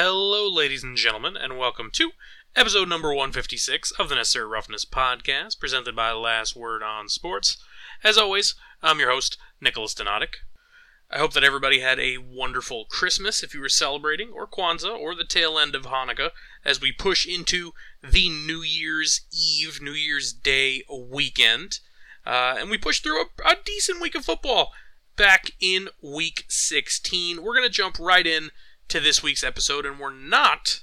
Hello, 0.00 0.48
ladies 0.48 0.84
and 0.84 0.96
gentlemen, 0.96 1.36
and 1.36 1.58
welcome 1.58 1.90
to 1.94 2.12
episode 2.54 2.88
number 2.88 3.08
156 3.08 3.90
of 3.98 4.08
the 4.08 4.14
Necessary 4.14 4.46
Roughness 4.46 4.84
podcast, 4.84 5.58
presented 5.58 5.96
by 5.96 6.12
Last 6.12 6.54
Word 6.54 6.84
on 6.84 7.08
Sports. 7.08 7.56
As 8.04 8.16
always, 8.16 8.54
I'm 8.80 9.00
your 9.00 9.10
host, 9.10 9.36
Nicholas 9.60 9.94
Donadic. 9.94 10.34
I 11.10 11.18
hope 11.18 11.32
that 11.32 11.42
everybody 11.42 11.80
had 11.80 11.98
a 11.98 12.18
wonderful 12.18 12.84
Christmas 12.84 13.42
if 13.42 13.52
you 13.52 13.60
were 13.60 13.68
celebrating, 13.68 14.30
or 14.32 14.46
Kwanzaa, 14.46 14.96
or 14.96 15.16
the 15.16 15.24
tail 15.24 15.58
end 15.58 15.74
of 15.74 15.86
Hanukkah, 15.86 16.30
as 16.64 16.80
we 16.80 16.92
push 16.92 17.26
into 17.26 17.72
the 18.00 18.28
New 18.28 18.62
Year's 18.62 19.22
Eve, 19.32 19.82
New 19.82 19.90
Year's 19.90 20.32
Day 20.32 20.84
weekend. 20.88 21.80
Uh, 22.24 22.54
and 22.56 22.70
we 22.70 22.78
push 22.78 23.00
through 23.00 23.22
a, 23.22 23.26
a 23.44 23.56
decent 23.64 24.00
week 24.00 24.14
of 24.14 24.24
football 24.24 24.70
back 25.16 25.50
in 25.60 25.88
week 26.00 26.44
16. 26.48 27.42
We're 27.42 27.56
going 27.56 27.66
to 27.66 27.68
jump 27.68 27.98
right 27.98 28.28
in 28.28 28.50
to 28.88 29.00
this 29.00 29.22
week's 29.22 29.44
episode, 29.44 29.86
and 29.86 29.98
we're 29.98 30.14
not 30.14 30.82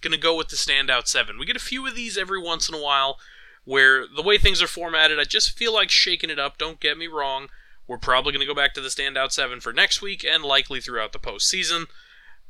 going 0.00 0.12
to 0.12 0.18
go 0.18 0.36
with 0.36 0.48
the 0.48 0.56
standout 0.56 1.06
seven. 1.06 1.38
We 1.38 1.46
get 1.46 1.56
a 1.56 1.60
few 1.60 1.86
of 1.86 1.94
these 1.94 2.18
every 2.18 2.40
once 2.40 2.68
in 2.68 2.74
a 2.74 2.82
while 2.82 3.18
where 3.64 4.06
the 4.06 4.22
way 4.22 4.38
things 4.38 4.60
are 4.60 4.66
formatted, 4.66 5.18
I 5.18 5.24
just 5.24 5.56
feel 5.56 5.72
like 5.72 5.90
shaking 5.90 6.30
it 6.30 6.38
up. 6.38 6.58
Don't 6.58 6.80
get 6.80 6.98
me 6.98 7.06
wrong. 7.06 7.48
We're 7.86 7.98
probably 7.98 8.32
going 8.32 8.40
to 8.40 8.52
go 8.52 8.54
back 8.54 8.74
to 8.74 8.80
the 8.80 8.88
standout 8.88 9.32
seven 9.32 9.60
for 9.60 9.72
next 9.72 10.02
week 10.02 10.24
and 10.24 10.42
likely 10.42 10.80
throughout 10.80 11.12
the 11.12 11.18
postseason. 11.18 11.86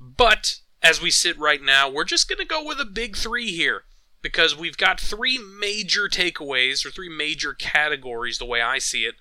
But 0.01 0.61
as 0.83 1.01
we 1.01 1.11
sit 1.11 1.39
right 1.39 1.63
now, 1.63 1.89
we're 1.89 2.05
just 2.05 2.29
going 2.29 2.39
to 2.39 2.45
go 2.45 2.65
with 2.65 2.81
a 2.81 2.85
big 2.85 3.17
three 3.17 3.51
here 3.53 3.83
because 4.21 4.57
we've 4.57 4.77
got 4.77 5.01
three 5.01 5.39
major 5.39 6.09
takeaways 6.09 6.87
or 6.87 6.91
three 6.91 7.09
major 7.09 7.55
categories, 7.55 8.39
the 8.39 8.47
way 8.47 8.63
I 8.63 8.79
see 8.79 9.05
it, 9.05 9.17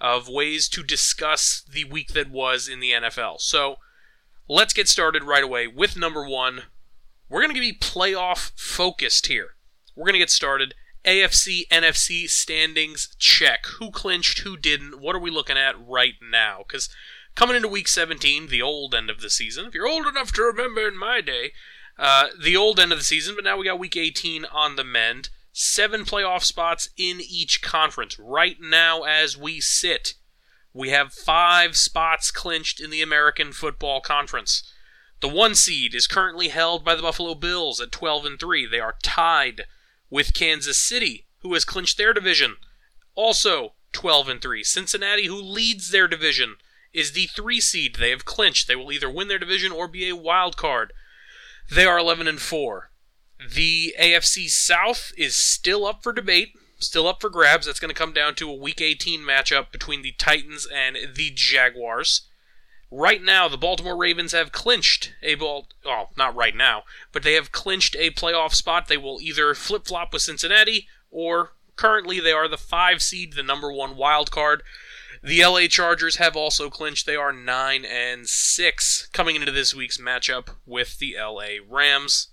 of 0.00 0.28
ways 0.28 0.68
to 0.70 0.82
discuss 0.82 1.62
the 1.70 1.84
week 1.84 2.08
that 2.14 2.30
was 2.30 2.68
in 2.68 2.80
the 2.80 2.92
NFL. 2.92 3.40
So 3.40 3.76
let's 4.48 4.72
get 4.72 4.88
started 4.88 5.24
right 5.24 5.44
away 5.44 5.66
with 5.66 5.96
number 5.96 6.26
one. 6.26 6.62
We're 7.28 7.42
going 7.42 7.54
to 7.54 7.60
be 7.60 7.76
playoff 7.76 8.52
focused 8.56 9.26
here. 9.26 9.56
We're 9.94 10.04
going 10.04 10.14
to 10.14 10.20
get 10.20 10.30
started. 10.30 10.74
AFC, 11.04 11.68
NFC 11.68 12.28
standings 12.28 13.14
check. 13.18 13.66
Who 13.78 13.90
clinched, 13.90 14.40
who 14.40 14.56
didn't? 14.56 15.00
What 15.00 15.14
are 15.14 15.20
we 15.20 15.30
looking 15.30 15.56
at 15.56 15.74
right 15.78 16.14
now? 16.22 16.64
Because 16.66 16.88
coming 17.34 17.56
into 17.56 17.68
week 17.68 17.88
17, 17.88 18.48
the 18.48 18.62
old 18.62 18.94
end 18.94 19.10
of 19.10 19.20
the 19.20 19.30
season, 19.30 19.66
if 19.66 19.74
you're 19.74 19.88
old 19.88 20.06
enough 20.06 20.32
to 20.32 20.42
remember 20.42 20.88
in 20.88 20.98
my 20.98 21.20
day, 21.20 21.52
uh, 21.98 22.28
the 22.40 22.56
old 22.56 22.78
end 22.78 22.92
of 22.92 22.98
the 22.98 23.04
season, 23.04 23.34
but 23.34 23.44
now 23.44 23.56
we 23.56 23.64
got 23.64 23.78
week 23.78 23.96
18 23.96 24.44
on 24.46 24.76
the 24.76 24.84
mend. 24.84 25.30
Seven 25.52 26.04
playoff 26.04 26.44
spots 26.44 26.90
in 26.96 27.20
each 27.20 27.60
conference. 27.62 28.16
Right 28.18 28.56
now, 28.60 29.02
as 29.02 29.36
we 29.36 29.60
sit, 29.60 30.14
we 30.78 30.90
have 30.90 31.12
five 31.12 31.76
spots 31.76 32.30
clinched 32.30 32.80
in 32.80 32.90
the 32.90 33.02
American 33.02 33.50
Football 33.50 34.00
Conference. 34.00 34.62
The 35.20 35.26
one 35.26 35.56
seed 35.56 35.92
is 35.92 36.06
currently 36.06 36.48
held 36.48 36.84
by 36.84 36.94
the 36.94 37.02
Buffalo 37.02 37.34
Bills 37.34 37.80
at 37.80 37.90
12 37.90 38.24
and 38.24 38.38
3. 38.38 38.64
They 38.64 38.78
are 38.78 38.94
tied 39.02 39.62
with 40.08 40.34
Kansas 40.34 40.78
City, 40.78 41.26
who 41.40 41.52
has 41.54 41.64
clinched 41.64 41.98
their 41.98 42.14
division, 42.14 42.58
also 43.16 43.72
12 43.92 44.28
and 44.28 44.40
3. 44.40 44.62
Cincinnati, 44.62 45.26
who 45.26 45.42
leads 45.42 45.90
their 45.90 46.06
division, 46.06 46.54
is 46.92 47.10
the 47.10 47.26
3 47.26 47.60
seed. 47.60 47.96
They 47.96 48.10
have 48.10 48.24
clinched. 48.24 48.68
They 48.68 48.76
will 48.76 48.92
either 48.92 49.10
win 49.10 49.26
their 49.26 49.40
division 49.40 49.72
or 49.72 49.88
be 49.88 50.08
a 50.08 50.14
wild 50.14 50.56
card. 50.56 50.92
They 51.68 51.86
are 51.86 51.98
11 51.98 52.28
and 52.28 52.40
4. 52.40 52.92
The 53.52 53.96
AFC 54.00 54.48
South 54.48 55.10
is 55.18 55.34
still 55.34 55.84
up 55.84 56.04
for 56.04 56.12
debate 56.12 56.54
still 56.78 57.06
up 57.06 57.20
for 57.20 57.30
grabs. 57.30 57.66
That's 57.66 57.80
going 57.80 57.92
to 57.92 57.98
come 57.98 58.12
down 58.12 58.34
to 58.36 58.50
a 58.50 58.54
Week 58.54 58.80
18 58.80 59.20
matchup 59.20 59.70
between 59.72 60.02
the 60.02 60.12
Titans 60.12 60.66
and 60.72 60.96
the 61.14 61.30
Jaguars. 61.34 62.22
Right 62.90 63.22
now, 63.22 63.48
the 63.48 63.58
Baltimore 63.58 63.96
Ravens 63.96 64.32
have 64.32 64.50
clinched 64.50 65.12
a 65.22 65.34
ball. 65.34 65.68
Well, 65.84 66.10
not 66.16 66.34
right 66.34 66.56
now, 66.56 66.84
but 67.12 67.22
they 67.22 67.34
have 67.34 67.52
clinched 67.52 67.94
a 67.96 68.10
playoff 68.10 68.54
spot. 68.54 68.88
They 68.88 68.96
will 68.96 69.20
either 69.20 69.54
flip 69.54 69.86
flop 69.86 70.12
with 70.12 70.22
Cincinnati, 70.22 70.88
or 71.10 71.52
currently 71.76 72.18
they 72.18 72.32
are 72.32 72.48
the 72.48 72.56
five 72.56 73.02
seed, 73.02 73.34
the 73.34 73.42
number 73.42 73.70
one 73.70 73.96
wild 73.96 74.30
card. 74.30 74.62
The 75.22 75.44
LA 75.44 75.66
Chargers 75.66 76.16
have 76.16 76.36
also 76.36 76.70
clinched. 76.70 77.04
They 77.04 77.16
are 77.16 77.32
nine 77.32 77.84
and 77.84 78.26
six 78.26 79.08
coming 79.12 79.36
into 79.36 79.52
this 79.52 79.74
week's 79.74 79.98
matchup 79.98 80.50
with 80.64 80.98
the 80.98 81.16
LA 81.18 81.58
Rams. 81.68 82.28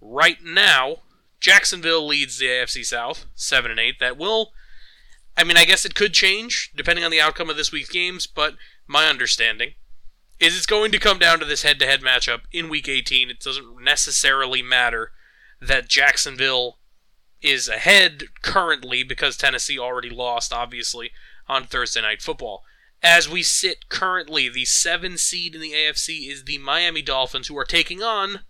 Right 0.00 0.42
now, 0.42 0.98
Jacksonville 1.44 2.06
leads 2.06 2.38
the 2.38 2.46
AFC 2.46 2.86
South, 2.86 3.26
seven 3.34 3.70
and 3.70 3.78
eight. 3.78 4.00
That 4.00 4.16
will, 4.16 4.52
I 5.36 5.44
mean, 5.44 5.58
I 5.58 5.66
guess 5.66 5.84
it 5.84 5.94
could 5.94 6.14
change 6.14 6.72
depending 6.74 7.04
on 7.04 7.10
the 7.10 7.20
outcome 7.20 7.50
of 7.50 7.56
this 7.58 7.70
week's 7.70 7.90
games, 7.90 8.26
but 8.26 8.54
my 8.86 9.08
understanding 9.08 9.74
is 10.40 10.56
it's 10.56 10.64
going 10.64 10.90
to 10.90 10.98
come 10.98 11.18
down 11.18 11.40
to 11.40 11.44
this 11.44 11.62
head-to-head 11.62 12.00
matchup 12.00 12.44
in 12.50 12.70
Week 12.70 12.88
18. 12.88 13.28
It 13.28 13.40
doesn't 13.40 13.84
necessarily 13.84 14.62
matter 14.62 15.12
that 15.60 15.86
Jacksonville 15.86 16.78
is 17.42 17.68
ahead 17.68 18.22
currently 18.40 19.02
because 19.02 19.36
Tennessee 19.36 19.78
already 19.78 20.08
lost, 20.08 20.50
obviously, 20.50 21.10
on 21.46 21.64
Thursday 21.64 22.00
Night 22.00 22.22
Football. 22.22 22.62
As 23.02 23.28
we 23.28 23.42
sit 23.42 23.90
currently, 23.90 24.48
the 24.48 24.64
seven 24.64 25.18
seed 25.18 25.54
in 25.54 25.60
the 25.60 25.72
AFC 25.72 26.26
is 26.26 26.44
the 26.44 26.56
Miami 26.56 27.02
Dolphins, 27.02 27.48
who 27.48 27.58
are 27.58 27.66
taking 27.66 28.02
on 28.02 28.40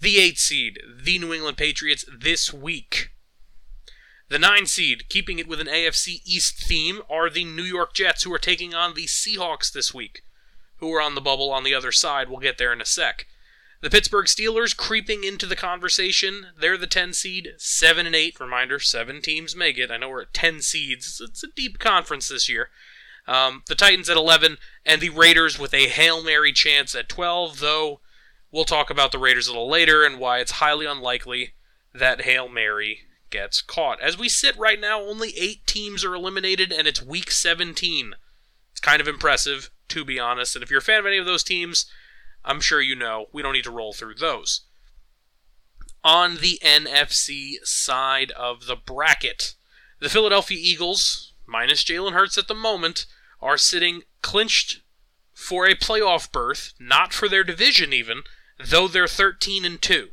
the 0.00 0.18
8 0.18 0.38
seed, 0.38 0.80
the 1.02 1.18
New 1.18 1.32
England 1.32 1.56
Patriots, 1.56 2.04
this 2.16 2.52
week. 2.52 3.10
The 4.28 4.38
9 4.38 4.66
seed, 4.66 5.08
keeping 5.08 5.38
it 5.38 5.48
with 5.48 5.60
an 5.60 5.66
AFC 5.66 6.20
East 6.24 6.62
theme, 6.62 7.00
are 7.10 7.30
the 7.30 7.44
New 7.44 7.62
York 7.62 7.94
Jets, 7.94 8.22
who 8.22 8.32
are 8.32 8.38
taking 8.38 8.74
on 8.74 8.94
the 8.94 9.06
Seahawks 9.06 9.72
this 9.72 9.94
week, 9.94 10.22
who 10.76 10.92
are 10.92 11.00
on 11.00 11.14
the 11.14 11.20
bubble 11.20 11.50
on 11.50 11.64
the 11.64 11.74
other 11.74 11.92
side. 11.92 12.28
We'll 12.28 12.40
get 12.40 12.58
there 12.58 12.72
in 12.72 12.80
a 12.80 12.86
sec. 12.86 13.26
The 13.80 13.90
Pittsburgh 13.90 14.26
Steelers 14.26 14.76
creeping 14.76 15.22
into 15.24 15.46
the 15.46 15.56
conversation. 15.56 16.48
They're 16.58 16.76
the 16.76 16.88
10 16.88 17.12
seed, 17.12 17.54
7 17.58 18.06
and 18.06 18.14
8. 18.14 18.40
Reminder, 18.40 18.80
7 18.80 19.22
teams 19.22 19.54
make 19.54 19.78
it. 19.78 19.90
I 19.90 19.96
know 19.96 20.08
we're 20.08 20.22
at 20.22 20.34
10 20.34 20.60
seeds. 20.62 21.22
It's 21.24 21.44
a 21.44 21.48
deep 21.48 21.78
conference 21.78 22.28
this 22.28 22.48
year. 22.48 22.70
Um, 23.26 23.62
the 23.68 23.74
Titans 23.74 24.10
at 24.10 24.16
11, 24.16 24.58
and 24.84 25.00
the 25.00 25.10
Raiders 25.10 25.58
with 25.58 25.74
a 25.74 25.88
Hail 25.88 26.24
Mary 26.24 26.52
chance 26.52 26.94
at 26.94 27.08
12, 27.08 27.60
though 27.60 28.00
We'll 28.50 28.64
talk 28.64 28.88
about 28.88 29.12
the 29.12 29.18
Raiders 29.18 29.46
a 29.46 29.52
little 29.52 29.68
later 29.68 30.04
and 30.04 30.18
why 30.18 30.38
it's 30.38 30.52
highly 30.52 30.86
unlikely 30.86 31.54
that 31.94 32.22
Hail 32.22 32.48
Mary 32.48 33.00
gets 33.30 33.60
caught. 33.60 34.00
As 34.00 34.16
we 34.16 34.28
sit 34.28 34.56
right 34.56 34.80
now, 34.80 35.00
only 35.00 35.36
eight 35.36 35.66
teams 35.66 36.02
are 36.02 36.14
eliminated, 36.14 36.72
and 36.72 36.88
it's 36.88 37.02
week 37.02 37.30
17. 37.30 38.14
It's 38.72 38.80
kind 38.80 39.00
of 39.00 39.08
impressive, 39.08 39.70
to 39.88 40.04
be 40.04 40.18
honest. 40.18 40.56
And 40.56 40.62
if 40.62 40.70
you're 40.70 40.78
a 40.78 40.82
fan 40.82 41.00
of 41.00 41.06
any 41.06 41.18
of 41.18 41.26
those 41.26 41.44
teams, 41.44 41.86
I'm 42.44 42.60
sure 42.60 42.80
you 42.80 42.94
know 42.94 43.26
we 43.32 43.42
don't 43.42 43.52
need 43.52 43.64
to 43.64 43.70
roll 43.70 43.92
through 43.92 44.14
those. 44.14 44.62
On 46.02 46.36
the 46.36 46.58
NFC 46.64 47.56
side 47.64 48.30
of 48.30 48.66
the 48.66 48.76
bracket, 48.76 49.56
the 50.00 50.08
Philadelphia 50.08 50.58
Eagles, 50.58 51.34
minus 51.46 51.84
Jalen 51.84 52.12
Hurts 52.12 52.38
at 52.38 52.48
the 52.48 52.54
moment, 52.54 53.04
are 53.42 53.58
sitting 53.58 54.02
clinched 54.22 54.80
for 55.34 55.66
a 55.66 55.74
playoff 55.74 56.32
berth, 56.32 56.72
not 56.80 57.12
for 57.12 57.28
their 57.28 57.44
division 57.44 57.92
even, 57.92 58.22
though 58.64 58.88
they're 58.88 59.06
13 59.06 59.64
and 59.64 59.80
2, 59.80 60.08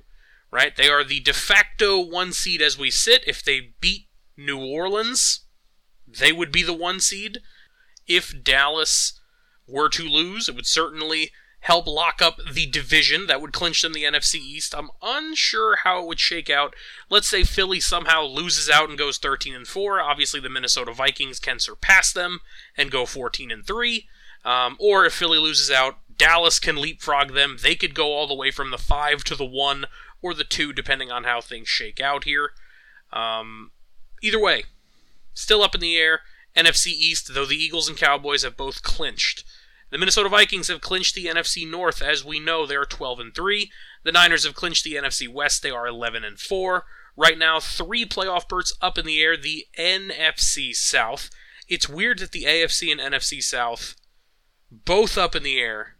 right? 0.51 0.75
They 0.75 0.89
are 0.89 1.03
the 1.03 1.19
de 1.19 1.33
facto 1.33 1.99
one 1.99 2.33
seed 2.33 2.61
as 2.61 2.77
we 2.77 2.91
sit. 2.91 3.23
If 3.27 3.43
they 3.43 3.73
beat 3.79 4.07
New 4.37 4.59
Orleans, 4.59 5.41
they 6.07 6.31
would 6.31 6.51
be 6.51 6.63
the 6.63 6.73
one 6.73 6.99
seed. 6.99 7.39
If 8.07 8.43
Dallas 8.43 9.19
were 9.67 9.89
to 9.89 10.03
lose, 10.03 10.47
it 10.47 10.55
would 10.55 10.67
certainly 10.67 11.31
help 11.65 11.87
lock 11.87 12.21
up 12.21 12.37
the 12.51 12.67
division 12.67 13.25
that 13.25 13.41
would 13.41 13.51
clinch 13.51 13.81
them 13.81 13.93
the 13.93 14.03
NFC 14.03 14.35
East. 14.35 14.75
I'm 14.75 14.91
unsure 15.01 15.77
how 15.77 15.99
it 15.99 16.05
would 16.05 16.19
shake 16.19 16.47
out. 16.47 16.75
Let's 17.09 17.27
say 17.27 17.43
Philly 17.43 17.79
somehow 17.79 18.23
loses 18.23 18.69
out 18.69 18.87
and 18.87 18.99
goes 18.99 19.17
13 19.17 19.55
and 19.55 19.67
4. 19.67 19.99
Obviously, 19.99 20.39
the 20.39 20.49
Minnesota 20.49 20.93
Vikings 20.93 21.39
can 21.39 21.57
surpass 21.57 22.13
them 22.13 22.41
and 22.77 22.91
go 22.91 23.07
14 23.07 23.49
and 23.49 23.65
3. 23.65 24.07
Um, 24.43 24.77
or 24.79 25.05
if 25.05 25.13
Philly 25.13 25.39
loses 25.39 25.71
out, 25.71 25.97
Dallas 26.17 26.59
can 26.59 26.77
leapfrog 26.77 27.33
them. 27.33 27.57
They 27.61 27.75
could 27.75 27.93
go 27.93 28.13
all 28.13 28.27
the 28.27 28.35
way 28.35 28.51
from 28.51 28.71
the 28.71 28.77
five 28.77 29.23
to 29.25 29.35
the 29.35 29.45
one 29.45 29.85
or 30.21 30.33
the 30.33 30.43
two, 30.43 30.73
depending 30.73 31.11
on 31.11 31.23
how 31.23 31.41
things 31.41 31.67
shake 31.67 31.99
out 31.99 32.23
here. 32.23 32.51
Um, 33.11 33.71
either 34.21 34.39
way, 34.39 34.63
still 35.33 35.61
up 35.61 35.75
in 35.75 35.81
the 35.81 35.97
air. 35.97 36.21
NFC 36.55 36.87
East, 36.87 37.33
though 37.33 37.45
the 37.45 37.57
Eagles 37.57 37.89
and 37.89 37.97
Cowboys 37.97 38.43
have 38.43 38.55
both 38.55 38.81
clinched. 38.81 39.43
The 39.91 39.97
Minnesota 39.97 40.29
Vikings 40.29 40.69
have 40.69 40.81
clinched 40.81 41.15
the 41.15 41.25
NFC 41.25 41.69
North, 41.69 42.01
as 42.01 42.25
we 42.25 42.39
know 42.39 42.65
they 42.65 42.75
are 42.75 42.85
12 42.85 43.19
and 43.19 43.35
3. 43.35 43.69
The 44.03 44.11
Niners 44.11 44.45
have 44.45 44.55
clinched 44.55 44.83
the 44.83 44.95
NFC 44.95 45.27
West, 45.27 45.61
they 45.61 45.69
are 45.69 45.87
11 45.87 46.23
and 46.23 46.39
4. 46.39 46.85
Right 47.17 47.37
now, 47.37 47.59
three 47.59 48.05
playoff 48.05 48.47
berths 48.47 48.75
up 48.81 48.97
in 48.97 49.05
the 49.05 49.21
air. 49.21 49.37
The 49.37 49.65
NFC 49.77 50.75
South. 50.75 51.29
It's 51.67 51.87
weird 51.87 52.19
that 52.19 52.31
the 52.31 52.43
AFC 52.43 52.91
and 52.91 52.99
NFC 52.99 53.41
South 53.41 53.95
both 54.69 55.17
up 55.17 55.35
in 55.35 55.43
the 55.43 55.59
air 55.59 55.94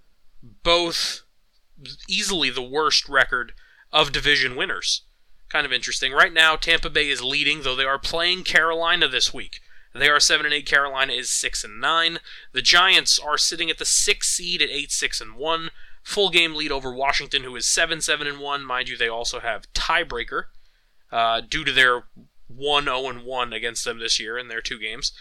both 0.63 1.21
easily 2.07 2.49
the 2.49 2.61
worst 2.61 3.07
record 3.09 3.53
of 3.91 4.11
division 4.11 4.55
winners. 4.55 5.03
Kind 5.49 5.65
of 5.65 5.73
interesting. 5.73 6.11
Right 6.11 6.33
now, 6.33 6.55
Tampa 6.55 6.89
Bay 6.89 7.09
is 7.09 7.23
leading, 7.23 7.61
though 7.61 7.75
they 7.75 7.85
are 7.85 7.99
playing 7.99 8.43
Carolina 8.43 9.07
this 9.07 9.33
week. 9.33 9.61
They 9.93 10.09
are 10.09 10.19
seven 10.19 10.45
and 10.45 10.53
eight. 10.53 10.65
Carolina 10.65 11.13
is 11.13 11.29
six 11.29 11.63
and 11.63 11.79
nine. 11.79 12.19
The 12.51 12.61
Giants 12.61 13.17
are 13.17 13.37
sitting 13.37 13.69
at 13.69 13.77
the 13.77 13.85
sixth 13.85 14.31
seed 14.31 14.61
at 14.61 14.69
eight 14.69 14.91
six 14.91 15.21
and 15.21 15.35
one. 15.35 15.69
full 16.03 16.29
game 16.29 16.53
lead 16.53 16.71
over 16.71 16.93
Washington, 16.93 17.43
who 17.43 17.55
is 17.55 17.65
7 17.65 18.01
7 18.01 18.27
and 18.27 18.39
1. 18.39 18.65
Mind 18.65 18.89
you, 18.89 18.97
they 18.97 19.07
also 19.07 19.39
have 19.39 19.71
tiebreaker 19.73 20.43
uh, 21.11 21.41
due 21.41 21.63
to 21.63 21.71
their 21.71 22.03
1 22.47 22.83
0 22.83 23.13
1 23.23 23.53
against 23.53 23.85
them 23.85 23.99
this 23.99 24.19
year 24.19 24.37
in 24.37 24.47
their 24.49 24.61
two 24.61 24.79
games. 24.79 25.13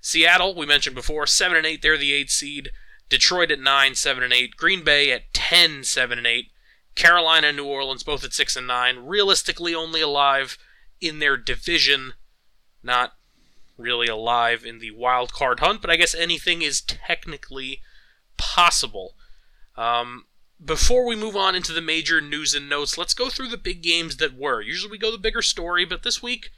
Seattle, 0.00 0.54
we 0.54 0.66
mentioned 0.66 0.94
before, 0.94 1.26
7 1.26 1.56
and 1.56 1.66
8. 1.66 1.82
They're 1.82 1.96
the 1.96 2.12
8 2.12 2.30
seed. 2.30 2.70
Detroit 3.08 3.50
at 3.50 3.60
9, 3.60 3.94
7 3.94 4.22
and 4.22 4.32
8. 4.32 4.56
Green 4.56 4.84
Bay 4.84 5.12
at 5.12 5.32
10, 5.32 5.84
7 5.84 6.18
and 6.18 6.26
8. 6.26 6.50
Carolina 6.94 7.48
and 7.48 7.56
New 7.56 7.66
Orleans 7.66 8.02
both 8.02 8.24
at 8.24 8.32
6 8.32 8.56
and 8.56 8.66
9. 8.66 8.98
Realistically, 9.06 9.74
only 9.74 10.00
alive 10.00 10.58
in 11.00 11.18
their 11.18 11.36
division, 11.36 12.14
not 12.82 13.14
really 13.76 14.08
alive 14.08 14.64
in 14.64 14.80
the 14.80 14.90
wild 14.90 15.32
card 15.32 15.60
hunt, 15.60 15.80
but 15.80 15.90
I 15.90 15.96
guess 15.96 16.14
anything 16.14 16.62
is 16.62 16.80
technically 16.80 17.80
possible. 18.36 19.14
Um, 19.76 20.24
before 20.62 21.06
we 21.06 21.14
move 21.14 21.36
on 21.36 21.54
into 21.54 21.72
the 21.72 21.80
major 21.80 22.20
news 22.20 22.52
and 22.52 22.68
notes, 22.68 22.98
let's 22.98 23.14
go 23.14 23.28
through 23.28 23.48
the 23.48 23.56
big 23.56 23.82
games 23.82 24.16
that 24.16 24.36
were. 24.36 24.60
Usually 24.60 24.90
we 24.90 24.98
go 24.98 25.12
the 25.12 25.18
bigger 25.18 25.42
story, 25.42 25.84
but 25.84 26.02
this 26.02 26.20
week, 26.20 26.50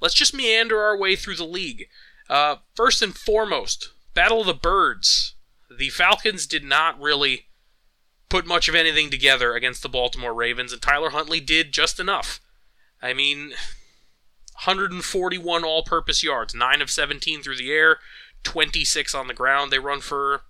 let's 0.00 0.14
just 0.14 0.32
meander 0.32 0.80
our 0.80 0.96
way 0.96 1.16
through 1.16 1.36
the 1.36 1.44
league. 1.44 1.88
Uh, 2.30 2.56
first 2.76 3.02
and 3.02 3.16
foremost, 3.16 3.90
Battle 4.14 4.42
of 4.42 4.46
the 4.46 4.54
Birds. 4.54 5.34
The 5.78 5.90
Falcons 5.90 6.46
did 6.46 6.64
not 6.64 7.00
really 7.00 7.46
put 8.28 8.46
much 8.46 8.68
of 8.68 8.74
anything 8.74 9.10
together 9.10 9.54
against 9.54 9.80
the 9.82 9.88
Baltimore 9.88 10.34
Ravens, 10.34 10.72
and 10.72 10.82
Tyler 10.82 11.10
Huntley 11.10 11.40
did 11.40 11.72
just 11.72 12.00
enough. 12.00 12.40
I 13.00 13.14
mean, 13.14 13.50
141 14.64 15.64
all 15.64 15.84
purpose 15.84 16.22
yards, 16.22 16.52
9 16.52 16.82
of 16.82 16.90
17 16.90 17.42
through 17.42 17.56
the 17.56 17.70
air, 17.70 17.98
26 18.42 19.14
on 19.14 19.28
the 19.28 19.34
ground. 19.34 19.70
They 19.70 19.78
run 19.78 20.00
for 20.00 20.42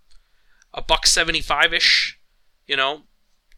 a 0.72 0.80
buck 0.80 1.06
75 1.06 1.74
ish. 1.74 2.18
You 2.66 2.76
know, 2.76 3.02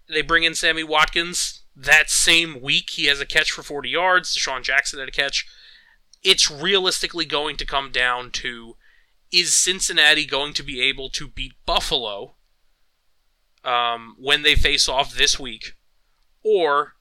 they 0.09 0.23
bring 0.23 0.43
in 0.43 0.57
Sammy 0.57 0.83
Watkins. 0.83 1.63
That 1.77 2.11
same 2.11 2.61
week, 2.61 2.91
he 2.91 3.07
has 3.07 3.21
a 3.21 3.27
catch 3.27 3.53
for 3.53 3.63
40 3.63 3.89
yards. 3.89 4.37
DeSean 4.37 4.65
Jackson 4.65 4.99
had 4.99 5.09
a 5.09 5.13
catch. 5.13 5.47
It's 6.23 6.51
realistically 6.51 7.27
going 7.27 7.57
to 7.57 7.65
come 7.65 7.93
down 7.93 8.33
to 8.33 8.75
is 9.33 9.55
Cincinnati 9.55 10.27
going 10.27 10.53
to 10.55 10.63
be 10.63 10.81
able 10.81 11.09
to 11.11 11.29
beat 11.29 11.55
Buffalo 11.67 12.35
um, 13.65 14.17
when 14.19 14.43
they 14.43 14.55
face 14.55 14.89
off 14.89 15.15
this 15.15 15.39
week? 15.39 15.77
Or 16.43 16.95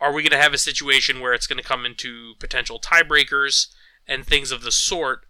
are 0.00 0.12
we 0.12 0.22
going 0.22 0.30
to 0.30 0.42
have 0.42 0.54
a 0.54 0.58
situation 0.58 1.20
where 1.20 1.32
it's 1.32 1.46
going 1.46 1.58
to 1.58 1.68
come 1.68 1.86
into 1.86 2.34
potential 2.38 2.80
tiebreakers 2.80 3.68
and 4.06 4.26
things 4.26 4.50
of 4.50 4.62
the 4.62 4.72
sort? 4.72 5.26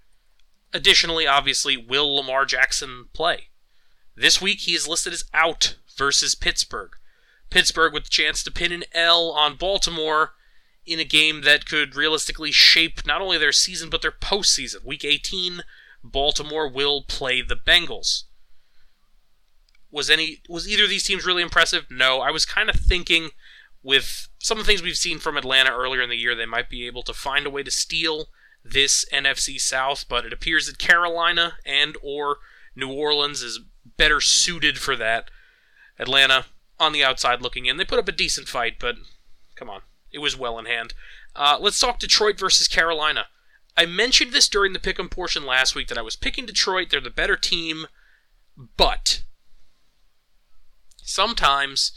Additionally, 0.73 1.27
obviously, 1.27 1.77
will 1.77 2.17
Lamar 2.17 2.45
Jackson 2.45 3.07
play? 3.13 3.49
This 4.15 4.41
week 4.41 4.61
he 4.61 4.75
is 4.75 4.89
listed 4.89 5.13
as 5.13 5.25
out 5.33 5.77
versus 5.97 6.35
Pittsburgh. 6.35 6.93
Pittsburgh 7.51 7.93
with 7.93 8.05
the 8.05 8.11
chance 8.11 8.43
to 8.43 8.51
pin 8.51 8.73
an 8.73 8.85
L 8.93 9.31
on 9.31 9.57
Baltimore 9.57 10.33
in 10.85 10.99
a 10.99 11.05
game 11.05 11.43
that 11.43 11.67
could 11.67 11.95
realistically 11.95 12.53
shape 12.53 13.07
not 13.07 13.21
only 13.21 13.39
their 13.39 13.53
season 13.53 13.91
but 13.91 14.03
their 14.03 14.13
postseason. 14.13 14.85
Week 14.85 15.05
18, 15.05 15.63
Baltimore 16.11 16.69
will 16.69 17.03
play 17.03 17.43
the 17.43 17.57
Bengals. 17.57 18.25
Was 19.91 20.11
any 20.11 20.43
was 20.49 20.69
either 20.69 20.85
of 20.85 20.91
these 20.91 21.05
teams 21.05 21.25
really 21.25 21.43
impressive? 21.43 21.87
No. 21.91 22.21
I 22.21 22.31
was 22.31 22.45
kind 22.45 22.69
of 22.69 22.77
thinking 22.77 23.31
with 23.83 24.29
some 24.39 24.59
of 24.59 24.67
the 24.67 24.71
things 24.71 24.83
we've 24.83 24.97
seen 24.97 25.19
from 25.19 25.37
Atlanta 25.37 25.71
earlier 25.71 26.03
in 26.03 26.11
the 26.11 26.17
year, 26.17 26.35
they 26.35 26.47
might 26.47 26.69
be 26.69 26.87
able 26.87 27.03
to 27.05 27.15
find 27.15 27.47
a 27.47 27.51
way 27.51 27.63
to 27.63 27.71
steal 27.71 28.27
this 28.65 29.05
NFC 29.13 29.61
South, 29.61 30.07
but 30.09 30.27
it 30.27 30.33
appears 30.33 30.67
that 30.67 30.79
Carolina 30.79 31.55
and 31.65 31.97
or 32.03 32.39
New 32.75 32.93
Orleans 32.93 33.43
is 33.43 33.61
better 33.97 34.21
suited 34.21 34.79
for 34.79 34.97
that. 34.97 35.31
Atlanta 35.99 36.47
on 36.79 36.93
the 36.93 37.05
outside 37.05 37.41
looking 37.41 37.67
in. 37.67 37.77
They 37.77 37.85
put 37.85 37.99
up 37.99 38.09
a 38.09 38.13
decent 38.13 38.49
fight, 38.49 38.75
but 38.79 38.97
come 39.55 39.71
on, 39.71 39.83
it 40.13 40.19
was 40.19 40.37
well 40.37 40.59
in 40.59 40.67
hand. 40.67 40.95
Uh, 41.35 41.59
let's 41.61 41.79
talk 41.79 41.99
Detroit 41.99 42.39
versus 42.39 42.69
Carolina. 42.69 43.27
I 43.77 43.87
mentioned 43.87 44.33
this 44.33 44.49
during 44.49 44.73
the 44.73 44.79
pick'em 44.79 45.11
portion 45.11 45.45
last 45.45 45.75
week 45.75 45.89
that 45.89 45.99
I 45.99 46.03
was 46.03 46.17
picking 46.17 46.47
Detroit. 46.47 46.89
They're 46.91 47.01
the 47.01 47.11
better 47.11 47.37
team, 47.37 47.87
but 48.77 49.23
sometimes 51.03 51.93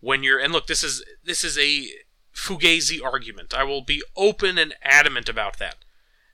when 0.00 0.22
you're 0.22 0.38
and 0.38 0.52
look, 0.52 0.66
this 0.66 0.84
is 0.84 1.04
this 1.24 1.42
is 1.42 1.58
a 1.58 1.88
fugazi 2.34 3.02
argument. 3.02 3.54
I 3.54 3.64
will 3.64 3.82
be 3.82 4.02
open 4.16 4.58
and 4.58 4.74
adamant 4.82 5.28
about 5.28 5.58
that. 5.58 5.76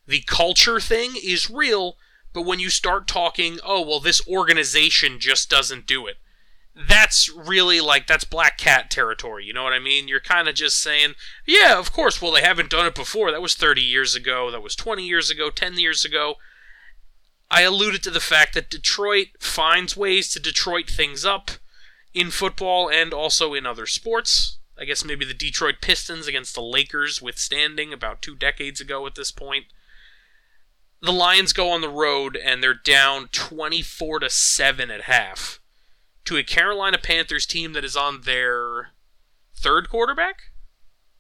The 0.07 0.23
culture 0.27 0.81
thing 0.81 1.15
is 1.23 1.49
real, 1.49 1.97
but 2.33 2.43
when 2.43 2.61
you 2.61 2.69
start 2.69 3.07
talking, 3.07 3.59
oh 3.65 3.87
well, 3.87 4.01
this 4.01 4.27
organization 4.29 5.19
just 5.19 5.49
doesn't 5.49 5.87
do 5.87 6.07
it. 6.07 6.17
That's 6.75 7.29
really 7.29 7.81
like 7.81 8.07
that's 8.07 8.25
black 8.25 8.57
cat 8.57 8.91
territory. 8.91 9.45
You 9.45 9.53
know 9.53 9.63
what 9.63 9.75
I 9.75 9.79
mean? 9.79 10.09
You're 10.09 10.21
kind 10.21 10.49
of 10.49 10.55
just 10.55 10.81
saying, 10.81 11.15
yeah, 11.47 11.79
of 11.79 11.93
course. 11.93 12.23
Well, 12.23 12.33
they 12.33 12.41
haven't 12.41 12.71
done 12.71 12.87
it 12.87 12.95
before. 12.95 13.31
That 13.31 13.43
was 13.43 13.55
30 13.55 13.83
years 13.83 14.15
ago. 14.15 14.51
That 14.51 14.63
was 14.63 14.75
20 14.75 15.07
years 15.07 15.31
ago. 15.31 15.51
10 15.51 15.79
years 15.79 16.05
ago. 16.05 16.37
I 17.51 17.63
alluded 17.63 18.03
to 18.05 18.11
the 18.11 18.21
fact 18.21 18.55
that 18.55 18.71
Detroit 18.71 19.29
finds 19.39 19.97
ways 19.97 20.31
to 20.31 20.41
Detroit 20.41 20.89
things 20.89 21.27
up 21.27 21.51
in 22.15 22.31
football 22.31 22.89
and 22.91 23.13
also 23.13 23.53
in 23.53 23.67
other 23.67 23.85
sports. 23.87 24.59
I 24.79 24.87
guess 24.87 25.05
maybe 25.05 25.27
the 25.27 25.35
Detroit 25.35 25.77
Pistons 25.83 26.27
against 26.27 26.55
the 26.55 26.63
Lakers 26.63 27.21
withstanding 27.21 27.93
about 27.93 28.23
two 28.23 28.35
decades 28.35 28.81
ago 28.81 29.07
at 29.07 29.15
this 29.15 29.31
point. 29.31 29.67
The 31.03 31.13
Lions 31.13 31.53
go 31.53 31.71
on 31.71 31.83
the 31.83 31.91
road 31.91 32.39
and 32.43 32.63
they're 32.63 32.73
down 32.73 33.29
24 33.33 34.21
to 34.21 34.31
7 34.31 34.91
at 34.91 35.03
half 35.03 35.61
to 36.25 36.37
a 36.37 36.43
Carolina 36.43 36.99
Panthers 36.99 37.47
team 37.47 37.73
that 37.73 37.85
is 37.85 37.97
on 37.97 38.23
their 38.23 38.91
third 39.57 39.89
quarterback, 39.89 40.37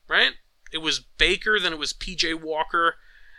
right? 0.08 0.32
It 0.72 0.78
was 0.78 1.00
Baker, 1.00 1.58
then 1.60 1.72
it 1.72 1.78
was 1.78 1.92
PJ 1.92 2.40
Walker. 2.40 2.96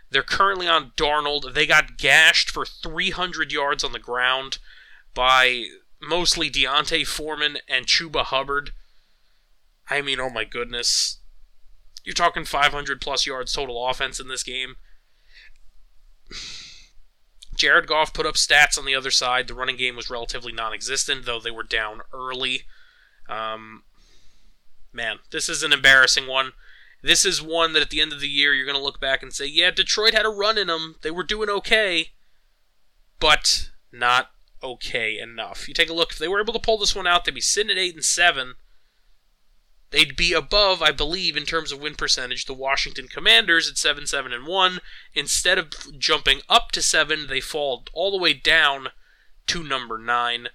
They're 0.10 0.24
currently 0.24 0.68
on 0.68 0.92
Darnold. 0.96 1.54
They 1.54 1.66
got 1.66 1.98
gashed 1.98 2.52
for 2.52 2.66
300 2.66 3.52
yards 3.52 3.84
on 3.84 3.92
the 3.92 4.00
ground 4.00 4.60
by 5.14 5.66
mostly 6.02 6.50
D'Onta 6.50 7.06
Foreman 7.06 7.58
and 7.68 7.88
Chuba 7.88 8.24
Hubbard. 8.24 8.72
I 9.90 10.02
mean, 10.02 10.20
oh 10.20 10.30
my 10.30 10.44
goodness. 10.44 11.20
You're 12.04 12.14
talking 12.14 12.46
500 12.46 13.02
plus 13.02 13.26
yards 13.26 13.54
total 13.54 13.88
offense 13.88 14.20
in 14.20 14.28
this 14.28 14.44
game. 14.44 14.76
Jared 17.56 17.88
Goff 17.88 18.14
put 18.14 18.26
up 18.26 18.36
stats 18.36 18.78
on 18.78 18.86
the 18.86 18.96
other 18.96 19.12
side. 19.12 19.48
The 19.48 19.54
running 19.54 19.78
game 19.78 19.96
was 19.96 20.10
relatively 20.10 20.52
non 20.52 20.74
existent, 20.74 21.26
though 21.26 21.40
they 21.40 21.52
were 21.52 21.64
down 21.64 22.02
early. 22.14 22.64
Um, 23.30 23.84
man, 24.92 25.20
this 25.32 25.50
is 25.50 25.64
an 25.64 25.74
embarrassing 25.74 26.28
one. 26.28 26.54
This 27.02 27.26
is 27.26 27.42
one 27.42 27.74
that 27.74 27.82
at 27.82 27.90
the 27.90 28.02
end 28.02 28.14
of 28.14 28.22
the 28.22 28.30
year 28.30 28.54
you're 28.54 28.66
going 28.66 28.78
to 28.78 28.84
look 28.84 29.02
back 29.02 29.22
and 29.22 29.34
say, 29.34 29.46
yeah, 29.46 29.72
Detroit 29.72 30.14
had 30.14 30.26
a 30.26 30.30
run 30.30 30.58
in 30.58 30.68
them. 30.68 30.96
They 31.02 31.12
were 31.12 31.24
doing 31.24 31.50
okay, 31.50 32.12
but 33.20 33.72
not 33.92 34.32
okay 34.64 35.20
enough. 35.20 35.68
You 35.68 35.74
take 35.74 35.90
a 35.90 35.94
look, 35.94 36.12
if 36.12 36.18
they 36.18 36.30
were 36.30 36.40
able 36.40 36.54
to 36.54 36.60
pull 36.60 36.78
this 36.78 36.96
one 36.96 37.06
out, 37.06 37.26
they'd 37.26 37.36
be 37.36 37.42
sitting 37.42 37.72
at 37.72 37.78
8 37.78 37.96
and 37.96 38.06
7. 38.06 38.56
They'd 39.94 40.16
be 40.16 40.34
above, 40.34 40.82
I 40.82 40.92
believe, 40.92 41.38
in 41.38 41.46
terms 41.46 41.72
of 41.72 41.80
win 41.80 41.94
percentage, 41.94 42.46
the 42.46 42.54
Washington 42.56 43.08
Commanders 43.08 43.70
at 43.70 43.78
7 43.78 44.08
7 44.08 44.34
and 44.34 44.48
1. 44.48 44.80
Instead 45.14 45.60
of 45.60 46.00
jumping 46.00 46.42
up 46.50 46.72
to 46.72 46.82
7, 46.82 47.28
they 47.28 47.40
fall 47.40 47.86
all 47.94 48.10
the 48.10 48.18
way 48.18 48.34
down 48.34 48.88
to 49.46 49.64
number 49.64 50.00
9 50.00 50.48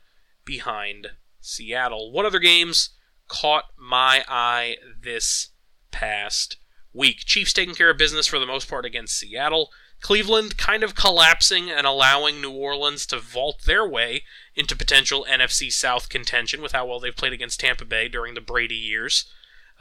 behind 0.44 1.12
Seattle. 1.40 2.10
What 2.10 2.26
other 2.26 2.40
games 2.40 2.90
caught 3.28 3.66
my 3.78 4.24
eye 4.26 4.78
this 5.00 5.50
past 5.92 6.56
week? 6.92 7.18
Chiefs 7.24 7.52
taking 7.52 7.76
care 7.76 7.90
of 7.90 7.96
business 7.96 8.26
for 8.26 8.40
the 8.40 8.46
most 8.46 8.68
part 8.68 8.84
against 8.84 9.16
Seattle. 9.16 9.70
Cleveland 10.00 10.56
kind 10.56 10.82
of 10.82 10.96
collapsing 10.96 11.70
and 11.70 11.86
allowing 11.86 12.40
New 12.40 12.50
Orleans 12.50 13.06
to 13.06 13.20
vault 13.20 13.62
their 13.66 13.88
way 13.88 14.24
into 14.58 14.74
potential 14.76 15.24
NFC 15.30 15.72
South 15.72 16.08
contention 16.08 16.60
with 16.60 16.72
how 16.72 16.84
well 16.84 16.98
they've 16.98 17.16
played 17.16 17.32
against 17.32 17.60
Tampa 17.60 17.84
Bay 17.84 18.08
during 18.08 18.34
the 18.34 18.40
Brady 18.40 18.74
years. 18.74 19.24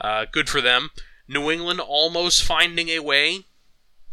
Uh, 0.00 0.24
good 0.30 0.48
for 0.48 0.60
them. 0.60 0.90
New 1.26 1.50
England 1.50 1.80
almost 1.80 2.44
finding 2.44 2.88
a 2.88 3.00
way 3.00 3.44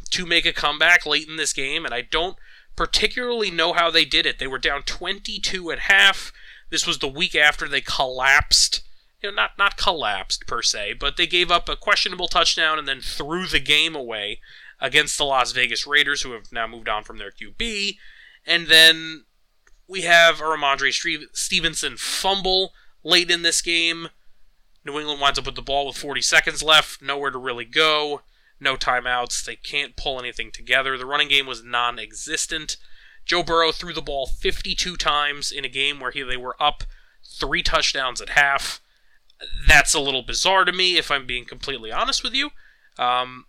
to 0.09 0.25
make 0.25 0.45
a 0.45 0.51
comeback 0.51 1.05
late 1.05 1.27
in 1.27 1.37
this 1.37 1.53
game, 1.53 1.85
and 1.85 1.93
I 1.93 2.01
don't 2.01 2.35
particularly 2.75 3.51
know 3.51 3.73
how 3.73 3.91
they 3.91 4.05
did 4.05 4.25
it. 4.25 4.39
They 4.39 4.47
were 4.47 4.57
down 4.57 4.81
22 4.81 5.71
at 5.71 5.79
half. 5.79 6.33
This 6.71 6.87
was 6.87 6.97
the 6.97 7.07
week 7.07 7.35
after 7.35 7.67
they 7.67 7.81
collapsed. 7.81 8.81
You 9.21 9.29
know, 9.29 9.35
not 9.35 9.51
not 9.57 9.77
collapsed 9.77 10.47
per 10.47 10.63
se, 10.63 10.93
but 10.99 11.15
they 11.15 11.27
gave 11.27 11.51
up 11.51 11.69
a 11.69 11.75
questionable 11.75 12.27
touchdown 12.27 12.79
and 12.79 12.87
then 12.87 13.01
threw 13.01 13.45
the 13.45 13.59
game 13.59 13.95
away 13.95 14.39
against 14.81 15.17
the 15.17 15.25
Las 15.25 15.51
Vegas 15.51 15.85
Raiders, 15.85 16.23
who 16.23 16.31
have 16.31 16.51
now 16.51 16.67
moved 16.67 16.89
on 16.89 17.03
from 17.03 17.17
their 17.17 17.31
QB. 17.31 17.97
And 18.45 18.67
then 18.67 19.24
we 19.87 20.01
have 20.01 20.39
a 20.39 20.43
Rhamondre 20.43 21.27
Stevenson 21.33 21.97
fumble 21.97 22.73
late 23.03 23.29
in 23.29 23.41
this 23.41 23.61
game. 23.61 24.09
New 24.83 24.99
England 24.99 25.21
winds 25.21 25.39
up 25.39 25.45
with 25.45 25.55
the 25.55 25.61
ball 25.61 25.87
with 25.87 25.97
40 25.97 26.21
seconds 26.21 26.61
left, 26.61 27.01
nowhere 27.01 27.31
to 27.31 27.37
really 27.37 27.65
go, 27.65 28.21
no 28.59 28.75
timeouts. 28.75 29.43
They 29.43 29.55
can't 29.55 29.95
pull 29.95 30.19
anything 30.19 30.51
together. 30.51 30.97
The 30.97 31.05
running 31.05 31.27
game 31.27 31.47
was 31.47 31.63
non 31.63 31.99
existent. 31.99 32.77
Joe 33.25 33.41
Burrow 33.41 33.71
threw 33.71 33.93
the 33.93 34.01
ball 34.01 34.27
52 34.27 34.95
times 34.97 35.51
in 35.51 35.65
a 35.65 35.69
game 35.69 35.99
where 35.99 36.11
he, 36.11 36.21
they 36.21 36.37
were 36.37 36.55
up 36.61 36.83
three 37.23 37.63
touchdowns 37.63 38.21
at 38.21 38.29
half. 38.29 38.81
That's 39.67 39.95
a 39.95 39.99
little 39.99 40.21
bizarre 40.21 40.63
to 40.63 40.71
me, 40.71 40.97
if 40.97 41.09
I'm 41.09 41.25
being 41.25 41.45
completely 41.45 41.91
honest 41.91 42.23
with 42.23 42.33
you. 42.33 42.51
Um, 42.99 43.45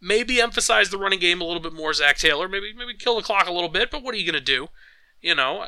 maybe 0.00 0.40
emphasize 0.40 0.90
the 0.90 0.98
running 0.98 1.18
game 1.18 1.40
a 1.40 1.44
little 1.44 1.62
bit 1.62 1.72
more, 1.72 1.92
Zac 1.94 2.18
Taylor. 2.18 2.48
Maybe 2.48 2.72
maybe 2.76 2.94
kill 2.94 3.16
the 3.16 3.22
clock 3.22 3.48
a 3.48 3.52
little 3.52 3.70
bit. 3.70 3.90
But 3.90 4.02
what 4.02 4.14
are 4.14 4.18
you 4.18 4.30
going 4.30 4.38
to 4.38 4.52
do? 4.52 4.68
You 5.24 5.34
know, 5.34 5.64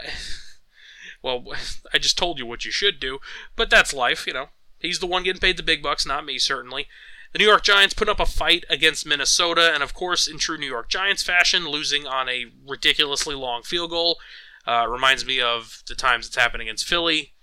well, 1.22 1.44
I 1.92 1.98
just 1.98 2.18
told 2.18 2.38
you 2.38 2.44
what 2.46 2.64
you 2.64 2.70
should 2.70 3.00
do. 3.00 3.18
But 3.56 3.70
that's 3.70 3.94
life. 3.94 4.26
You 4.26 4.34
know, 4.34 4.46
he's 4.78 4.98
the 4.98 5.06
one 5.06 5.22
getting 5.22 5.40
paid 5.40 5.56
the 5.56 5.62
big 5.62 5.82
bucks, 5.82 6.06
not 6.06 6.26
me, 6.26 6.38
certainly. 6.38 6.86
The 7.32 7.38
New 7.38 7.46
York 7.46 7.64
Giants 7.64 7.94
put 7.94 8.08
up 8.08 8.20
a 8.20 8.26
fight 8.26 8.64
against 8.70 9.06
Minnesota, 9.06 9.72
and 9.74 9.82
of 9.82 9.94
course, 9.94 10.28
in 10.28 10.38
true 10.38 10.58
New 10.58 10.66
York 10.66 10.88
Giants 10.88 11.22
fashion, 11.22 11.68
losing 11.68 12.06
on 12.06 12.28
a 12.28 12.46
ridiculously 12.66 13.34
long 13.34 13.62
field 13.62 13.90
goal. 13.90 14.18
Uh, 14.66 14.86
reminds 14.88 15.24
me 15.24 15.40
of 15.40 15.82
the 15.88 15.94
times 15.94 16.26
it's 16.26 16.36
happened 16.36 16.62
against 16.62 16.86
Philly, 16.86 17.34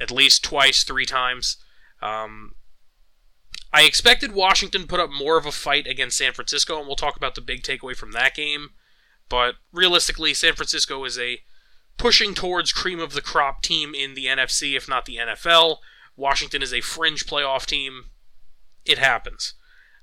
at 0.00 0.10
least 0.10 0.44
twice, 0.44 0.84
three 0.84 1.06
times. 1.06 1.56
Um, 2.02 2.52
I 3.72 3.82
expected 3.82 4.32
Washington 4.32 4.86
put 4.86 5.00
up 5.00 5.10
more 5.10 5.38
of 5.38 5.46
a 5.46 5.52
fight 5.52 5.86
against 5.86 6.18
San 6.18 6.32
Francisco, 6.32 6.78
and 6.78 6.86
we'll 6.86 6.96
talk 6.96 7.16
about 7.16 7.34
the 7.34 7.40
big 7.40 7.62
takeaway 7.62 7.96
from 7.96 8.12
that 8.12 8.34
game. 8.34 8.70
But 9.28 9.56
realistically, 9.72 10.34
San 10.34 10.54
Francisco 10.54 11.04
is 11.04 11.18
a 11.18 11.40
pushing 11.98 12.34
towards 12.34 12.72
cream 12.72 13.00
of 13.00 13.12
the 13.12 13.20
crop 13.20 13.62
team 13.62 13.94
in 13.94 14.14
the 14.14 14.26
NFC, 14.26 14.76
if 14.76 14.88
not 14.88 15.04
the 15.04 15.16
NFL. 15.16 15.78
Washington 16.16 16.62
is 16.62 16.72
a 16.72 16.80
fringe 16.80 17.26
playoff 17.26 17.66
team. 17.66 18.06
It 18.84 18.98
happens. 18.98 19.54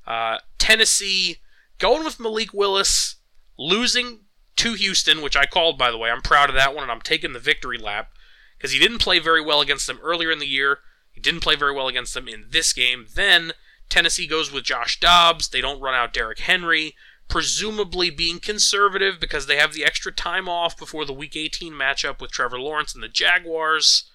Uh, 0.06 0.38
Tennessee 0.58 1.38
going 1.80 2.04
with 2.04 2.20
Malik 2.20 2.54
Willis, 2.54 3.16
losing 3.58 4.20
to 4.58 4.74
Houston, 4.74 5.22
which 5.22 5.36
I 5.36 5.46
called, 5.46 5.78
by 5.78 5.92
the 5.92 5.98
way. 5.98 6.10
I'm 6.10 6.22
proud 6.22 6.50
of 6.50 6.56
that 6.56 6.74
one, 6.74 6.84
and 6.84 6.92
I'm 6.92 7.02
taking 7.02 7.34
the 7.34 7.40
victory 7.40 7.78
lap 7.78 8.12
because 8.58 8.72
he 8.72 8.80
didn't 8.80 9.00
play 9.00 9.20
very 9.20 9.42
well 9.42 9.62
against 9.62 9.88
them 9.88 10.00
earlier 10.02 10.32
in 10.32 10.40
the 10.40 10.48
year. 10.48 10.80
He 11.12 11.22
didn't 11.22 11.42
play 11.42 11.56
very 11.56 11.74
well 11.74 11.88
against 11.88 12.14
them 12.14 12.28
in 12.28 12.48
this 12.50 12.74
game. 12.74 13.08
Then 13.14 13.54
Tennessee 13.90 14.28
goes 14.28 14.52
with 14.52 14.64
Josh 14.64 15.00
Dobbs. 15.00 15.50
They 15.50 15.62
don't 15.62 15.82
run 15.82 15.96
out 15.96 16.14
Derrick 16.14 16.40
Henry, 16.40 16.96
presumably 17.28 18.10
being 18.10 18.40
conservative 18.40 19.20
because 19.20 19.48
they 19.48 19.58
have 19.58 19.74
the 19.74 19.84
extra 19.84 20.12
time 20.12 20.48
off 20.48 20.78
before 20.78 21.06
the 21.06 21.14
Week 21.14 21.36
18 21.36 21.74
matchup 21.74 22.22
with 22.22 22.32
Trevor 22.32 22.60
Lawrence 22.60 22.94
and 22.94 23.04
the 23.04 23.08
Jaguars. 23.08 24.10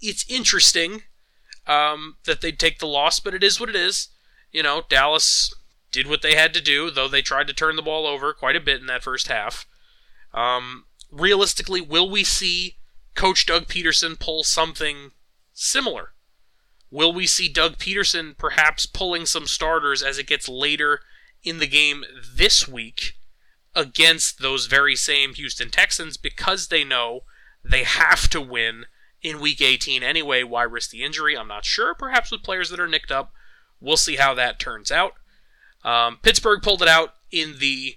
It's 0.00 0.28
interesting 0.30 1.02
um, 1.66 2.16
that 2.24 2.40
they'd 2.40 2.58
take 2.58 2.78
the 2.78 2.86
loss, 2.86 3.20
but 3.20 3.34
it 3.34 3.42
is 3.42 3.58
what 3.58 3.68
it 3.68 3.76
is. 3.76 4.08
You 4.52 4.62
know, 4.62 4.82
Dallas 4.88 5.54
did 5.92 6.06
what 6.06 6.22
they 6.22 6.34
had 6.34 6.54
to 6.54 6.60
do, 6.60 6.90
though 6.90 7.08
they 7.08 7.22
tried 7.22 7.46
to 7.48 7.54
turn 7.54 7.76
the 7.76 7.82
ball 7.82 8.06
over 8.06 8.32
quite 8.32 8.56
a 8.56 8.60
bit 8.60 8.80
in 8.80 8.86
that 8.86 9.02
first 9.02 9.28
half. 9.28 9.66
Um, 10.32 10.84
realistically, 11.10 11.80
will 11.80 12.08
we 12.08 12.24
see 12.24 12.76
Coach 13.14 13.46
Doug 13.46 13.66
Pederson 13.66 14.18
pull 14.18 14.44
something 14.44 15.12
similar? 15.52 16.12
Will 16.90 17.12
we 17.12 17.26
see 17.26 17.48
Doug 17.48 17.78
Pederson 17.78 18.36
perhaps 18.36 18.86
pulling 18.86 19.26
some 19.26 19.46
starters 19.46 20.02
as 20.02 20.18
it 20.18 20.26
gets 20.26 20.48
later 20.48 21.00
in 21.42 21.58
the 21.58 21.66
game 21.66 22.04
this 22.34 22.68
week 22.68 23.14
against 23.74 24.40
those 24.40 24.66
very 24.66 24.96
same 24.96 25.34
Houston 25.34 25.70
Texans 25.70 26.16
because 26.16 26.68
they 26.68 26.84
know 26.84 27.20
they 27.64 27.84
have 27.84 28.28
to 28.30 28.40
win 28.40 28.86
in 29.22 29.40
week 29.40 29.60
18 29.60 30.02
anyway? 30.02 30.42
Why 30.42 30.62
risk 30.62 30.90
the 30.90 31.04
injury? 31.04 31.36
I'm 31.36 31.48
not 31.48 31.64
sure. 31.64 31.94
Perhaps 31.94 32.30
with 32.30 32.42
players 32.42 32.70
that 32.70 32.80
are 32.80 32.88
nicked 32.88 33.10
up. 33.10 33.32
We'll 33.80 33.96
see 33.96 34.16
how 34.16 34.34
that 34.34 34.58
turns 34.58 34.90
out. 34.90 35.14
Um, 35.84 36.18
Pittsburgh 36.22 36.62
pulled 36.62 36.82
it 36.82 36.88
out 36.88 37.14
in 37.30 37.58
the 37.58 37.96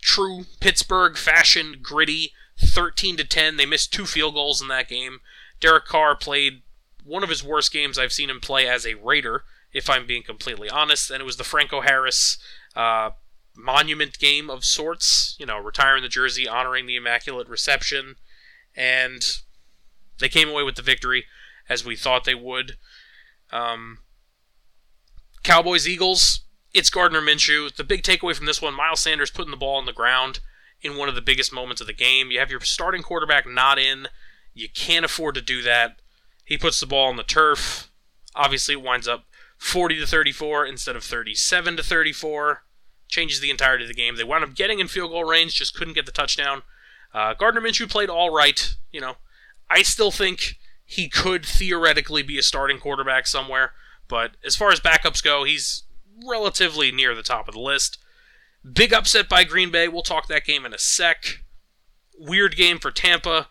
true 0.00 0.44
Pittsburgh 0.60 1.16
fashion, 1.16 1.76
gritty, 1.82 2.32
13 2.58 3.16
to 3.18 3.24
10. 3.24 3.56
They 3.56 3.66
missed 3.66 3.92
two 3.92 4.06
field 4.06 4.34
goals 4.34 4.62
in 4.62 4.68
that 4.68 4.88
game. 4.88 5.20
Derek 5.60 5.86
Carr 5.86 6.16
played 6.16 6.62
one 7.04 7.22
of 7.22 7.28
his 7.28 7.44
worst 7.44 7.72
games 7.72 7.98
I've 7.98 8.12
seen 8.12 8.30
him 8.30 8.40
play 8.40 8.66
as 8.66 8.86
a 8.86 8.94
Raider, 8.94 9.44
if 9.74 9.90
I'm 9.90 10.06
being 10.06 10.22
completely 10.22 10.70
honest. 10.70 11.10
And 11.10 11.20
it 11.20 11.24
was 11.24 11.36
the 11.36 11.44
Franco 11.44 11.82
Harris 11.82 12.38
uh, 12.74 13.10
monument 13.54 14.18
game 14.18 14.48
of 14.48 14.64
sorts, 14.64 15.36
you 15.38 15.44
know, 15.44 15.58
retiring 15.58 16.02
the 16.02 16.08
jersey, 16.08 16.48
honoring 16.48 16.86
the 16.86 16.96
Immaculate 16.96 17.48
Reception. 17.48 18.14
And 18.76 19.22
they 20.18 20.28
came 20.28 20.48
away 20.48 20.62
with 20.62 20.76
the 20.76 20.82
victory 20.82 21.24
as 21.68 21.84
we 21.84 21.96
thought 21.96 22.24
they 22.24 22.34
would. 22.34 22.76
Um, 23.52 23.98
Cowboys 25.42 25.86
Eagles, 25.86 26.44
it's 26.72 26.90
Gardner 26.90 27.20
Minshew. 27.20 27.74
The 27.74 27.84
big 27.84 28.02
takeaway 28.02 28.34
from 28.34 28.46
this 28.46 28.62
one 28.62 28.74
Miles 28.74 29.00
Sanders 29.00 29.30
putting 29.30 29.50
the 29.50 29.56
ball 29.56 29.76
on 29.76 29.86
the 29.86 29.92
ground 29.92 30.40
in 30.80 30.96
one 30.96 31.08
of 31.08 31.14
the 31.14 31.22
biggest 31.22 31.52
moments 31.52 31.80
of 31.80 31.86
the 31.86 31.92
game. 31.92 32.30
You 32.30 32.38
have 32.38 32.50
your 32.50 32.60
starting 32.60 33.02
quarterback 33.02 33.46
not 33.46 33.78
in. 33.78 34.08
You 34.52 34.68
can't 34.68 35.04
afford 35.04 35.34
to 35.34 35.40
do 35.40 35.62
that. 35.62 36.00
He 36.44 36.58
puts 36.58 36.78
the 36.78 36.86
ball 36.86 37.08
on 37.08 37.16
the 37.16 37.22
turf. 37.22 37.90
Obviously, 38.34 38.74
it 38.74 38.82
winds 38.82 39.08
up 39.08 39.24
40 39.64 40.00
to 40.00 40.06
34 40.06 40.66
instead 40.66 40.96
of 40.96 41.04
37 41.04 41.76
to 41.76 41.82
34. 41.82 42.62
Changes 43.08 43.40
the 43.40 43.50
entirety 43.50 43.84
of 43.84 43.88
the 43.88 43.94
game. 43.94 44.16
They 44.16 44.24
wound 44.24 44.44
up 44.44 44.54
getting 44.54 44.80
in 44.80 44.88
field 44.88 45.10
goal 45.10 45.24
range, 45.24 45.54
just 45.54 45.74
couldn't 45.74 45.94
get 45.94 46.06
the 46.06 46.12
touchdown. 46.12 46.62
Uh, 47.12 47.34
Gardner 47.34 47.60
Minshew 47.60 47.88
played 47.88 48.10
all 48.10 48.34
right. 48.34 48.74
You 48.92 49.00
know, 49.00 49.16
I 49.70 49.82
still 49.82 50.10
think 50.10 50.56
he 50.84 51.08
could 51.08 51.44
theoretically 51.44 52.22
be 52.22 52.38
a 52.38 52.42
starting 52.42 52.78
quarterback 52.78 53.26
somewhere, 53.26 53.72
but 54.08 54.32
as 54.44 54.56
far 54.56 54.70
as 54.70 54.80
backups 54.80 55.22
go, 55.22 55.44
he's 55.44 55.84
relatively 56.26 56.90
near 56.90 57.14
the 57.14 57.22
top 57.22 57.48
of 57.48 57.54
the 57.54 57.60
list. 57.60 57.98
Big 58.70 58.92
upset 58.92 59.28
by 59.28 59.44
Green 59.44 59.70
Bay. 59.70 59.88
We'll 59.88 60.02
talk 60.02 60.26
that 60.28 60.44
game 60.44 60.64
in 60.64 60.74
a 60.74 60.78
sec. 60.78 61.40
Weird 62.18 62.56
game 62.56 62.78
for 62.78 62.90
Tampa 62.90 63.48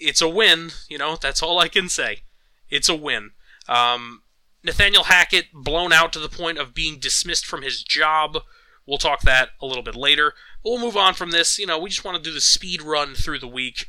it's 0.00 0.22
a 0.22 0.28
win. 0.28 0.70
You 0.88 0.98
know, 0.98 1.16
that's 1.20 1.42
all 1.42 1.58
I 1.58 1.68
can 1.68 1.88
say. 1.88 2.22
It's 2.70 2.88
a 2.88 2.96
win. 2.96 3.32
Um, 3.68 4.22
Nathaniel 4.62 5.04
Hackett 5.04 5.52
blown 5.52 5.92
out 5.92 6.12
to 6.12 6.18
the 6.18 6.28
point 6.28 6.58
of 6.58 6.74
being 6.74 6.98
dismissed 6.98 7.46
from 7.46 7.62
his 7.62 7.82
job. 7.82 8.38
We'll 8.86 8.98
talk 8.98 9.22
that 9.22 9.50
a 9.60 9.66
little 9.66 9.82
bit 9.82 9.96
later. 9.96 10.34
But 10.62 10.70
we'll 10.70 10.80
move 10.80 10.96
on 10.96 11.14
from 11.14 11.30
this. 11.30 11.58
You 11.58 11.66
know, 11.66 11.78
we 11.78 11.90
just 11.90 12.04
want 12.04 12.16
to 12.16 12.22
do 12.22 12.34
the 12.34 12.40
speed 12.40 12.82
run 12.82 13.14
through 13.14 13.38
the 13.38 13.48
week. 13.48 13.86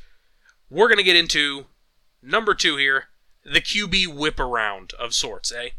We're 0.70 0.88
going 0.88 0.98
to 0.98 1.04
get 1.04 1.16
into 1.16 1.66
number 2.22 2.54
two 2.54 2.78
here 2.78 3.06
the 3.44 3.62
QB 3.62 4.16
whip 4.16 4.40
around 4.40 4.94
of 5.00 5.14
sorts, 5.14 5.52
eh? 5.52 5.70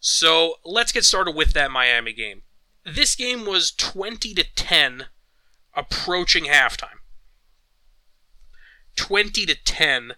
So 0.00 0.54
let's 0.64 0.92
get 0.92 1.04
started 1.04 1.36
with 1.36 1.52
that 1.52 1.70
Miami 1.70 2.12
game. 2.12 2.42
This 2.84 3.14
game 3.14 3.46
was 3.46 3.70
20 3.70 4.34
to 4.34 4.44
10 4.56 5.06
approaching 5.74 6.44
halftime. 6.44 6.98
20 8.96 9.46
to 9.46 9.54
10 9.54 10.14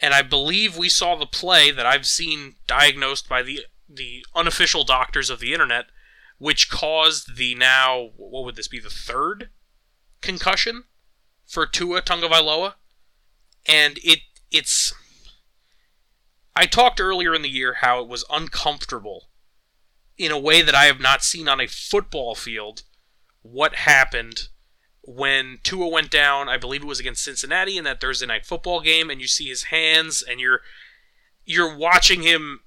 and 0.00 0.14
I 0.14 0.22
believe 0.22 0.76
we 0.76 0.88
saw 0.88 1.16
the 1.16 1.26
play 1.26 1.70
that 1.70 1.86
I've 1.86 2.06
seen 2.06 2.56
diagnosed 2.66 3.28
by 3.28 3.42
the 3.42 3.60
the 3.88 4.24
unofficial 4.34 4.84
doctors 4.84 5.30
of 5.30 5.38
the 5.40 5.52
internet 5.52 5.86
which 6.38 6.68
caused 6.68 7.36
the 7.36 7.54
now 7.54 8.10
what 8.16 8.44
would 8.44 8.56
this 8.56 8.68
be 8.68 8.80
the 8.80 8.90
third 8.90 9.50
concussion 10.20 10.84
for 11.46 11.66
Tua 11.66 12.02
Tagovailoa? 12.02 12.74
And 13.66 13.98
it 14.02 14.20
it's 14.50 14.92
I 16.54 16.66
talked 16.66 17.00
earlier 17.00 17.34
in 17.34 17.42
the 17.42 17.48
year 17.48 17.74
how 17.74 18.00
it 18.00 18.08
was 18.08 18.24
uncomfortable 18.30 19.28
in 20.16 20.32
a 20.32 20.38
way 20.38 20.62
that 20.62 20.74
I 20.74 20.84
have 20.84 21.00
not 21.00 21.22
seen 21.22 21.48
on 21.48 21.60
a 21.60 21.66
football 21.66 22.34
field 22.34 22.82
what 23.42 23.74
happened 23.74 24.48
when 25.06 25.58
Tua 25.62 25.88
went 25.88 26.10
down, 26.10 26.48
I 26.48 26.56
believe 26.56 26.82
it 26.82 26.86
was 26.86 27.00
against 27.00 27.24
Cincinnati 27.24 27.78
in 27.78 27.84
that 27.84 28.00
Thursday 28.00 28.26
night 28.26 28.44
football 28.44 28.80
game, 28.80 29.08
and 29.08 29.20
you 29.20 29.28
see 29.28 29.48
his 29.48 29.64
hands, 29.64 30.22
and 30.22 30.40
you're 30.40 30.60
you're 31.44 31.76
watching 31.76 32.22
him 32.22 32.60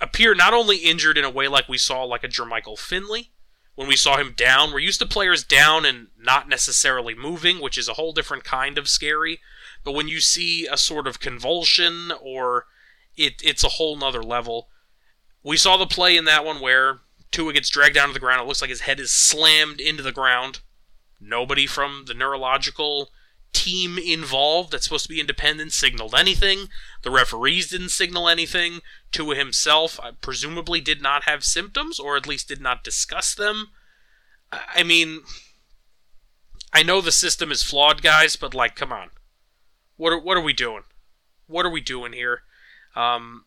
appear 0.00 0.34
not 0.34 0.52
only 0.52 0.78
injured 0.78 1.16
in 1.16 1.24
a 1.24 1.30
way 1.30 1.46
like 1.46 1.68
we 1.68 1.78
saw 1.78 2.02
like 2.02 2.24
a 2.24 2.28
Jermichael 2.28 2.78
Finley 2.78 3.30
when 3.76 3.86
we 3.86 3.96
saw 3.96 4.16
him 4.16 4.34
down. 4.36 4.72
We're 4.72 4.80
used 4.80 5.00
to 5.00 5.06
players 5.06 5.44
down 5.44 5.86
and 5.86 6.08
not 6.18 6.48
necessarily 6.48 7.14
moving, 7.14 7.60
which 7.60 7.78
is 7.78 7.88
a 7.88 7.94
whole 7.94 8.12
different 8.12 8.42
kind 8.42 8.76
of 8.76 8.88
scary. 8.88 9.40
But 9.84 9.92
when 9.92 10.08
you 10.08 10.20
see 10.20 10.66
a 10.66 10.76
sort 10.76 11.06
of 11.06 11.20
convulsion 11.20 12.12
or 12.20 12.66
it, 13.16 13.34
it's 13.44 13.62
a 13.62 13.68
whole 13.68 13.96
nother 13.96 14.22
level. 14.22 14.68
We 15.42 15.56
saw 15.56 15.76
the 15.76 15.86
play 15.86 16.16
in 16.16 16.24
that 16.24 16.44
one 16.44 16.60
where 16.60 17.00
Tua 17.30 17.52
gets 17.52 17.70
dragged 17.70 17.94
down 17.94 18.08
to 18.08 18.14
the 18.14 18.20
ground. 18.20 18.40
It 18.40 18.46
looks 18.46 18.60
like 18.60 18.70
his 18.70 18.82
head 18.82 18.98
is 18.98 19.14
slammed 19.14 19.80
into 19.80 20.02
the 20.02 20.12
ground. 20.12 20.60
Nobody 21.20 21.66
from 21.66 22.04
the 22.06 22.14
neurological 22.14 23.10
team 23.52 23.98
involved 23.98 24.72
that's 24.72 24.84
supposed 24.84 25.04
to 25.04 25.12
be 25.12 25.20
independent 25.20 25.72
signaled 25.72 26.14
anything. 26.14 26.68
The 27.02 27.10
referees 27.10 27.68
didn't 27.68 27.90
signal 27.90 28.28
anything. 28.28 28.80
Tua 29.12 29.34
himself 29.34 29.98
uh, 30.02 30.12
presumably 30.20 30.80
did 30.80 31.02
not 31.02 31.24
have 31.24 31.44
symptoms, 31.44 31.98
or 31.98 32.16
at 32.16 32.26
least 32.26 32.48
did 32.48 32.60
not 32.60 32.84
discuss 32.84 33.34
them. 33.34 33.70
I 34.52 34.82
mean, 34.82 35.20
I 36.72 36.82
know 36.82 37.00
the 37.00 37.12
system 37.12 37.50
is 37.52 37.62
flawed, 37.62 38.02
guys, 38.02 38.36
but 38.36 38.54
like, 38.54 38.76
come 38.76 38.92
on, 38.92 39.10
what 39.96 40.12
are, 40.12 40.18
what 40.18 40.36
are 40.36 40.42
we 40.42 40.52
doing? 40.52 40.82
What 41.46 41.66
are 41.66 41.70
we 41.70 41.80
doing 41.80 42.12
here? 42.12 42.42
Um, 42.94 43.44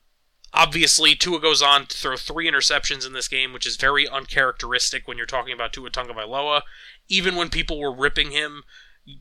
obviously, 0.53 1.15
Tua 1.15 1.39
goes 1.39 1.61
on 1.61 1.85
to 1.87 1.97
throw 1.97 2.17
three 2.17 2.49
interceptions 2.49 3.05
in 3.05 3.13
this 3.13 3.27
game, 3.27 3.53
which 3.53 3.65
is 3.65 3.75
very 3.75 4.07
uncharacteristic 4.07 5.07
when 5.07 5.17
you're 5.17 5.25
talking 5.25 5.53
about 5.53 5.73
Tua 5.73 5.89
Tagovailoa 5.89 6.61
even 7.09 7.35
when 7.35 7.49
people 7.49 7.79
were 7.79 7.93
ripping 7.93 8.31
him 8.31 8.63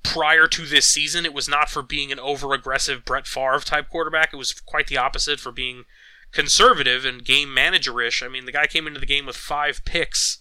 prior 0.03 0.47
to 0.47 0.63
this 0.65 0.87
season, 0.87 1.25
it 1.25 1.35
was 1.35 1.49
not 1.49 1.69
for 1.69 1.83
being 1.83 2.13
an 2.13 2.21
over 2.21 2.53
aggressive 2.55 3.05
Brett 3.05 3.27
Favre 3.27 3.59
type 3.61 3.89
quarterback. 3.89 4.33
It 4.33 4.37
was 4.37 4.53
quite 4.53 4.87
the 4.87 4.99
opposite 4.99 5.41
for 5.41 5.51
being 5.51 5.85
conservative 6.31 7.05
and 7.05 7.25
game 7.25 7.49
managerish. 7.49 8.25
I 8.25 8.29
mean, 8.29 8.47
the 8.47 8.53
guy 8.53 8.67
came 8.67 8.87
into 8.87 9.01
the 9.01 9.07
game 9.07 9.27
with 9.27 9.37
five 9.37 9.85
picks 9.85 10.39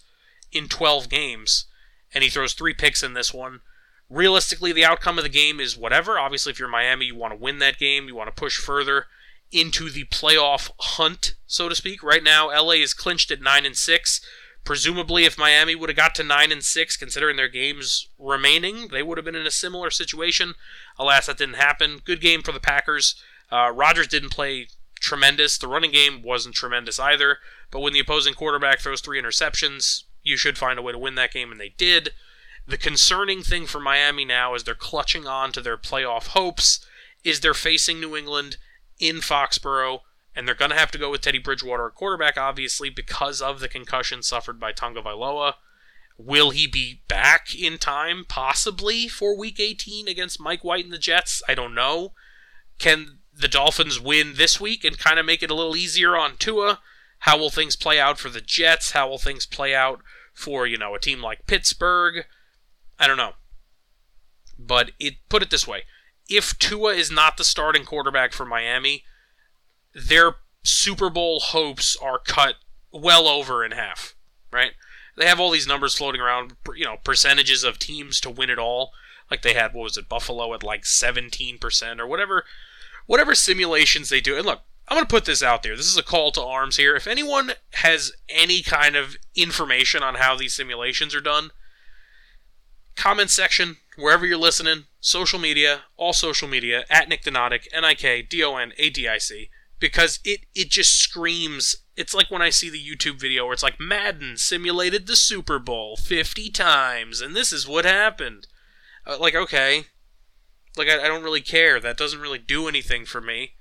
in 0.52 0.68
12 0.68 1.08
games, 1.08 1.66
and 2.14 2.22
he 2.22 2.30
throws 2.30 2.52
three 2.52 2.74
picks 2.74 3.02
in 3.02 3.14
this 3.14 3.34
one. 3.34 3.60
Realistically, 4.08 4.72
the 4.72 4.84
outcome 4.84 5.18
of 5.18 5.24
the 5.24 5.30
game 5.30 5.58
is 5.58 5.76
whatever. 5.76 6.18
Obviously, 6.18 6.50
if 6.52 6.58
you're 6.58 6.68
Miami, 6.68 7.06
you 7.06 7.16
want 7.16 7.32
to 7.32 7.42
win 7.42 7.58
that 7.58 7.78
game, 7.78 8.06
you 8.06 8.14
want 8.14 8.34
to 8.34 8.40
push 8.40 8.58
further 8.58 9.06
into 9.52 9.90
the 9.90 10.04
playoff 10.04 10.70
hunt, 10.80 11.34
so 11.46 11.68
to 11.68 11.74
speak. 11.74 12.02
Right 12.02 12.22
now, 12.22 12.48
LA 12.48 12.72
is 12.72 12.94
clinched 12.94 13.30
at 13.30 13.42
9 13.42 13.66
and 13.66 13.76
6. 13.76 14.20
Presumably, 14.64 15.24
if 15.24 15.36
Miami 15.36 15.74
would 15.74 15.88
have 15.88 15.96
got 15.96 16.14
to 16.16 16.22
9 16.22 16.52
and 16.52 16.62
6, 16.62 16.96
considering 16.96 17.36
their 17.36 17.48
games 17.48 18.08
remaining, 18.18 18.88
they 18.88 19.02
would 19.02 19.18
have 19.18 19.24
been 19.24 19.34
in 19.34 19.46
a 19.46 19.50
similar 19.50 19.90
situation. 19.90 20.54
Alas, 20.98 21.26
that 21.26 21.38
didn't 21.38 21.56
happen. 21.56 22.00
Good 22.04 22.20
game 22.20 22.42
for 22.42 22.52
the 22.52 22.60
Packers. 22.60 23.16
Uh, 23.50 23.70
Rodgers 23.74 24.06
didn't 24.06 24.30
play 24.30 24.68
tremendous. 25.00 25.58
The 25.58 25.68
running 25.68 25.90
game 25.90 26.22
wasn't 26.22 26.54
tremendous 26.54 26.98
either. 26.98 27.38
But 27.70 27.80
when 27.80 27.92
the 27.92 28.00
opposing 28.00 28.34
quarterback 28.34 28.80
throws 28.80 29.00
three 29.00 29.20
interceptions, 29.20 30.04
you 30.22 30.36
should 30.36 30.56
find 30.56 30.78
a 30.78 30.82
way 30.82 30.92
to 30.92 30.98
win 30.98 31.16
that 31.16 31.32
game, 31.32 31.50
and 31.50 31.60
they 31.60 31.74
did. 31.76 32.10
The 32.66 32.78
concerning 32.78 33.42
thing 33.42 33.66
for 33.66 33.80
Miami 33.80 34.24
now 34.24 34.54
is 34.54 34.62
they're 34.62 34.74
clutching 34.74 35.26
on 35.26 35.50
to 35.52 35.60
their 35.60 35.76
playoff 35.76 36.28
hopes. 36.28 36.86
Is 37.24 37.40
they're 37.40 37.54
facing 37.54 38.00
New 38.00 38.16
England 38.16 38.56
in 39.02 39.16
Foxborough, 39.16 39.98
and 40.34 40.46
they're 40.46 40.54
going 40.54 40.70
to 40.70 40.78
have 40.78 40.92
to 40.92 40.98
go 40.98 41.10
with 41.10 41.20
Teddy 41.20 41.38
Bridgewater 41.38 41.88
at 41.88 41.96
quarterback, 41.96 42.38
obviously, 42.38 42.88
because 42.88 43.42
of 43.42 43.58
the 43.58 43.68
concussion 43.68 44.22
suffered 44.22 44.60
by 44.60 44.72
Tagovailoa. 44.72 45.54
Will 46.16 46.50
he 46.50 46.68
be 46.68 47.02
back 47.08 47.52
in 47.52 47.78
time, 47.78 48.24
possibly, 48.26 49.08
for 49.08 49.36
Week 49.36 49.58
18 49.58 50.06
against 50.06 50.40
Mike 50.40 50.62
White 50.62 50.84
and 50.84 50.92
the 50.92 50.98
Jets? 50.98 51.42
I 51.48 51.54
don't 51.54 51.74
know. 51.74 52.12
Can 52.78 53.18
the 53.34 53.48
Dolphins 53.48 53.98
win 53.98 54.34
this 54.36 54.60
week 54.60 54.84
and 54.84 54.96
kind 54.96 55.18
of 55.18 55.26
make 55.26 55.42
it 55.42 55.50
a 55.50 55.54
little 55.54 55.76
easier 55.76 56.16
on 56.16 56.36
Tua? 56.36 56.78
How 57.18 57.36
will 57.36 57.50
things 57.50 57.74
play 57.74 57.98
out 57.98 58.18
for 58.18 58.28
the 58.28 58.40
Jets? 58.40 58.92
How 58.92 59.08
will 59.08 59.18
things 59.18 59.46
play 59.46 59.74
out 59.74 60.00
for, 60.32 60.64
you 60.64 60.78
know, 60.78 60.94
a 60.94 61.00
team 61.00 61.20
like 61.20 61.46
Pittsburgh? 61.48 62.24
I 63.00 63.08
don't 63.08 63.16
know. 63.16 63.32
But 64.56 64.92
it 65.00 65.14
put 65.28 65.42
it 65.42 65.50
this 65.50 65.66
way. 65.66 65.82
If 66.32 66.58
Tua 66.58 66.94
is 66.94 67.10
not 67.10 67.36
the 67.36 67.44
starting 67.44 67.84
quarterback 67.84 68.32
for 68.32 68.44
Miami, 68.44 69.04
their 69.94 70.36
Super 70.62 71.10
Bowl 71.10 71.40
hopes 71.40 71.96
are 71.96 72.18
cut 72.18 72.56
well 72.92 73.26
over 73.26 73.64
in 73.64 73.72
half, 73.72 74.14
right? 74.50 74.72
They 75.16 75.26
have 75.26 75.38
all 75.38 75.50
these 75.50 75.66
numbers 75.66 75.94
floating 75.94 76.20
around, 76.20 76.56
you 76.74 76.84
know, 76.84 76.96
percentages 77.04 77.64
of 77.64 77.78
teams 77.78 78.20
to 78.20 78.30
win 78.30 78.50
it 78.50 78.58
all. 78.58 78.92
Like 79.30 79.42
they 79.42 79.54
had, 79.54 79.74
what 79.74 79.84
was 79.84 79.96
it, 79.96 80.08
Buffalo 80.08 80.54
at 80.54 80.62
like 80.62 80.82
17% 80.82 81.98
or 81.98 82.06
whatever 82.06 82.44
whatever 83.06 83.34
simulations 83.34 84.08
they 84.08 84.20
do. 84.20 84.36
And 84.36 84.46
look, 84.46 84.62
I'm 84.88 84.96
going 84.96 85.06
to 85.06 85.10
put 85.10 85.24
this 85.24 85.42
out 85.42 85.62
there. 85.62 85.76
This 85.76 85.86
is 85.86 85.96
a 85.96 86.02
call 86.02 86.30
to 86.32 86.42
arms 86.42 86.76
here. 86.76 86.94
If 86.96 87.06
anyone 87.06 87.52
has 87.74 88.12
any 88.28 88.62
kind 88.62 88.96
of 88.96 89.16
information 89.34 90.02
on 90.02 90.16
how 90.16 90.36
these 90.36 90.54
simulations 90.54 91.14
are 91.14 91.20
done, 91.20 91.50
comment 92.96 93.30
section, 93.30 93.78
wherever 93.96 94.26
you're 94.26 94.38
listening, 94.38 94.84
social 95.00 95.38
media, 95.38 95.82
all 95.96 96.12
social 96.12 96.48
media, 96.48 96.84
at 96.88 97.08
Nick 97.08 97.22
Donadic, 97.22 97.66
N-I-K, 97.72 98.22
D-O-N-A-D-I-C, 98.22 99.50
because 99.78 100.20
it, 100.24 100.40
it 100.54 100.70
just 100.70 100.98
screams. 100.98 101.76
It's 101.96 102.14
like 102.14 102.30
when 102.30 102.42
I 102.42 102.50
see 102.50 102.70
the 102.70 102.82
YouTube 102.82 103.20
video 103.20 103.44
where 103.44 103.52
it's 103.52 103.62
like, 103.62 103.80
Madden 103.80 104.36
simulated 104.36 105.06
the 105.06 105.16
Super 105.16 105.58
Bowl 105.58 105.96
50 105.96 106.50
times, 106.50 107.20
and 107.20 107.34
this 107.34 107.52
is 107.52 107.66
what 107.66 107.84
happened. 107.84 108.46
Uh, 109.06 109.18
like, 109.18 109.34
okay, 109.34 109.86
like, 110.76 110.88
I, 110.88 111.04
I 111.04 111.08
don't 111.08 111.24
really 111.24 111.40
care. 111.40 111.80
That 111.80 111.96
doesn't 111.96 112.20
really 112.20 112.38
do 112.38 112.68
anything 112.68 113.04
for 113.04 113.20
me. 113.20 113.54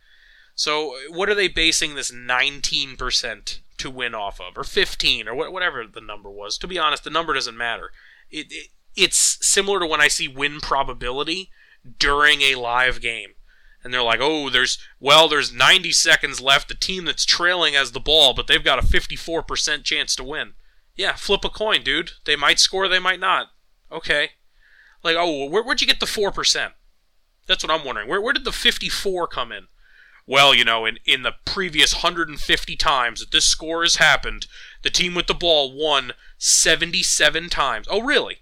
So, 0.53 0.95
what 1.09 1.29
are 1.29 1.35
they 1.35 1.47
basing 1.47 1.95
this 1.95 2.11
19% 2.11 3.59
to 3.77 3.89
win 3.89 4.13
off 4.13 4.39
of? 4.39 4.57
Or 4.57 4.63
15, 4.63 5.27
or 5.27 5.51
whatever 5.51 5.87
the 5.87 6.01
number 6.01 6.29
was? 6.29 6.57
To 6.59 6.67
be 6.67 6.77
honest, 6.77 7.03
the 7.03 7.09
number 7.09 7.33
doesn't 7.33 7.57
matter. 7.57 7.91
It, 8.29 8.47
it, 8.51 8.67
it's 8.95 9.37
similar 9.41 9.79
to 9.79 9.85
when 9.85 10.01
I 10.01 10.07
see 10.07 10.27
win 10.27 10.59
probability 10.59 11.49
during 11.99 12.41
a 12.41 12.55
live 12.55 13.01
game. 13.01 13.31
And 13.83 13.93
they're 13.93 14.03
like, 14.03 14.19
oh, 14.21 14.49
there's, 14.49 14.77
well, 14.99 15.27
there's 15.27 15.51
90 15.51 15.91
seconds 15.91 16.39
left. 16.39 16.67
The 16.67 16.75
team 16.75 17.05
that's 17.05 17.25
trailing 17.25 17.73
has 17.73 17.91
the 17.91 17.99
ball, 17.99 18.33
but 18.33 18.47
they've 18.47 18.63
got 18.63 18.77
a 18.77 18.85
54% 18.85 19.83
chance 19.83 20.15
to 20.15 20.23
win. 20.23 20.53
Yeah, 20.95 21.15
flip 21.15 21.43
a 21.43 21.49
coin, 21.49 21.83
dude. 21.83 22.11
They 22.25 22.35
might 22.35 22.59
score, 22.59 22.87
they 22.87 22.99
might 22.99 23.19
not. 23.19 23.47
Okay. 23.91 24.31
Like, 25.03 25.15
oh, 25.17 25.49
where, 25.49 25.63
where'd 25.63 25.81
you 25.81 25.87
get 25.87 25.99
the 25.99 26.05
4%? 26.05 26.71
That's 27.47 27.63
what 27.63 27.71
I'm 27.71 27.85
wondering. 27.85 28.07
Where, 28.07 28.21
where 28.21 28.33
did 28.33 28.45
the 28.45 28.51
54 28.51 29.27
come 29.27 29.51
in? 29.51 29.67
Well, 30.27 30.53
you 30.53 30.63
know, 30.63 30.85
in, 30.85 30.99
in 31.05 31.23
the 31.23 31.33
previous 31.45 31.95
150 31.95 32.75
times 32.75 33.19
that 33.19 33.31
this 33.31 33.45
score 33.45 33.81
has 33.81 33.95
happened, 33.95 34.45
the 34.83 34.91
team 34.91 35.15
with 35.15 35.25
the 35.25 35.33
ball 35.33 35.75
won 35.75 36.13
77 36.37 37.49
times. 37.49 37.87
Oh, 37.89 38.01
really? 38.01 38.40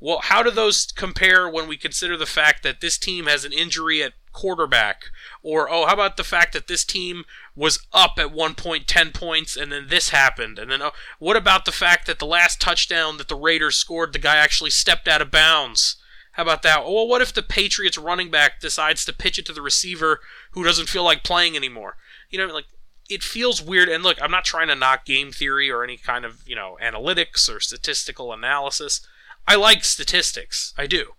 Well, 0.00 0.20
how 0.22 0.42
do 0.42 0.50
those 0.50 0.86
compare 0.86 1.48
when 1.48 1.68
we 1.68 1.76
consider 1.76 2.16
the 2.16 2.26
fact 2.26 2.62
that 2.62 2.80
this 2.80 2.96
team 2.96 3.26
has 3.26 3.44
an 3.44 3.52
injury 3.52 4.02
at 4.02 4.14
quarterback? 4.32 5.04
Or, 5.42 5.70
oh, 5.70 5.86
how 5.86 5.92
about 5.92 6.16
the 6.16 6.24
fact 6.24 6.54
that 6.54 6.68
this 6.68 6.84
team 6.84 7.24
was 7.54 7.86
up 7.92 8.12
at 8.18 8.32
one 8.32 8.54
point 8.54 8.88
10 8.88 9.12
points 9.12 9.56
and 9.56 9.70
then 9.70 9.88
this 9.88 10.08
happened? 10.08 10.58
And 10.58 10.70
then, 10.70 10.80
oh, 10.80 10.92
what 11.18 11.36
about 11.36 11.66
the 11.66 11.72
fact 11.72 12.06
that 12.06 12.18
the 12.18 12.26
last 12.26 12.60
touchdown 12.60 13.18
that 13.18 13.28
the 13.28 13.36
Raiders 13.36 13.76
scored, 13.76 14.14
the 14.14 14.18
guy 14.18 14.36
actually 14.36 14.70
stepped 14.70 15.06
out 15.06 15.20
of 15.20 15.30
bounds? 15.30 15.96
How 16.32 16.44
about 16.44 16.62
that? 16.62 16.84
Well, 16.84 17.06
what 17.06 17.20
if 17.20 17.34
the 17.34 17.42
Patriots 17.42 17.98
running 17.98 18.30
back 18.30 18.60
decides 18.60 19.04
to 19.04 19.12
pitch 19.12 19.38
it 19.38 19.44
to 19.46 19.52
the 19.52 19.62
receiver 19.62 20.20
who 20.52 20.64
doesn't 20.64 20.88
feel 20.88 21.04
like 21.04 21.24
playing 21.24 21.56
anymore? 21.56 21.96
You 22.30 22.38
know, 22.38 22.54
like 22.54 22.66
it 23.10 23.22
feels 23.22 23.60
weird. 23.60 23.88
And 23.88 24.02
look, 24.02 24.16
I'm 24.22 24.30
not 24.30 24.44
trying 24.44 24.68
to 24.68 24.74
knock 24.74 25.04
game 25.04 25.32
theory 25.32 25.70
or 25.70 25.82
any 25.82 25.96
kind 25.96 26.24
of 26.24 26.42
you 26.46 26.54
know 26.54 26.78
analytics 26.80 27.54
or 27.54 27.60
statistical 27.60 28.32
analysis. 28.32 29.06
I 29.50 29.56
like 29.56 29.84
statistics. 29.84 30.72
I 30.78 30.86
do. 30.86 31.12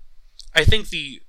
I 0.55 0.63
think 0.63 0.89
the 0.89 1.21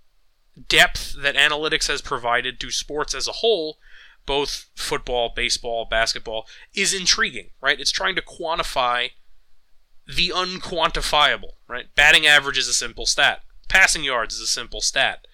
depth 0.68 1.14
that 1.20 1.34
analytics 1.34 1.88
has 1.88 2.00
provided 2.00 2.60
to 2.60 2.70
sports 2.70 3.14
as 3.14 3.26
a 3.26 3.32
whole, 3.32 3.78
both 4.24 4.70
football, 4.76 5.32
baseball, 5.34 5.86
basketball, 5.90 6.46
is 6.74 6.94
intriguing. 6.94 7.50
Right? 7.60 7.80
It's 7.80 7.90
trying 7.90 8.14
to 8.14 8.22
quantify 8.22 9.10
the 10.06 10.32
unquantifiable. 10.34 11.54
Right? 11.68 11.86
Batting 11.94 12.26
average 12.26 12.58
is 12.58 12.68
a 12.68 12.74
simple 12.74 13.06
stat 13.06 13.42
Passing 13.72 14.04
yards 14.04 14.34
is 14.34 14.40
a 14.42 14.46
simple 14.46 14.82
stat. 14.82 15.26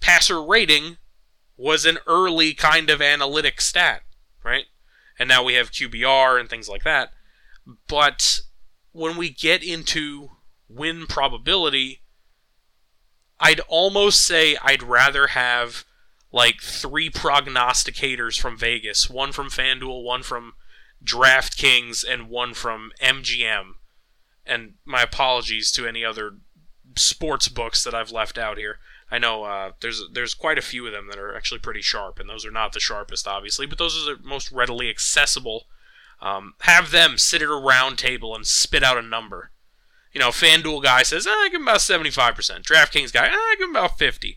Passer 0.00 0.40
rating 0.40 0.98
was 1.56 1.84
an 1.84 1.98
early 2.06 2.54
kind 2.54 2.88
of 2.88 3.02
analytic 3.02 3.60
stat, 3.60 4.02
right? 4.44 4.66
And 5.18 5.28
now 5.28 5.42
we 5.42 5.54
have 5.54 5.72
QBR 5.72 6.38
and 6.38 6.48
things 6.48 6.68
like 6.68 6.84
that. 6.84 7.10
But 7.88 8.40
when 8.92 9.16
we 9.16 9.28
get 9.28 9.64
into 9.64 10.30
win 10.68 11.06
probability, 11.06 12.02
I'd 13.40 13.60
almost 13.68 14.24
say 14.24 14.56
I'd 14.62 14.82
rather 14.82 15.28
have 15.28 15.84
like 16.32 16.60
three 16.60 17.10
prognosticators 17.10 18.38
from 18.38 18.58
Vegas 18.58 19.08
one 19.08 19.32
from 19.32 19.48
FanDuel, 19.48 20.04
one 20.04 20.22
from 20.22 20.52
DraftKings, 21.02 22.04
and 22.08 22.28
one 22.28 22.54
from 22.54 22.92
MGM. 23.00 23.74
And 24.44 24.74
my 24.84 25.02
apologies 25.02 25.70
to 25.72 25.86
any 25.86 26.04
other 26.04 26.38
sports 26.96 27.48
books 27.48 27.84
that 27.84 27.94
I've 27.94 28.10
left 28.10 28.38
out 28.38 28.58
here. 28.58 28.78
I 29.10 29.18
know 29.18 29.44
uh, 29.44 29.72
there's 29.80 30.02
there's 30.12 30.34
quite 30.34 30.58
a 30.58 30.62
few 30.62 30.86
of 30.86 30.92
them 30.92 31.08
that 31.08 31.18
are 31.18 31.34
actually 31.34 31.60
pretty 31.60 31.80
sharp, 31.80 32.18
and 32.18 32.28
those 32.28 32.44
are 32.44 32.50
not 32.50 32.72
the 32.72 32.80
sharpest, 32.80 33.26
obviously, 33.26 33.66
but 33.66 33.78
those 33.78 33.96
are 33.96 34.16
the 34.16 34.22
most 34.22 34.52
readily 34.52 34.90
accessible. 34.90 35.64
Um, 36.20 36.54
have 36.60 36.90
them 36.90 37.16
sit 37.16 37.42
at 37.42 37.48
a 37.48 37.54
round 37.54 37.96
table 37.96 38.34
and 38.34 38.46
spit 38.46 38.82
out 38.82 38.98
a 38.98 39.02
number. 39.02 39.52
You 40.18 40.24
know, 40.24 40.30
FanDuel 40.30 40.82
guy 40.82 41.04
says, 41.04 41.28
eh, 41.28 41.30
I 41.30 41.48
give 41.48 41.60
him 41.60 41.68
about 41.68 41.78
75%. 41.78 42.64
DraftKings 42.64 43.12
guy, 43.12 43.26
eh, 43.26 43.30
I 43.30 43.54
give 43.56 43.68
him 43.68 43.76
about 43.76 44.00
50. 44.00 44.36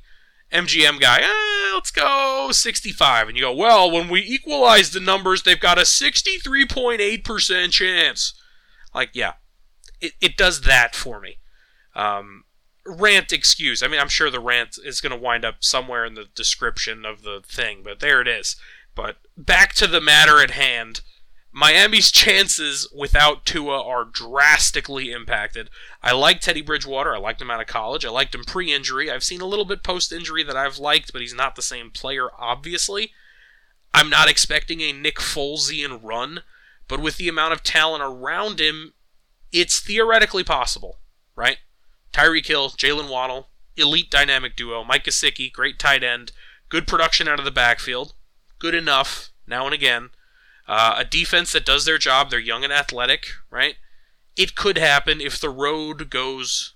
MGM 0.54 1.00
guy, 1.00 1.22
eh, 1.22 1.74
let's 1.74 1.90
go 1.90 2.50
65. 2.52 3.28
And 3.28 3.36
you 3.36 3.42
go, 3.46 3.56
well, 3.56 3.90
when 3.90 4.08
we 4.08 4.20
equalize 4.20 4.92
the 4.92 5.00
numbers, 5.00 5.42
they've 5.42 5.60
got 5.60 5.80
a 5.80 5.82
63.8% 5.82 7.72
chance. 7.72 8.40
Like, 8.94 9.10
yeah, 9.14 9.34
it, 10.00 10.12
it 10.22 10.38
does 10.38 10.62
that 10.62 10.94
for 10.94 11.20
me. 11.20 11.38
Um, 11.96 12.44
rant 12.86 13.32
excuse. 13.32 13.82
I 13.82 13.88
mean, 13.88 14.00
I'm 14.00 14.08
sure 14.08 14.30
the 14.30 14.40
rant 14.40 14.78
is 14.86 15.02
going 15.02 15.18
to 15.18 15.18
wind 15.18 15.44
up 15.44 15.64
somewhere 15.64 16.06
in 16.06 16.14
the 16.14 16.26
description 16.36 17.06
of 17.06 17.24
the 17.24 17.42
thing, 17.44 17.82
but 17.84 18.02
there 18.02 18.22
it 18.22 18.28
is. 18.28 18.56
But 18.94 19.16
back 19.36 19.74
to 19.76 19.88
the 19.88 20.00
matter 20.00 20.44
at 20.44 20.52
hand. 20.52 21.02
Miami's 21.54 22.12
chances 22.12 22.88
without 22.96 23.46
Tua 23.46 23.86
are 23.86 24.06
drastically 24.06 25.12
impacted. 25.12 25.70
I 26.02 26.14
like 26.14 26.40
Teddy 26.40 26.62
Bridgewater. 26.62 27.14
I 27.14 27.20
liked 27.20 27.42
him 27.42 27.52
out 27.52 27.60
of 27.60 27.68
college. 27.68 28.06
I 28.06 28.10
liked 28.10 28.34
him 28.34 28.46
pre 28.46 28.74
injury. 28.74 29.12
I've 29.12 29.24
seen 29.24 29.42
a 29.42 29.46
little 29.46 29.66
bit 29.66 29.84
post 29.84 30.14
injury 30.14 30.44
that 30.44 30.56
I've 30.56 30.78
liked, 30.78 31.12
but 31.12 31.22
he's 31.22 31.34
not 31.34 31.56
the 31.56 31.62
same 31.62 31.92
player, 31.92 32.30
obviously. 32.38 33.12
I'm 33.94 34.10
not 34.10 34.30
expecting 34.30 34.80
a 34.80 34.94
Nick 34.94 35.18
Folesian 35.18 36.00
run, 36.02 36.44
but 36.88 37.02
with 37.02 37.18
the 37.18 37.28
amount 37.28 37.52
of 37.52 37.64
talent 37.64 38.04
around 38.04 38.62
him, 38.62 38.94
it's 39.52 39.80
theoretically 39.80 40.46
possible, 40.46 41.00
right? 41.36 41.58
Tyreek 42.14 42.46
Hill, 42.46 42.70
Jaylen 42.70 43.10
Waddle, 43.10 43.50
elite 43.76 44.10
dynamic 44.10 44.56
duo. 44.56 44.86
Mike 44.86 45.04
Gesicki, 45.04 45.52
great 45.52 45.78
tight 45.78 46.04
end, 46.04 46.32
good 46.70 46.88
production 46.88 47.28
out 47.28 47.40
of 47.40 47.46
the 47.46 47.52
backfield, 47.52 48.14
good 48.60 48.74
enough 48.74 49.32
now 49.46 49.66
and 49.66 49.74
again. 49.74 50.12
Uh, 50.72 50.96
a 51.00 51.04
defense 51.04 51.52
that 51.52 51.66
does 51.66 51.84
their 51.84 51.98
job. 51.98 52.30
They're 52.30 52.40
young 52.40 52.64
and 52.64 52.72
athletic, 52.72 53.28
right? 53.50 53.76
It 54.38 54.56
could 54.56 54.78
happen 54.78 55.20
if 55.20 55.38
the 55.38 55.50
road 55.50 56.10
goes 56.10 56.76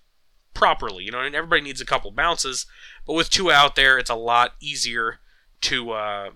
properly. 0.54 1.06
You 1.06 1.12
know, 1.12 1.22
and 1.22 1.34
everybody 1.34 1.62
needs 1.62 1.80
a 1.80 1.86
couple 1.86 2.12
bounces, 2.12 2.66
but 3.08 3.14
with 3.14 3.30
two 3.30 3.50
out 3.50 3.78
there, 3.78 3.98
it's 3.98 4.10
a 4.10 4.16
lot 4.16 4.56
easier 4.60 5.20
to, 5.62 5.92
uh, 5.92 6.30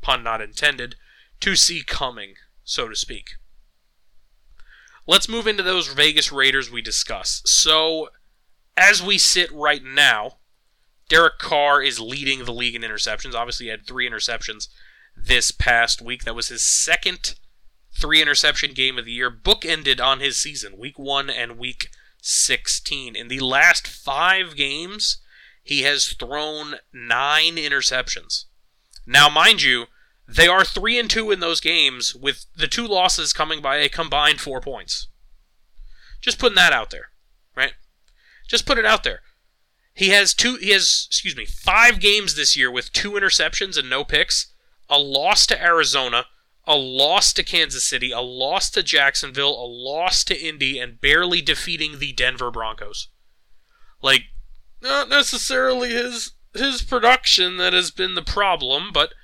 pun 0.00 0.22
not 0.22 0.40
intended, 0.40 0.96
to 1.40 1.56
see 1.56 1.82
coming, 1.82 2.36
so 2.64 2.88
to 2.88 2.96
speak. 2.96 3.32
Let's 5.06 5.28
move 5.28 5.46
into 5.46 5.62
those 5.62 5.88
Vegas 5.88 6.32
Raiders 6.32 6.70
we 6.70 6.80
discussed. 6.80 7.48
So, 7.48 8.08
as 8.78 9.02
we 9.02 9.18
sit 9.18 9.52
right 9.52 9.84
now, 9.84 10.38
Derek 11.10 11.38
Carr 11.38 11.82
is 11.82 12.00
leading 12.00 12.46
the 12.46 12.54
league 12.54 12.74
in 12.74 12.80
interceptions. 12.80 13.34
Obviously, 13.34 13.66
he 13.66 13.70
had 13.70 13.86
three 13.86 14.08
interceptions 14.08 14.68
this 15.16 15.50
past 15.50 16.02
week. 16.02 16.24
That 16.24 16.34
was 16.34 16.48
his 16.48 16.62
second 16.62 17.34
three 17.98 18.22
interception 18.22 18.72
game 18.72 18.98
of 18.98 19.04
the 19.04 19.12
year, 19.12 19.30
bookended 19.30 20.00
on 20.00 20.20
his 20.20 20.36
season, 20.36 20.78
week 20.78 20.98
one 20.98 21.30
and 21.30 21.58
week 21.58 21.88
16. 22.22 23.16
In 23.16 23.28
the 23.28 23.40
last 23.40 23.86
five 23.86 24.56
games, 24.56 25.18
he 25.62 25.82
has 25.82 26.08
thrown 26.08 26.76
nine 26.92 27.56
interceptions. 27.56 28.44
Now, 29.06 29.28
mind 29.28 29.62
you, 29.62 29.86
they 30.26 30.48
are 30.48 30.64
three 30.64 30.98
and 30.98 31.10
two 31.10 31.30
in 31.30 31.40
those 31.40 31.60
games, 31.60 32.14
with 32.14 32.46
the 32.56 32.68
two 32.68 32.86
losses 32.86 33.32
coming 33.32 33.60
by 33.60 33.76
a 33.76 33.88
combined 33.88 34.40
four 34.40 34.60
points. 34.60 35.08
Just 36.20 36.38
putting 36.38 36.56
that 36.56 36.72
out 36.72 36.90
there, 36.90 37.10
right? 37.56 37.74
Just 38.48 38.64
put 38.64 38.78
it 38.78 38.86
out 38.86 39.02
there. 39.02 39.20
He 39.94 40.08
has 40.08 40.32
two. 40.32 40.56
He 40.56 40.70
has, 40.70 41.06
excuse 41.08 41.36
me, 41.36 41.44
five 41.44 42.00
games 42.00 42.34
this 42.34 42.56
year 42.56 42.70
with 42.70 42.92
two 42.92 43.12
interceptions 43.12 43.76
and 43.76 43.90
no 43.90 44.04
picks 44.04 44.51
a 44.88 44.98
loss 44.98 45.46
to 45.46 45.62
Arizona, 45.62 46.26
a 46.64 46.76
loss 46.76 47.32
to 47.32 47.42
Kansas 47.42 47.84
City, 47.84 48.12
a 48.12 48.20
loss 48.20 48.70
to 48.70 48.82
Jacksonville, 48.82 49.54
a 49.54 49.66
loss 49.66 50.22
to 50.24 50.40
Indy, 50.40 50.78
and 50.78 51.00
barely 51.00 51.42
defeating 51.42 51.98
the 51.98 52.12
Denver 52.12 52.50
Broncos. 52.50 53.08
Like, 54.00 54.24
not 54.80 55.08
necessarily 55.08 55.90
his 55.90 56.32
his 56.54 56.82
production 56.82 57.56
that 57.56 57.72
has 57.72 57.90
been 57.90 58.14
the 58.14 58.22
problem, 58.22 58.90
but 58.92 59.14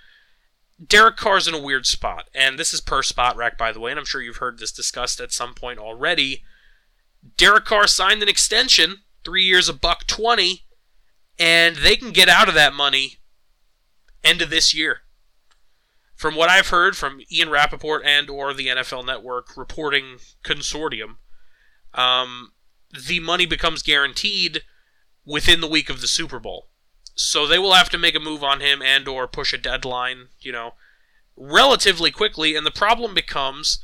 Derek 0.85 1.17
Carr's 1.17 1.47
in 1.47 1.55
a 1.55 1.61
weird 1.61 1.87
spot, 1.87 2.29
and 2.35 2.59
this 2.59 2.73
is 2.73 2.81
per 2.81 3.03
Spotrac, 3.03 3.59
by 3.59 3.71
the 3.73 3.81
way, 3.81 3.91
and 3.91 4.01
I'm 4.01 4.07
sure 4.07 4.23
you've 4.23 4.37
heard 4.37 4.59
this 4.59 4.73
discussed 4.73 5.21
at 5.21 5.33
some 5.33 5.53
point 5.53 5.79
already. 5.79 6.43
Derek 7.37 7.67
Carr 7.67 7.87
signed 7.87 8.23
an 8.23 8.29
extension, 8.29 8.99
three 9.25 9.43
years 9.45 9.69
a 9.69 9.75
buck 9.75 10.07
twenty, 10.07 10.65
and 11.39 11.77
they 11.77 11.97
can 11.97 12.13
get 12.13 12.29
out 12.29 12.49
of 12.49 12.55
that 12.55 12.73
money 12.73 13.19
end 14.25 14.41
of 14.41 14.51
this 14.51 14.75
year 14.75 15.03
from 16.19 16.35
what 16.35 16.51
I've 16.51 16.71
heard 16.71 16.97
from 16.97 17.21
Ian 17.31 17.49
Rapoport 17.49 18.03
and 18.05 18.29
or 18.29 18.53
the 18.53 18.67
NFL 18.67 19.07
Network 19.07 19.57
reporting 19.57 20.19
consortium, 20.43 21.19
um, 21.95 22.51
the 23.07 23.21
money 23.21 23.47
becomes 23.47 23.85
guaranteed 23.85 24.63
within 25.25 25.61
the 25.61 25.69
week 25.69 25.89
of 25.89 26.01
the 26.01 26.09
Super 26.09 26.41
Bowl. 26.41 26.71
So 27.15 27.47
they 27.47 27.59
will 27.59 27.73
have 27.73 27.89
to 27.91 27.99
make 27.99 28.17
a 28.17 28.21
move 28.21 28.43
on 28.43 28.59
him 28.59 28.83
and 28.83 29.07
or 29.07 29.29
push 29.29 29.53
a 29.53 29.59
deadline, 29.59 30.27
you 30.41 30.51
know, 30.51 30.73
relatively 31.37 32.11
quickly. 32.11 32.57
And 32.57 32.67
the 32.67 32.73
problem 32.73 33.15
becomes 33.15 33.79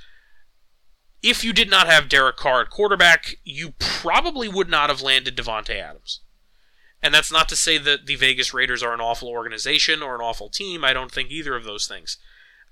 if 1.23 1.45
you 1.45 1.53
did 1.53 1.71
not 1.71 1.87
have 1.87 2.09
Derek 2.09 2.37
Carr 2.37 2.63
at 2.63 2.71
quarterback, 2.71 3.37
you 3.45 3.75
probably 3.79 4.49
would 4.49 4.69
not 4.69 4.91
have 4.91 5.01
landed 5.01 5.37
Davante 5.37 5.81
Adams. 5.81 6.19
And 7.05 7.13
that's 7.13 7.31
not 7.31 7.51
to 7.51 7.57
say 7.57 7.77
that 7.77 8.07
the 8.07 8.17
Vegas 8.17 8.55
Raiders 8.55 8.83
are 8.83 8.95
an 8.95 9.01
awful 9.01 9.29
organization 9.29 10.03
or 10.03 10.15
an 10.15 10.23
awful 10.23 10.49
team. 10.49 10.83
I 10.83 10.95
don't 10.95 11.13
think 11.13 11.31
either 11.31 11.55
of 11.55 11.65
those 11.65 11.87
things. 11.87 12.17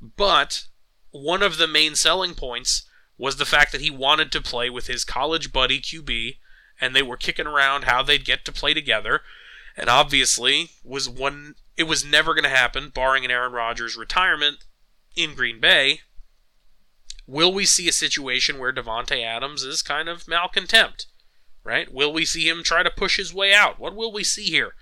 But 0.01 0.69
one 1.11 1.43
of 1.43 1.59
the 1.59 1.69
main 1.69 1.97
selling 1.97 2.35
points 2.35 2.89
was 3.19 3.37
the 3.37 3.45
fact 3.45 3.73
that 3.73 3.83
he 3.83 3.91
wanted 3.91 4.33
to 4.33 4.41
play 4.41 4.71
with 4.71 4.87
his 4.87 5.05
college 5.05 5.53
buddy 5.53 5.81
QB, 5.81 6.39
and 6.81 6.97
they 6.97 7.03
were 7.03 7.19
kicking 7.19 7.47
around 7.47 7.85
how 7.85 8.03
they'd 8.03 8.25
get 8.25 8.47
to 8.47 8.53
play 8.53 8.73
together. 8.73 9.21
And 9.77 9.91
obviously, 9.91 10.71
was 10.83 11.11
one 11.11 11.57
it 11.77 11.83
was 11.83 12.03
never 12.03 12.33
going 12.33 12.45
to 12.45 12.49
happen, 12.49 12.89
barring 12.89 13.27
an 13.27 13.31
Aaron 13.31 13.53
Rodgers 13.53 13.99
retirement 13.99 14.65
in 15.15 15.35
Green 15.35 15.61
Bay. 15.61 16.01
Will 17.27 17.53
we 17.53 17.67
see 17.67 17.87
a 17.87 17.93
situation 17.93 18.59
where 18.59 18.73
Davante 18.73 19.23
Adams 19.23 19.63
is 19.63 19.83
kind 19.83 20.09
of 20.09 20.27
malcontent? 20.27 21.05
Right? 21.65 21.93
Will 21.93 22.13
we 22.13 22.25
see 22.25 22.49
him 22.49 22.63
try 22.63 22.83
to 22.83 22.91
push 22.91 23.17
his 23.17 23.33
way 23.33 23.55
out? 23.55 23.79
What 23.79 23.95
will 23.95 24.13
we 24.13 24.25
see 24.25 24.45
here? 24.45 24.73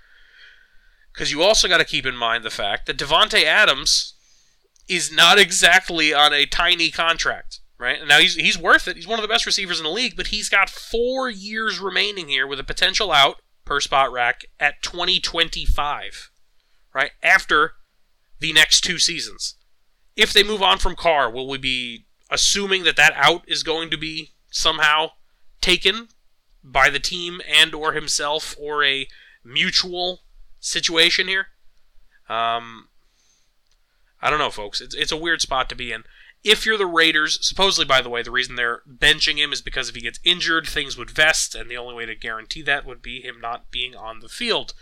Because 1.13 1.31
you 1.31 1.43
also 1.43 1.67
got 1.67 1.77
to 1.77 1.85
keep 1.85 2.05
in 2.05 2.15
mind 2.15 2.43
the 2.43 2.49
fact 2.49 2.87
that 2.87 2.97
Davante 2.97 3.43
Adams 3.43 4.13
is 4.87 5.11
not 5.11 5.39
exactly 5.39 6.13
on 6.13 6.33
a 6.33 6.45
tiny 6.45 6.89
contract, 6.89 7.59
right? 7.77 7.99
Now 8.05 8.19
he's 8.19 8.35
he's 8.35 8.57
worth 8.57 8.87
it. 8.87 8.95
He's 8.95 9.07
one 9.07 9.19
of 9.19 9.23
the 9.23 9.33
best 9.33 9.45
receivers 9.45 9.79
in 9.79 9.83
the 9.83 9.91
league, 9.91 10.15
but 10.15 10.27
he's 10.27 10.49
got 10.49 10.69
four 10.69 11.29
years 11.29 11.79
remaining 11.79 12.29
here 12.29 12.47
with 12.47 12.59
a 12.59 12.63
potential 12.63 13.11
out 13.11 13.41
per 13.65 13.79
Spotrac 13.79 14.45
at 14.59 14.81
2025, 14.81 16.31
right 16.93 17.11
after 17.21 17.73
the 18.39 18.53
next 18.53 18.81
two 18.81 18.97
seasons. 18.97 19.55
If 20.15 20.33
they 20.33 20.43
move 20.43 20.61
on 20.61 20.77
from 20.77 20.95
Carr, 20.95 21.31
will 21.31 21.47
we 21.47 21.57
be 21.57 22.05
assuming 22.29 22.83
that 22.83 22.95
that 22.95 23.13
out 23.15 23.43
is 23.47 23.63
going 23.63 23.89
to 23.91 23.97
be 23.97 24.31
somehow 24.49 25.11
taken 25.61 26.09
by 26.63 26.89
the 26.89 26.99
team 26.99 27.41
and 27.47 27.73
or 27.73 27.93
himself 27.93 28.55
or 28.59 28.83
a 28.83 29.07
mutual 29.43 30.21
situation 30.59 31.27
here. 31.27 31.47
Um, 32.29 32.87
I 34.21 34.29
don't 34.29 34.39
know, 34.39 34.51
folks. 34.51 34.81
It's, 34.81 34.95
it's 34.95 35.11
a 35.11 35.17
weird 35.17 35.41
spot 35.41 35.69
to 35.69 35.75
be 35.75 35.91
in. 35.91 36.03
If 36.43 36.65
you're 36.65 36.77
the 36.77 36.87
Raiders, 36.87 37.45
supposedly, 37.45 37.85
by 37.85 38.01
the 38.01 38.09
way, 38.09 38.23
the 38.23 38.31
reason 38.31 38.55
they're 38.55 38.81
benching 38.89 39.37
him 39.37 39.53
is 39.53 39.61
because 39.61 39.89
if 39.89 39.95
he 39.95 40.01
gets 40.01 40.19
injured, 40.23 40.67
things 40.67 40.97
would 40.97 41.11
vest, 41.11 41.53
and 41.53 41.69
the 41.69 41.77
only 41.77 41.93
way 41.93 42.05
to 42.05 42.15
guarantee 42.15 42.63
that 42.63 42.85
would 42.85 43.01
be 43.01 43.21
him 43.21 43.39
not 43.39 43.69
being 43.69 43.95
on 43.95 44.21
the 44.21 44.29
field. 44.29 44.73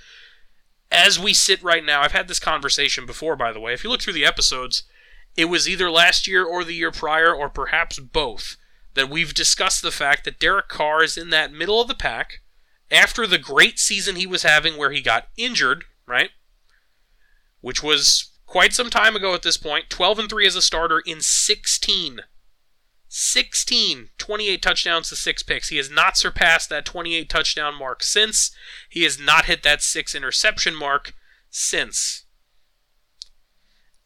As 0.91 1.19
we 1.19 1.33
sit 1.33 1.61
right 1.61 1.83
now, 1.83 2.01
I've 2.01 2.13
had 2.13 2.27
this 2.27 2.39
conversation 2.39 3.05
before, 3.05 3.35
by 3.35 3.51
the 3.51 3.59
way. 3.59 3.73
If 3.73 3.83
you 3.83 3.89
look 3.89 4.01
through 4.01 4.13
the 4.13 4.25
episodes, 4.25 4.83
it 5.35 5.45
was 5.45 5.67
either 5.67 5.91
last 5.91 6.27
year 6.27 6.45
or 6.45 6.63
the 6.63 6.73
year 6.73 6.91
prior, 6.91 7.33
or 7.33 7.49
perhaps 7.49 7.99
both 7.99 8.55
that 8.93 9.09
we've 9.09 9.33
discussed 9.33 9.81
the 9.81 9.91
fact 9.91 10.25
that 10.25 10.39
Derek 10.39 10.67
Carr 10.67 11.03
is 11.03 11.17
in 11.17 11.29
that 11.29 11.53
middle 11.53 11.81
of 11.81 11.87
the 11.87 11.95
pack 11.95 12.41
after 12.91 13.27
the 13.27 13.37
great 13.37 13.79
season 13.79 14.15
he 14.15 14.27
was 14.27 14.43
having 14.43 14.77
where 14.77 14.91
he 14.91 15.01
got 15.01 15.27
injured, 15.37 15.85
right? 16.07 16.31
Which 17.61 17.83
was 17.83 18.31
quite 18.45 18.73
some 18.73 18.89
time 18.89 19.15
ago 19.15 19.33
at 19.33 19.43
this 19.43 19.57
point. 19.57 19.89
12 19.89 20.19
and 20.19 20.29
3 20.29 20.47
as 20.47 20.55
a 20.55 20.61
starter 20.61 21.01
in 21.05 21.21
16. 21.21 22.21
16, 23.11 24.09
28 24.17 24.61
touchdowns 24.61 25.09
to 25.09 25.15
6 25.15 25.43
picks. 25.43 25.69
He 25.69 25.77
has 25.77 25.89
not 25.89 26.17
surpassed 26.17 26.69
that 26.69 26.85
28 26.85 27.29
touchdown 27.29 27.75
mark 27.77 28.03
since. 28.03 28.51
He 28.87 29.03
has 29.03 29.19
not 29.19 29.45
hit 29.45 29.63
that 29.63 29.81
6 29.81 30.13
interception 30.13 30.75
mark 30.75 31.13
since. 31.49 32.25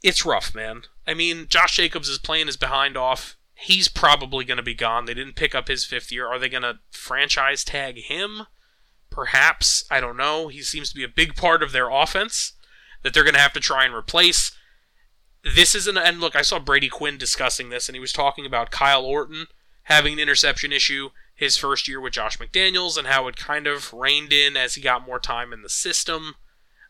It's 0.02 0.26
rough, 0.26 0.54
man. 0.54 0.84
I 1.08 1.14
mean, 1.14 1.48
Josh 1.48 1.76
Jacobs 1.78 2.10
is 2.10 2.18
playing 2.18 2.48
his 2.48 2.58
behind 2.58 2.98
off 2.98 3.36
he's 3.64 3.88
probably 3.88 4.44
going 4.44 4.58
to 4.58 4.64
be 4.64 4.74
gone. 4.74 5.06
They 5.06 5.14
didn't 5.14 5.36
pick 5.36 5.56
up 5.56 5.70
his 5.70 5.86
fifth 5.86 6.12
year. 6.12 6.28
Are 6.28 6.38
they 6.38 6.50
going 6.50 6.64
to 6.64 6.80
franchise 6.92 7.64
tag 7.64 7.98
him? 7.98 8.44
Perhaps. 9.10 9.86
I 9.90 10.02
don't 10.02 10.18
know. 10.18 10.50
He 10.50 10.62
seems 10.62 10.90
to 10.90 10.96
be 10.96 11.04
a 11.04 11.10
big 11.10 11.36
part 11.36 11.64
of 11.64 11.72
their 11.72 11.90
offense 11.90 12.54
that 13.04 13.14
they're 13.14 13.24
going 13.24 13.36
to 13.36 13.40
have 13.40 13.54
to 13.54 13.60
try 13.60 13.86
and 13.86 13.94
replace. 13.94 14.52
This 15.44 15.76
isn't. 15.76 15.98
And 15.98 16.20
look, 16.20 16.36
I 16.36 16.42
saw 16.42 16.60
Brady 16.60 16.90
Quinn 16.90 17.18
discussing 17.18 17.70
this, 17.70 17.88
and 17.88 17.96
he 17.96 18.02
was 18.02 18.12
talking 18.12 18.46
about 18.46 18.72
Kyle 18.72 19.06
Orton 19.06 19.48
having 19.84 20.14
an 20.14 20.20
interception 20.20 20.72
issue 20.72 21.10
his 21.36 21.58
first 21.58 21.88
year 21.88 22.00
with 22.00 22.14
Josh 22.14 22.38
McDaniels 22.38 22.98
and 22.98 23.08
how 23.08 23.28
it 23.28 23.36
kind 23.36 23.68
of 23.68 23.94
reined 23.94 24.34
in 24.34 24.56
as 24.56 24.76
he 24.76 24.82
got 24.82 25.06
more 25.06 25.20
time 25.20 25.52
in 25.54 25.62
the 25.62 25.70
system. 25.70 26.36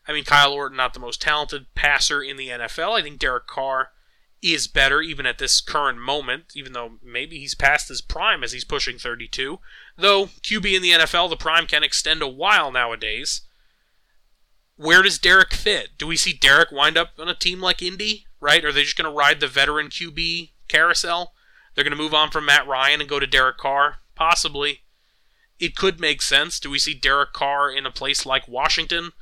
I 0.06 0.12
mean, 0.12 0.24
Kyle 0.24 0.52
Orton, 0.52 0.76
not 0.76 0.92
the 0.92 1.00
most 1.00 1.22
talented 1.22 1.66
passer 1.74 2.22
in 2.22 2.36
the 2.36 2.48
NFL. 2.48 2.98
I 2.98 3.02
think 3.02 3.18
Derek 3.18 3.46
Carr 3.46 3.90
is 4.52 4.66
better 4.66 5.00
even 5.00 5.24
at 5.24 5.38
this 5.38 5.60
current 5.60 5.98
moment, 5.98 6.52
even 6.54 6.74
though 6.74 6.98
maybe 7.02 7.38
he's 7.38 7.54
past 7.54 7.88
his 7.88 8.02
prime 8.02 8.44
as 8.44 8.52
he's 8.52 8.64
pushing 8.64 8.98
32. 8.98 9.58
Though 9.96 10.26
QB 10.26 10.76
in 10.76 10.82
the 10.82 10.90
NFL, 10.90 11.30
the 11.30 11.36
prime 11.36 11.66
can 11.66 11.82
extend 11.82 12.20
a 12.20 12.28
while 12.28 12.70
nowadays. 12.70 13.42
Where 14.76 15.02
does 15.02 15.18
Derek 15.18 15.54
fit? 15.54 15.90
Do 15.96 16.06
we 16.06 16.16
see 16.16 16.32
Derek 16.32 16.72
wind 16.72 16.98
up 16.98 17.10
on 17.18 17.28
a 17.28 17.34
team 17.34 17.60
like 17.60 17.80
Indy, 17.80 18.26
right? 18.40 18.64
Are 18.64 18.72
they 18.72 18.82
just 18.82 18.96
going 18.96 19.10
to 19.10 19.16
ride 19.16 19.40
the 19.40 19.48
veteran 19.48 19.88
QB 19.88 20.50
carousel? 20.68 21.32
They're 21.74 21.84
going 21.84 21.96
to 21.96 22.02
move 22.02 22.14
on 22.14 22.30
from 22.30 22.46
Matt 22.46 22.66
Ryan 22.66 23.00
and 23.00 23.08
go 23.08 23.20
to 23.20 23.26
Derek 23.26 23.56
Carr? 23.56 23.98
Possibly. 24.14 24.80
It 25.58 25.76
could 25.76 26.00
make 26.00 26.20
sense. 26.20 26.58
Do 26.60 26.68
we 26.68 26.78
see 26.78 26.94
Derek 26.94 27.32
Carr 27.32 27.70
in 27.70 27.86
a 27.86 27.90
place 27.90 28.26
like 28.26 28.48
Washington? 28.48 29.12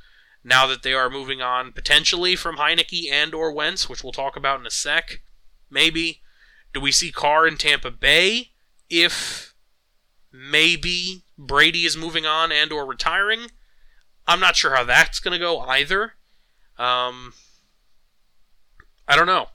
Now 0.43 0.67
that 0.67 0.83
they 0.83 0.93
are 0.93 1.09
moving 1.09 1.41
on 1.41 1.71
potentially 1.71 2.35
from 2.35 2.57
Heinicke 2.57 3.11
and 3.11 3.33
or 3.33 3.51
Wentz, 3.51 3.87
which 3.87 4.03
we'll 4.03 4.11
talk 4.11 4.35
about 4.35 4.59
in 4.59 4.65
a 4.65 4.71
sec. 4.71 5.21
Maybe. 5.69 6.21
Do 6.73 6.81
we 6.81 6.91
see 6.91 7.11
Carr 7.11 7.47
in 7.47 7.57
Tampa 7.57 7.91
Bay 7.91 8.51
if 8.89 9.53
maybe 10.31 11.23
Brady 11.37 11.85
is 11.85 11.95
moving 11.95 12.25
on 12.25 12.51
and 12.51 12.71
or 12.71 12.85
retiring? 12.85 13.51
I'm 14.27 14.39
not 14.39 14.55
sure 14.55 14.75
how 14.75 14.83
that's 14.83 15.19
going 15.19 15.33
to 15.33 15.39
go 15.39 15.59
either. 15.61 16.13
Um, 16.77 17.33
I 19.07 19.15
don't 19.15 19.27
know. 19.27 19.47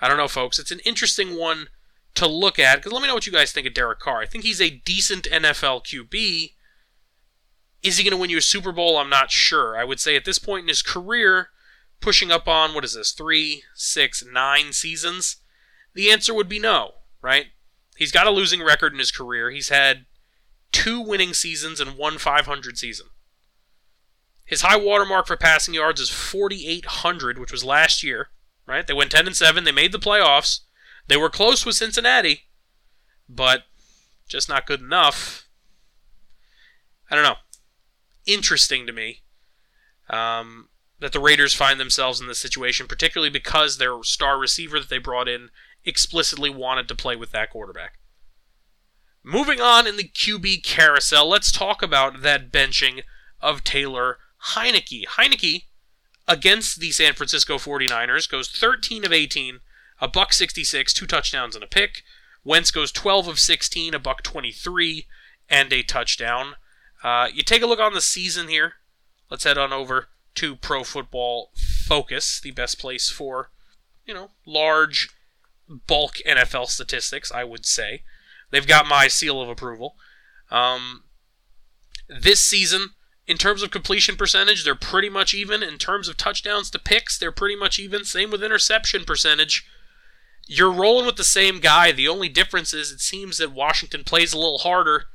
I 0.00 0.08
don't 0.08 0.16
know, 0.16 0.28
folks. 0.28 0.58
It's 0.58 0.70
an 0.70 0.80
interesting 0.84 1.38
one 1.38 1.68
to 2.14 2.26
look 2.26 2.58
at 2.58 2.76
because 2.76 2.92
let 2.92 3.02
me 3.02 3.08
know 3.08 3.14
what 3.14 3.26
you 3.26 3.32
guys 3.32 3.52
think 3.52 3.66
of 3.66 3.74
Derek 3.74 4.00
Carr. 4.00 4.20
I 4.20 4.26
think 4.26 4.44
he's 4.44 4.60
a 4.60 4.70
decent 4.70 5.24
NFL 5.24 5.84
QB. 5.84 6.52
Is 7.86 7.98
he 7.98 8.04
going 8.04 8.12
to 8.12 8.16
win 8.16 8.30
you 8.30 8.38
a 8.38 8.42
Super 8.42 8.72
Bowl? 8.72 8.96
I'm 8.96 9.08
not 9.08 9.30
sure. 9.30 9.76
I 9.76 9.84
would 9.84 10.00
say 10.00 10.16
at 10.16 10.24
this 10.24 10.38
point 10.38 10.62
in 10.62 10.68
his 10.68 10.82
career, 10.82 11.50
pushing 12.00 12.32
up 12.32 12.48
on 12.48 12.74
what 12.74 12.84
is 12.84 12.94
this, 12.94 13.12
three, 13.12 13.62
six, 13.74 14.24
nine 14.24 14.72
seasons, 14.72 15.36
the 15.94 16.10
answer 16.10 16.34
would 16.34 16.48
be 16.48 16.58
no, 16.58 16.92
right? 17.22 17.46
He's 17.96 18.12
got 18.12 18.26
a 18.26 18.30
losing 18.30 18.62
record 18.62 18.92
in 18.92 18.98
his 18.98 19.12
career. 19.12 19.50
He's 19.50 19.68
had 19.68 20.06
two 20.72 21.00
winning 21.00 21.32
seasons 21.32 21.80
and 21.80 21.96
one 21.96 22.18
500 22.18 22.76
season. 22.76 23.06
His 24.44 24.62
high 24.62 24.76
watermark 24.76 25.26
for 25.26 25.36
passing 25.36 25.74
yards 25.74 26.00
is 26.00 26.10
4,800, 26.10 27.38
which 27.38 27.52
was 27.52 27.64
last 27.64 28.02
year. 28.02 28.28
Right? 28.66 28.86
They 28.86 28.94
went 28.94 29.12
10 29.12 29.26
and 29.26 29.36
7. 29.36 29.64
They 29.64 29.72
made 29.72 29.92
the 29.92 29.98
playoffs. 29.98 30.60
They 31.06 31.16
were 31.16 31.30
close 31.30 31.64
with 31.64 31.76
Cincinnati, 31.76 32.42
but 33.28 33.62
just 34.28 34.48
not 34.48 34.66
good 34.66 34.80
enough. 34.80 35.46
I 37.10 37.14
don't 37.14 37.24
know. 37.24 37.36
Interesting 38.26 38.86
to 38.86 38.92
me 38.92 39.22
um, 40.10 40.68
that 41.00 41.12
the 41.12 41.20
Raiders 41.20 41.54
find 41.54 41.78
themselves 41.78 42.20
in 42.20 42.26
this 42.26 42.38
situation, 42.38 42.86
particularly 42.86 43.30
because 43.30 43.78
their 43.78 44.02
star 44.02 44.38
receiver 44.38 44.78
that 44.78 44.88
they 44.88 44.98
brought 44.98 45.28
in 45.28 45.50
explicitly 45.84 46.50
wanted 46.50 46.88
to 46.88 46.94
play 46.94 47.16
with 47.16 47.30
that 47.32 47.50
quarterback. 47.50 47.98
Moving 49.22 49.60
on 49.60 49.86
in 49.86 49.96
the 49.96 50.08
QB 50.08 50.64
carousel, 50.64 51.28
let's 51.28 51.50
talk 51.50 51.82
about 51.82 52.22
that 52.22 52.52
benching 52.52 53.02
of 53.40 53.64
Taylor 53.64 54.18
Heinicke. 54.52 55.04
Heinicke 55.16 55.64
against 56.28 56.80
the 56.80 56.92
San 56.92 57.14
Francisco 57.14 57.56
49ers 57.56 58.30
goes 58.30 58.48
13 58.48 59.04
of 59.04 59.12
18, 59.12 59.60
a 60.00 60.08
buck 60.08 60.32
66, 60.32 60.92
two 60.92 61.06
touchdowns 61.06 61.54
and 61.54 61.64
a 61.64 61.68
pick. 61.68 62.02
Wentz 62.44 62.70
goes 62.70 62.92
12 62.92 63.28
of 63.28 63.38
16, 63.40 63.94
a 63.94 63.98
buck 63.98 64.22
23 64.22 65.06
and 65.48 65.72
a 65.72 65.82
touchdown. 65.82 66.54
Uh, 67.02 67.28
you 67.32 67.42
take 67.42 67.62
a 67.62 67.66
look 67.66 67.80
on 67.80 67.94
the 67.94 68.00
season 68.00 68.48
here. 68.48 68.74
Let's 69.30 69.44
head 69.44 69.58
on 69.58 69.72
over 69.72 70.08
to 70.36 70.56
Pro 70.56 70.84
Football 70.84 71.50
Focus, 71.54 72.40
the 72.40 72.50
best 72.52 72.78
place 72.78 73.10
for, 73.10 73.50
you 74.04 74.14
know, 74.14 74.30
large 74.46 75.10
bulk 75.68 76.16
NFL 76.26 76.68
statistics, 76.68 77.32
I 77.32 77.44
would 77.44 77.66
say. 77.66 78.02
They've 78.50 78.66
got 78.66 78.86
my 78.86 79.08
seal 79.08 79.40
of 79.40 79.48
approval. 79.48 79.96
Um, 80.50 81.04
this 82.08 82.40
season, 82.40 82.90
in 83.26 83.36
terms 83.36 83.62
of 83.62 83.70
completion 83.70 84.16
percentage, 84.16 84.64
they're 84.64 84.74
pretty 84.74 85.08
much 85.08 85.34
even. 85.34 85.62
In 85.62 85.78
terms 85.78 86.08
of 86.08 86.16
touchdowns 86.16 86.70
to 86.70 86.78
picks, 86.78 87.18
they're 87.18 87.32
pretty 87.32 87.56
much 87.56 87.78
even. 87.78 88.04
Same 88.04 88.30
with 88.30 88.44
interception 88.44 89.04
percentage. 89.04 89.66
You're 90.46 90.70
rolling 90.70 91.06
with 91.06 91.16
the 91.16 91.24
same 91.24 91.58
guy. 91.58 91.90
The 91.90 92.06
only 92.06 92.28
difference 92.28 92.72
is 92.72 92.92
it 92.92 93.00
seems 93.00 93.38
that 93.38 93.50
Washington 93.50 94.04
plays 94.04 94.32
a 94.32 94.38
little 94.38 94.58
harder 94.58 95.06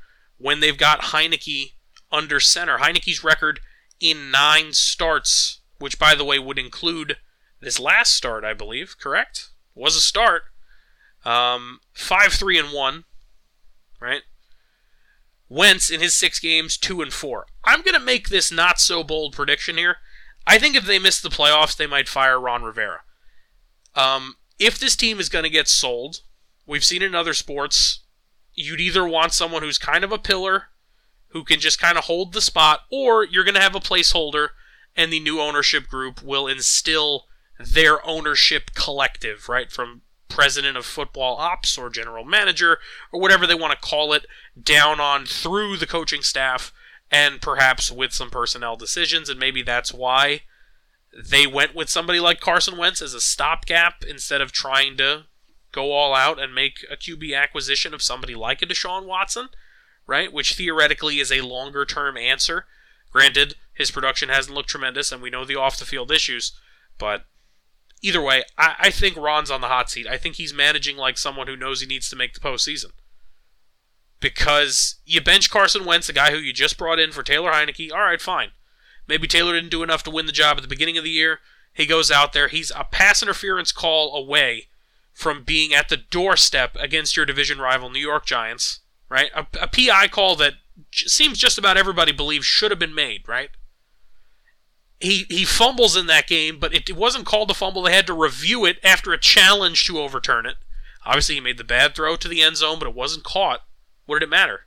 when 0.41 0.59
they've 0.59 0.77
got 0.77 1.01
Heinicke 1.01 1.73
under 2.11 2.39
center. 2.39 2.77
Heinicke's 2.77 3.23
record 3.23 3.59
in 3.99 4.31
nine 4.31 4.73
starts, 4.73 5.61
which 5.79 5.99
by 5.99 6.15
the 6.15 6.25
way 6.25 6.39
would 6.39 6.57
include 6.57 7.17
this 7.59 7.79
last 7.79 8.15
start, 8.15 8.43
I 8.43 8.53
believe, 8.53 8.95
correct? 8.99 9.49
Was 9.75 9.95
a 9.95 10.01
start. 10.01 10.43
Um, 11.23 11.79
five, 11.93 12.33
three, 12.33 12.57
and 12.57 12.73
one, 12.73 13.03
right? 13.99 14.23
Wentz 15.47 15.91
in 15.91 16.01
his 16.01 16.15
six 16.15 16.39
games, 16.39 16.77
two 16.77 17.01
and 17.01 17.13
four. 17.13 17.45
I'm 17.63 17.81
going 17.81 17.93
to 17.93 17.99
make 17.99 18.29
this 18.29 18.51
not 18.51 18.79
so 18.79 19.03
bold 19.03 19.33
prediction 19.33 19.77
here. 19.77 19.97
I 20.47 20.57
think 20.57 20.75
if 20.75 20.85
they 20.85 20.97
miss 20.97 21.21
the 21.21 21.29
playoffs, 21.29 21.77
they 21.77 21.85
might 21.85 22.09
fire 22.09 22.39
Ron 22.39 22.63
Rivera. 22.63 23.01
Um, 23.93 24.35
if 24.57 24.79
this 24.79 24.95
team 24.95 25.19
is 25.19 25.29
going 25.29 25.43
to 25.43 25.49
get 25.49 25.67
sold, 25.67 26.21
we've 26.65 26.83
seen 26.83 27.03
in 27.03 27.13
other 27.13 27.33
sports, 27.33 28.00
you'd 28.61 28.81
either 28.81 29.07
want 29.07 29.33
someone 29.33 29.63
who's 29.63 29.77
kind 29.77 30.03
of 30.03 30.11
a 30.11 30.17
pillar, 30.17 30.65
who 31.29 31.43
can 31.43 31.59
just 31.59 31.79
kind 31.79 31.97
of 31.97 32.05
hold 32.05 32.33
the 32.33 32.41
spot, 32.41 32.81
or 32.91 33.23
you're 33.23 33.43
going 33.43 33.55
to 33.55 33.61
have 33.61 33.75
a 33.75 33.79
placeholder, 33.79 34.49
and 34.95 35.11
the 35.11 35.19
new 35.19 35.39
ownership 35.39 35.87
group 35.87 36.21
will 36.23 36.47
instill 36.47 37.25
their 37.59 38.05
ownership 38.05 38.71
collective, 38.73 39.47
right? 39.47 39.71
From 39.71 40.01
president 40.27 40.77
of 40.77 40.85
football 40.85 41.35
ops 41.37 41.77
or 41.77 41.89
general 41.89 42.23
manager 42.23 42.77
or 43.11 43.19
whatever 43.19 43.45
they 43.45 43.53
want 43.53 43.71
to 43.73 43.87
call 43.87 44.13
it 44.13 44.25
down 44.61 44.99
on 44.99 45.25
through 45.25 45.75
the 45.75 45.85
coaching 45.85 46.21
staff 46.21 46.71
and 47.11 47.41
perhaps 47.41 47.91
with 47.91 48.13
some 48.13 48.29
personnel 48.29 48.77
decisions 48.77 49.27
and 49.27 49.37
maybe 49.37 49.61
that's 49.61 49.93
why 49.93 50.41
they 51.13 51.45
went 51.45 51.75
with 51.75 51.89
somebody 51.89 52.19
like 52.19 52.39
Carson 52.39 52.77
Wentz 52.77 53.01
as 53.01 53.13
a 53.13 53.19
stopgap 53.19 54.05
instead 54.07 54.39
of 54.39 54.53
trying 54.53 54.95
to 54.95 55.25
go 55.71 55.91
all 55.91 56.13
out 56.13 56.39
and 56.41 56.53
make 56.53 56.85
a 56.89 56.97
QB 56.97 57.35
acquisition 57.37 57.93
of 57.93 58.01
somebody 58.01 58.35
like 58.35 58.61
a 58.61 58.65
Deshaun 58.65 59.05
Watson, 59.05 59.49
right? 60.05 60.31
Which 60.31 60.55
theoretically 60.55 61.19
is 61.19 61.31
a 61.31 61.41
longer 61.41 61.85
term 61.85 62.17
answer. 62.17 62.65
Granted, 63.11 63.55
his 63.73 63.91
production 63.91 64.29
hasn't 64.29 64.55
looked 64.55 64.69
tremendous 64.69 65.11
and 65.11 65.21
we 65.21 65.29
know 65.29 65.45
the 65.45 65.55
off 65.55 65.79
the 65.79 65.85
field 65.85 66.11
issues, 66.11 66.53
but 66.97 67.25
either 68.01 68.21
way, 68.21 68.43
I, 68.57 68.75
I 68.79 68.89
think 68.89 69.15
Ron's 69.15 69.51
on 69.51 69.61
the 69.61 69.67
hot 69.67 69.89
seat. 69.89 70.07
I 70.07 70.17
think 70.17 70.35
he's 70.35 70.53
managing 70.53 70.97
like 70.97 71.17
someone 71.17 71.47
who 71.47 71.55
knows 71.55 71.81
he 71.81 71.87
needs 71.87 72.09
to 72.09 72.15
make 72.15 72.33
the 72.33 72.39
postseason. 72.39 72.91
Because 74.19 74.99
you 75.05 75.19
bench 75.19 75.49
Carson 75.49 75.83
Wentz, 75.83 76.09
a 76.09 76.13
guy 76.13 76.31
who 76.31 76.37
you 76.37 76.53
just 76.53 76.77
brought 76.77 76.99
in 76.99 77.11
for 77.11 77.23
Taylor 77.23 77.51
Heinicke. 77.51 77.91
All 77.91 78.01
right, 78.01 78.21
fine. 78.21 78.51
Maybe 79.07 79.27
Taylor 79.27 79.53
didn't 79.53 79.71
do 79.71 79.81
enough 79.81 80.03
to 80.03 80.11
win 80.11 80.27
the 80.27 80.31
job 80.31 80.57
at 80.57 80.61
the 80.61 80.69
beginning 80.69 80.97
of 80.97 81.03
the 81.03 81.09
year. 81.09 81.39
He 81.73 81.85
goes 81.85 82.11
out 82.11 82.33
there. 82.33 82.47
He's 82.47 82.71
a 82.71 82.83
pass 82.83 83.23
interference 83.23 83.71
call 83.71 84.15
away 84.15 84.67
from 85.13 85.43
being 85.43 85.73
at 85.73 85.89
the 85.89 85.97
doorstep 85.97 86.75
against 86.79 87.15
your 87.15 87.25
division 87.25 87.59
rival, 87.59 87.89
New 87.89 87.99
York 87.99 88.25
Giants. 88.25 88.79
Right? 89.09 89.29
A, 89.35 89.45
a 89.61 89.67
PI 89.67 90.07
call 90.07 90.37
that 90.37 90.53
seems 90.93 91.37
just 91.37 91.57
about 91.57 91.75
everybody 91.77 92.13
believes 92.13 92.45
should 92.45 92.71
have 92.71 92.79
been 92.79 92.95
made. 92.95 93.27
Right? 93.27 93.49
he 95.01 95.25
he 95.29 95.45
fumbles 95.45 95.95
in 95.95 96.05
that 96.07 96.27
game, 96.27 96.59
but 96.59 96.73
it, 96.73 96.89
it 96.89 96.95
wasn't 96.95 97.25
called 97.25 97.49
a 97.51 97.53
fumble. 97.53 97.81
They 97.81 97.93
had 97.93 98.07
to 98.07 98.13
review 98.13 98.65
it 98.65 98.77
after 98.83 99.11
a 99.11 99.19
challenge 99.19 99.85
to 99.87 99.99
overturn 99.99 100.45
it. 100.45 100.57
Obviously, 101.05 101.35
he 101.35 101.41
made 101.41 101.57
the 101.57 101.63
bad 101.63 101.95
throw 101.95 102.15
to 102.15 102.27
the 102.27 102.41
end 102.41 102.57
zone, 102.57 102.77
but 102.79 102.87
it 102.87 102.95
wasn't 102.95 103.23
caught. 103.23 103.61
What 104.05 104.19
did 104.19 104.25
it 104.25 104.29
matter? 104.29 104.61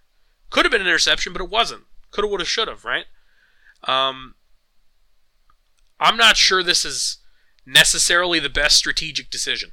Could 0.51 0.65
have 0.65 0.73
been 0.73 0.81
an 0.81 0.87
interception, 0.87 1.33
but 1.33 1.43
it 1.43 1.51
wasn't. 1.51 1.85
Could 2.11 2.25
have, 2.25 2.31
would 2.31 2.41
have, 2.41 2.49
should 2.49 2.69
have, 2.69 2.85
right? 2.85 3.07
Um, 3.85 4.35
I'm 6.01 6.17
not 6.17 6.37
sure 6.37 6.63
this 6.63 6.85
is 6.85 7.19
necessarily 7.65 8.41
the 8.41 8.49
best 8.49 8.77
strategic 8.77 9.31
decision 9.31 9.71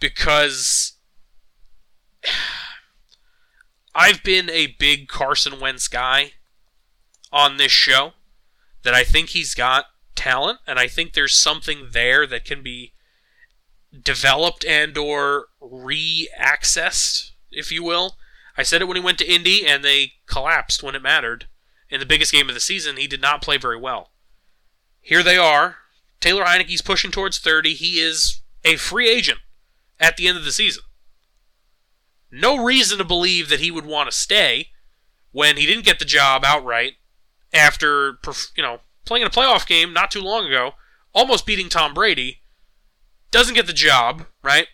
because 0.00 0.94
I've 3.94 4.22
been 4.22 4.48
a 4.50 4.76
big 4.78 5.08
Carson 5.08 5.60
Wentz 5.60 5.88
guy 5.88 6.32
on 7.32 7.56
this 7.56 7.72
show 7.72 8.12
that 8.82 8.94
I 8.94 9.04
think 9.04 9.30
he's 9.30 9.54
got 9.54 9.86
talent 10.14 10.60
and 10.66 10.78
I 10.78 10.88
think 10.88 11.12
there's 11.12 11.34
something 11.34 11.88
there 11.92 12.26
that 12.26 12.44
can 12.44 12.62
be 12.62 12.92
developed 14.02 14.64
and 14.64 14.96
or 14.96 15.46
re-accessed, 15.60 17.32
if 17.50 17.72
you 17.72 17.82
will. 17.82 18.16
I 18.56 18.62
said 18.62 18.82
it 18.82 18.86
when 18.86 18.96
he 18.96 19.02
went 19.02 19.18
to 19.18 19.32
Indy 19.32 19.66
and 19.66 19.84
they 19.84 20.12
collapsed 20.26 20.82
when 20.82 20.94
it 20.94 21.02
mattered. 21.02 21.46
In 21.90 22.00
the 22.00 22.06
biggest 22.06 22.32
game 22.32 22.48
of 22.48 22.54
the 22.54 22.60
season, 22.60 22.98
he 22.98 23.06
did 23.06 23.22
not 23.22 23.40
play 23.40 23.56
very 23.56 23.78
well. 23.78 24.10
Here 25.00 25.22
they 25.22 25.38
are. 25.38 25.76
Taylor 26.20 26.44
Heinicke's 26.44 26.82
pushing 26.82 27.10
towards 27.10 27.38
30. 27.38 27.74
He 27.74 27.98
is 27.98 28.42
a 28.64 28.76
free 28.76 29.08
agent 29.08 29.38
at 30.00 30.16
the 30.16 30.28
end 30.28 30.38
of 30.38 30.44
the 30.44 30.52
season. 30.52 30.82
No 32.30 32.62
reason 32.62 32.98
to 32.98 33.04
believe 33.04 33.48
that 33.48 33.60
he 33.60 33.70
would 33.70 33.86
want 33.86 34.10
to 34.10 34.16
stay 34.16 34.68
when 35.32 35.56
he 35.56 35.66
didn't 35.66 35.84
get 35.84 35.98
the 35.98 36.04
job 36.04 36.44
outright 36.44 36.94
after 37.52 38.18
you 38.56 38.62
know 38.62 38.80
playing 39.04 39.22
in 39.22 39.28
a 39.28 39.30
playoff 39.30 39.66
game 39.66 39.92
not 39.92 40.10
too 40.10 40.20
long 40.20 40.46
ago, 40.46 40.72
almost 41.14 41.46
beating 41.46 41.68
Tom 41.68 41.94
Brady, 41.94 42.42
doesn't 43.30 43.54
get 43.54 43.66
the 43.66 43.72
job, 43.72 44.26
right? 44.42 44.68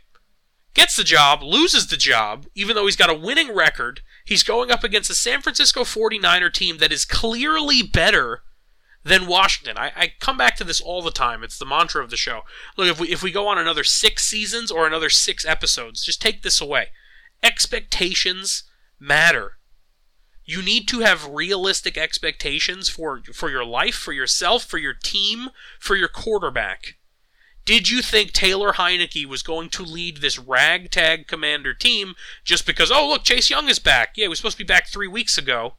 Gets 0.74 0.96
the 0.96 1.04
job, 1.04 1.42
loses 1.42 1.86
the 1.86 1.96
job, 1.96 2.46
even 2.54 2.74
though 2.74 2.84
he's 2.84 2.96
got 2.96 3.10
a 3.10 3.14
winning 3.14 3.54
record. 3.54 4.00
He's 4.24 4.42
going 4.42 4.72
up 4.72 4.82
against 4.82 5.10
a 5.10 5.14
San 5.14 5.40
Francisco 5.40 5.82
49er 5.82 6.52
team 6.52 6.78
that 6.78 6.92
is 6.92 7.04
clearly 7.04 7.82
better 7.82 8.42
than 9.04 9.26
Washington. 9.26 9.76
I, 9.76 9.92
I, 9.94 10.12
come 10.18 10.38
back 10.38 10.56
to 10.56 10.64
this 10.64 10.80
all 10.80 11.02
the 11.02 11.10
time. 11.10 11.44
It's 11.44 11.58
the 11.58 11.66
mantra 11.66 12.02
of 12.02 12.10
the 12.10 12.16
show. 12.16 12.42
Look, 12.76 12.88
if 12.88 12.98
we 12.98 13.08
if 13.08 13.22
we 13.22 13.30
go 13.30 13.46
on 13.46 13.58
another 13.58 13.84
six 13.84 14.24
seasons 14.24 14.70
or 14.70 14.86
another 14.86 15.10
six 15.10 15.44
episodes, 15.44 16.04
just 16.04 16.22
take 16.22 16.42
this 16.42 16.60
away. 16.60 16.88
Expectations 17.42 18.64
matter. 18.98 19.58
You 20.46 20.62
need 20.62 20.88
to 20.88 21.00
have 21.00 21.28
realistic 21.28 21.96
expectations 21.96 22.88
for 22.88 23.22
for 23.32 23.50
your 23.50 23.64
life, 23.64 23.94
for 23.94 24.12
yourself, 24.12 24.64
for 24.64 24.78
your 24.78 24.94
team, 24.94 25.50
for 25.78 25.96
your 25.96 26.08
quarterback. 26.08 26.96
Did 27.66 27.88
you 27.88 28.02
think 28.02 28.32
Taylor 28.32 28.74
Heinicke 28.74 29.24
was 29.24 29.42
going 29.42 29.70
to 29.70 29.82
lead 29.82 30.18
this 30.18 30.38
ragtag 30.38 31.26
commander 31.26 31.72
team 31.72 32.14
just 32.44 32.66
because, 32.66 32.90
oh, 32.90 33.08
look, 33.08 33.24
Chase 33.24 33.48
Young 33.48 33.70
is 33.70 33.78
back? 33.78 34.12
Yeah, 34.16 34.24
he 34.24 34.28
was 34.28 34.38
supposed 34.38 34.58
to 34.58 34.64
be 34.64 34.68
back 34.68 34.86
three 34.86 35.08
weeks 35.08 35.38
ago. 35.38 35.76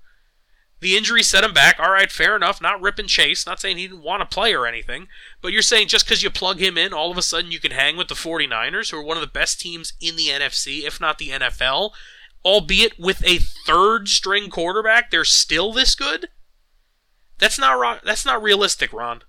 The 0.81 0.97
injury 0.97 1.23
set 1.23 1.43
him 1.43 1.53
back. 1.53 1.79
All 1.79 1.91
right, 1.91 2.11
fair 2.11 2.35
enough. 2.35 2.61
Not 2.61 2.81
rip 2.81 2.99
and 2.99 3.07
chase. 3.07 3.45
Not 3.45 3.59
saying 3.59 3.77
he 3.77 3.87
didn't 3.87 4.03
want 4.03 4.21
to 4.21 4.33
play 4.33 4.53
or 4.53 4.67
anything. 4.67 5.07
But 5.41 5.53
you're 5.53 5.61
saying 5.61 5.87
just 5.87 6.05
because 6.05 6.21
you 6.21 6.29
plug 6.29 6.59
him 6.59 6.77
in, 6.77 6.93
all 6.93 7.11
of 7.11 7.17
a 7.17 7.21
sudden 7.21 7.51
you 7.51 7.59
can 7.59 7.71
hang 7.71 7.97
with 7.97 8.07
the 8.07 8.15
49ers, 8.15 8.91
who 8.91 8.97
are 8.97 9.03
one 9.03 9.17
of 9.17 9.21
the 9.21 9.27
best 9.27 9.59
teams 9.59 9.93
in 10.01 10.15
the 10.15 10.27
NFC, 10.27 10.83
if 10.83 10.99
not 10.99 11.17
the 11.17 11.29
NFL, 11.29 11.91
albeit 12.43 12.99
with 12.99 13.25
a 13.25 13.39
third 13.39 14.07
string 14.09 14.49
quarterback, 14.49 15.09
they're 15.09 15.25
still 15.25 15.73
this 15.73 15.95
good? 15.95 16.27
That's 17.37 17.59
not 17.59 18.03
that's 18.05 18.25
not 18.25 18.41
realistic, 18.41 18.93
Ron. 18.93 19.23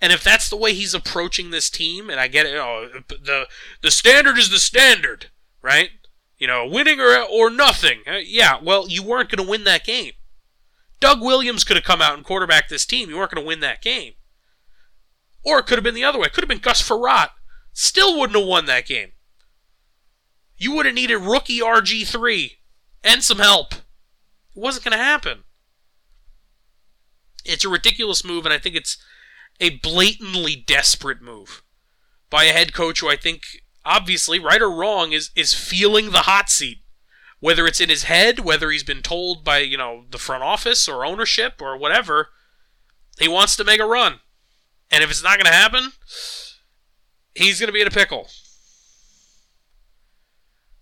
And 0.00 0.12
if 0.12 0.22
that's 0.22 0.48
the 0.48 0.56
way 0.56 0.74
he's 0.74 0.94
approaching 0.94 1.50
this 1.50 1.70
team, 1.70 2.10
and 2.10 2.20
I 2.20 2.28
get 2.28 2.46
it, 2.46 2.56
oh, 2.56 2.88
the 3.08 3.46
the 3.82 3.90
standard 3.90 4.36
is 4.38 4.50
the 4.50 4.58
standard, 4.58 5.26
right? 5.62 5.90
You 6.38 6.46
know, 6.46 6.66
winning 6.66 7.00
or 7.00 7.16
or 7.16 7.50
nothing. 7.50 8.00
Uh, 8.06 8.16
yeah, 8.16 8.58
well, 8.62 8.88
you 8.88 9.02
weren't 9.02 9.30
going 9.30 9.44
to 9.44 9.50
win 9.50 9.64
that 9.64 9.84
game. 9.84 10.12
Doug 11.00 11.20
Williams 11.20 11.64
could 11.64 11.76
have 11.76 11.84
come 11.84 12.00
out 12.00 12.14
and 12.14 12.24
quarterbacked 12.24 12.70
this 12.70 12.86
team. 12.86 13.10
You 13.10 13.16
weren't 13.16 13.32
going 13.32 13.44
to 13.44 13.46
win 13.46 13.60
that 13.60 13.82
game. 13.82 14.14
Or 15.44 15.58
it 15.58 15.66
could 15.66 15.78
have 15.78 15.84
been 15.84 15.94
the 15.94 16.04
other 16.04 16.18
way. 16.18 16.26
It 16.26 16.32
could 16.32 16.42
have 16.42 16.48
been 16.48 16.58
Gus 16.58 16.86
Frerotte. 16.86 17.30
Still 17.72 18.18
wouldn't 18.18 18.38
have 18.38 18.48
won 18.48 18.66
that 18.66 18.86
game. 18.86 19.12
You 20.56 20.72
would 20.72 20.86
have 20.86 20.94
needed 20.94 21.18
rookie 21.18 21.60
RG3 21.60 22.52
and 23.04 23.22
some 23.22 23.38
help. 23.38 23.74
It 23.74 23.80
wasn't 24.54 24.84
going 24.84 24.96
to 24.96 25.04
happen. 25.04 25.44
It's 27.44 27.64
a 27.64 27.68
ridiculous 27.68 28.24
move, 28.24 28.44
and 28.44 28.52
I 28.52 28.58
think 28.58 28.74
it's 28.74 28.96
a 29.60 29.70
blatantly 29.78 30.56
desperate 30.56 31.22
move 31.22 31.62
by 32.28 32.44
a 32.44 32.52
head 32.52 32.72
coach 32.72 33.00
who 33.00 33.08
I 33.08 33.16
think, 33.16 33.42
obviously, 33.84 34.38
right 34.38 34.60
or 34.60 34.70
wrong, 34.70 35.12
is, 35.12 35.30
is 35.36 35.54
feeling 35.54 36.10
the 36.10 36.20
hot 36.20 36.50
seat. 36.50 36.78
Whether 37.46 37.64
it's 37.68 37.80
in 37.80 37.90
his 37.90 38.02
head, 38.02 38.40
whether 38.40 38.72
he's 38.72 38.82
been 38.82 39.02
told 39.02 39.44
by, 39.44 39.58
you 39.58 39.78
know, 39.78 40.06
the 40.10 40.18
front 40.18 40.42
office 40.42 40.88
or 40.88 41.06
ownership 41.06 41.62
or 41.62 41.76
whatever, 41.76 42.30
he 43.20 43.28
wants 43.28 43.54
to 43.54 43.62
make 43.62 43.78
a 43.78 43.86
run. 43.86 44.18
And 44.90 45.04
if 45.04 45.10
it's 45.10 45.22
not 45.22 45.36
going 45.36 45.46
to 45.46 45.52
happen, 45.52 45.92
he's 47.36 47.60
going 47.60 47.68
to 47.68 47.72
be 47.72 47.80
in 47.80 47.86
a 47.86 47.92
pickle. 47.92 48.26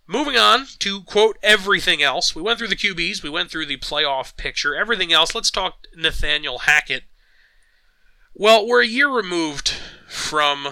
Moving 0.07 0.39
on 0.39 0.65
to 0.79 1.03
quote 1.03 1.37
everything 1.43 2.03
else. 2.03 2.35
We 2.35 2.41
went 2.41 2.59
through 2.59 2.69
the 2.69 2.77
QBs, 2.77 3.23
we 3.23 3.29
went 3.29 3.51
through 3.51 3.67
the 3.67 3.77
playoff 3.77 4.35
picture, 4.39 4.75
everything 4.75 5.13
else. 5.13 5.35
Let's 5.35 5.51
talk 5.51 5.87
Nathaniel 5.95 6.61
Hackett. 6.61 7.03
Well, 8.33 8.67
we're 8.67 8.81
a 8.81 8.87
year 8.87 9.11
removed 9.11 9.75
from 10.09 10.69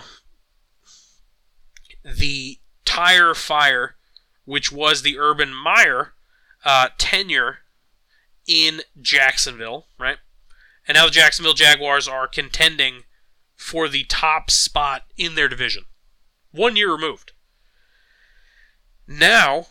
the 2.02 2.60
tire 2.86 3.34
fire, 3.34 3.96
which 4.44 4.72
was 4.72 5.02
the 5.02 5.18
Urban 5.18 5.54
Meyer 5.54 6.14
uh, 6.64 6.88
tenure 6.98 7.58
in 8.46 8.82
Jacksonville, 9.00 9.86
right? 9.98 10.18
And 10.86 10.96
now 10.96 11.06
the 11.06 11.12
Jacksonville 11.12 11.54
Jaguars 11.54 12.08
are 12.08 12.26
contending 12.26 13.04
for 13.54 13.88
the 13.88 14.04
top 14.04 14.50
spot 14.50 15.02
in 15.16 15.34
their 15.34 15.48
division. 15.48 15.84
One 16.50 16.76
year 16.76 16.92
removed. 16.92 17.32
Now, 19.06 19.66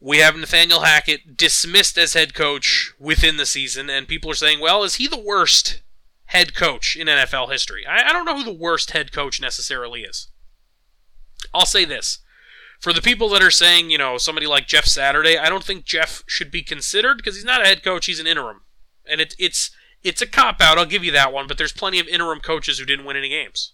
we 0.00 0.18
have 0.18 0.36
Nathaniel 0.36 0.80
Hackett 0.80 1.36
dismissed 1.36 1.98
as 1.98 2.14
head 2.14 2.34
coach 2.34 2.92
within 2.98 3.36
the 3.36 3.46
season, 3.46 3.90
and 3.90 4.06
people 4.06 4.30
are 4.30 4.34
saying, 4.34 4.60
well, 4.60 4.84
is 4.84 4.96
he 4.96 5.06
the 5.06 5.18
worst 5.18 5.82
head 6.26 6.54
coach 6.54 6.96
in 6.96 7.06
NFL 7.06 7.50
history? 7.50 7.86
I, 7.86 8.08
I 8.08 8.12
don't 8.12 8.24
know 8.24 8.36
who 8.36 8.44
the 8.44 8.52
worst 8.52 8.92
head 8.92 9.12
coach 9.12 9.40
necessarily 9.40 10.02
is. 10.02 10.28
I'll 11.52 11.66
say 11.66 11.84
this. 11.84 12.18
For 12.78 12.92
the 12.92 13.02
people 13.02 13.28
that 13.30 13.42
are 13.42 13.50
saying, 13.50 13.90
you 13.90 13.98
know, 13.98 14.18
somebody 14.18 14.46
like 14.46 14.68
Jeff 14.68 14.84
Saturday, 14.84 15.36
I 15.36 15.48
don't 15.48 15.64
think 15.64 15.84
Jeff 15.84 16.22
should 16.26 16.50
be 16.50 16.62
considered 16.62 17.16
because 17.16 17.34
he's 17.34 17.44
not 17.44 17.62
a 17.62 17.66
head 17.66 17.82
coach, 17.82 18.06
he's 18.06 18.20
an 18.20 18.26
interim. 18.26 18.62
And 19.10 19.20
it, 19.20 19.34
it's 19.38 19.70
it's 20.04 20.22
a 20.22 20.26
cop 20.26 20.60
out, 20.60 20.78
I'll 20.78 20.86
give 20.86 21.02
you 21.02 21.10
that 21.12 21.32
one, 21.32 21.48
but 21.48 21.58
there's 21.58 21.72
plenty 21.72 21.98
of 21.98 22.06
interim 22.06 22.40
coaches 22.40 22.78
who 22.78 22.84
didn't 22.84 23.04
win 23.04 23.16
any 23.16 23.28
games. 23.28 23.72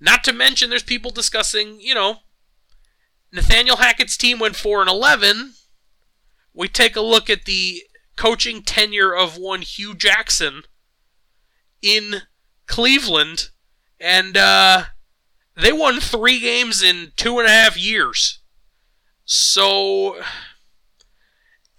Not 0.00 0.22
to 0.24 0.32
mention 0.32 0.68
there's 0.68 0.82
people 0.82 1.10
discussing, 1.10 1.80
you 1.80 1.94
know, 1.94 2.18
Nathaniel 3.32 3.76
Hackett's 3.76 4.16
team 4.16 4.38
went 4.38 4.56
4 4.56 4.82
and 4.82 4.90
11. 4.90 5.54
We 6.54 6.68
take 6.68 6.96
a 6.96 7.00
look 7.00 7.28
at 7.28 7.44
the 7.44 7.82
coaching 8.16 8.62
tenure 8.62 9.14
of 9.14 9.38
one 9.38 9.62
Hue 9.62 9.94
Jackson 9.94 10.62
in 11.82 12.22
Cleveland, 12.66 13.50
and 14.00 14.36
uh, 14.36 14.84
they 15.58 15.72
won 15.72 16.00
three 16.00 16.40
games 16.40 16.82
in 16.82 17.12
two 17.16 17.38
and 17.38 17.48
a 17.48 17.52
half 17.52 17.76
years. 17.76 18.40
So 19.24 20.20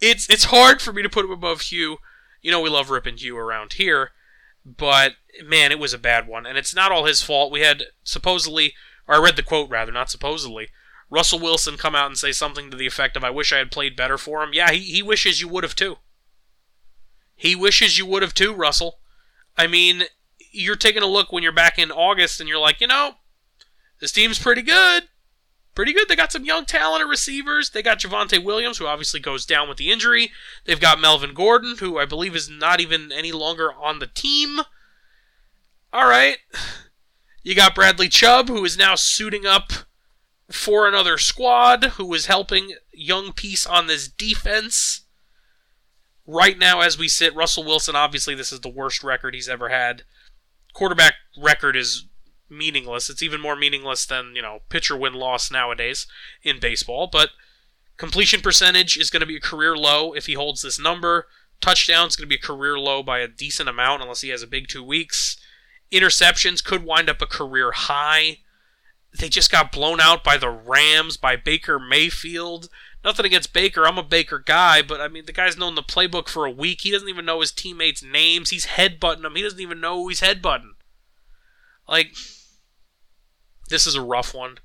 it's 0.01 0.29
it's 0.29 0.45
hard 0.45 0.81
for 0.81 0.93
me 0.93 1.01
to 1.01 1.09
put 1.09 1.25
him 1.25 1.31
above 1.31 1.61
Hue. 1.61 1.97
You 2.41 2.51
know 2.51 2.61
we 2.61 2.69
love 2.69 2.89
ripping 2.89 3.17
Hue 3.17 3.37
around 3.37 3.73
here, 3.73 4.11
but 4.65 5.13
man, 5.43 5.71
it 5.71 5.79
was 5.79 5.93
a 5.93 5.97
bad 5.97 6.27
one, 6.27 6.45
and 6.45 6.57
it's 6.57 6.75
not 6.75 6.91
all 6.91 7.05
his 7.05 7.21
fault. 7.21 7.51
We 7.51 7.61
had 7.61 7.83
supposedly, 8.03 8.73
or 9.07 9.15
I 9.15 9.19
read 9.19 9.35
the 9.35 9.43
quote 9.43 9.69
rather, 9.69 9.91
not 9.91 10.09
supposedly. 10.09 10.67
Russell 11.09 11.39
Wilson 11.39 11.75
come 11.75 11.95
out 11.95 12.05
and 12.05 12.17
say 12.17 12.31
something 12.31 12.69
to 12.69 12.77
the 12.77 12.85
effect 12.85 13.17
of, 13.17 13.23
I 13.23 13.31
wish 13.31 13.51
I 13.51 13.57
had 13.57 13.71
played 13.71 13.95
better 13.95 14.15
for 14.15 14.43
him. 14.43 14.51
Yeah, 14.53 14.69
he, 14.69 14.79
he 14.79 15.01
wishes 15.01 15.41
you 15.41 15.47
would 15.47 15.63
have 15.63 15.75
too. 15.75 15.97
He 17.35 17.55
wishes 17.55 17.97
you 17.97 18.05
would 18.05 18.21
have 18.21 18.35
too, 18.35 18.53
Russell. 18.53 18.99
I 19.57 19.65
mean, 19.65 20.03
you're 20.51 20.75
taking 20.75 21.01
a 21.01 21.07
look 21.07 21.31
when 21.31 21.41
you're 21.41 21.51
back 21.51 21.79
in 21.79 21.91
August 21.91 22.39
and 22.39 22.47
you're 22.47 22.59
like, 22.59 22.79
you 22.79 22.85
know, 22.85 23.15
this 23.99 24.11
team's 24.11 24.39
pretty 24.39 24.61
good. 24.61 25.03
Pretty 25.75 25.93
good. 25.93 26.07
They 26.07 26.15
got 26.15 26.31
some 26.31 26.43
young 26.43 26.65
talent 26.65 26.83
talented 26.83 27.09
receivers. 27.09 27.69
They 27.69 27.81
got 27.81 27.99
Javonte 27.99 28.43
Williams, 28.43 28.77
who 28.77 28.87
obviously 28.87 29.19
goes 29.19 29.45
down 29.45 29.69
with 29.69 29.77
the 29.77 29.91
injury. 29.91 30.31
They've 30.65 30.79
got 30.79 30.99
Melvin 30.99 31.33
Gordon, 31.33 31.77
who 31.79 31.97
I 31.97 32.05
believe 32.05 32.35
is 32.35 32.49
not 32.49 32.81
even 32.81 33.11
any 33.11 33.31
longer 33.31 33.71
on 33.71 33.99
the 33.99 34.07
team. 34.07 34.59
All 35.93 36.07
right. 36.07 36.37
You 37.43 37.55
got 37.55 37.75
Bradley 37.75 38.09
Chubb, 38.09 38.49
who 38.49 38.65
is 38.65 38.77
now 38.77 38.95
suiting 38.95 39.45
up 39.45 39.71
for 40.51 40.87
another 40.87 41.17
squad 41.17 41.83
who 41.85 42.13
is 42.13 42.25
helping 42.25 42.73
young 42.91 43.31
piece 43.31 43.65
on 43.65 43.87
this 43.87 44.07
defense. 44.07 45.05
Right 46.27 46.57
now, 46.57 46.81
as 46.81 46.97
we 46.97 47.07
sit, 47.07 47.33
Russell 47.33 47.63
Wilson, 47.63 47.95
obviously, 47.95 48.35
this 48.35 48.51
is 48.51 48.59
the 48.59 48.69
worst 48.69 49.03
record 49.03 49.33
he's 49.33 49.49
ever 49.49 49.69
had. 49.69 50.03
Quarterback 50.73 51.13
record 51.37 51.75
is 51.75 52.05
meaningless. 52.49 53.09
It's 53.09 53.23
even 53.23 53.41
more 53.41 53.55
meaningless 53.55 54.05
than, 54.05 54.33
you 54.35 54.41
know, 54.41 54.59
pitcher 54.69 54.97
win 54.97 55.13
loss 55.13 55.51
nowadays 55.51 56.07
in 56.43 56.59
baseball. 56.59 57.07
But 57.11 57.29
completion 57.97 58.41
percentage 58.41 58.97
is 58.97 59.09
going 59.09 59.21
to 59.21 59.25
be 59.25 59.37
a 59.37 59.41
career 59.41 59.75
low 59.75 60.13
if 60.13 60.25
he 60.25 60.33
holds 60.33 60.61
this 60.61 60.79
number. 60.79 61.27
Touchdowns 61.61 62.15
going 62.15 62.27
to 62.27 62.29
be 62.29 62.35
a 62.35 62.45
career 62.45 62.79
low 62.79 63.03
by 63.03 63.19
a 63.19 63.27
decent 63.27 63.69
amount 63.69 64.01
unless 64.01 64.21
he 64.21 64.29
has 64.29 64.41
a 64.41 64.47
big 64.47 64.67
two 64.67 64.83
weeks. 64.83 65.37
Interceptions 65.91 66.63
could 66.63 66.83
wind 66.83 67.09
up 67.09 67.21
a 67.21 67.25
career 67.25 67.71
high 67.71 68.37
they 69.17 69.29
just 69.29 69.51
got 69.51 69.71
blown 69.71 69.99
out 69.99 70.23
by 70.23 70.37
the 70.37 70.49
Rams, 70.49 71.17
by 71.17 71.35
Baker 71.35 71.79
Mayfield. 71.79 72.69
Nothing 73.03 73.25
against 73.25 73.53
Baker. 73.53 73.87
I'm 73.87 73.97
a 73.97 74.03
Baker 74.03 74.39
guy, 74.39 74.81
but 74.81 75.01
I 75.01 75.07
mean, 75.07 75.25
the 75.25 75.33
guy's 75.33 75.57
known 75.57 75.75
the 75.75 75.81
playbook 75.81 76.27
for 76.27 76.45
a 76.45 76.51
week. 76.51 76.81
He 76.81 76.91
doesn't 76.91 77.09
even 77.09 77.25
know 77.25 77.39
his 77.39 77.51
teammates' 77.51 78.03
names. 78.03 78.49
He's 78.49 78.67
headbutting 78.67 79.21
them. 79.21 79.35
He 79.35 79.41
doesn't 79.41 79.59
even 79.59 79.79
know 79.79 79.95
who 79.97 80.09
he's 80.09 80.21
headbutting. 80.21 80.73
Like, 81.87 82.13
this 83.69 83.87
is 83.87 83.95
a 83.95 84.01
rough 84.01 84.33
one. 84.33 84.57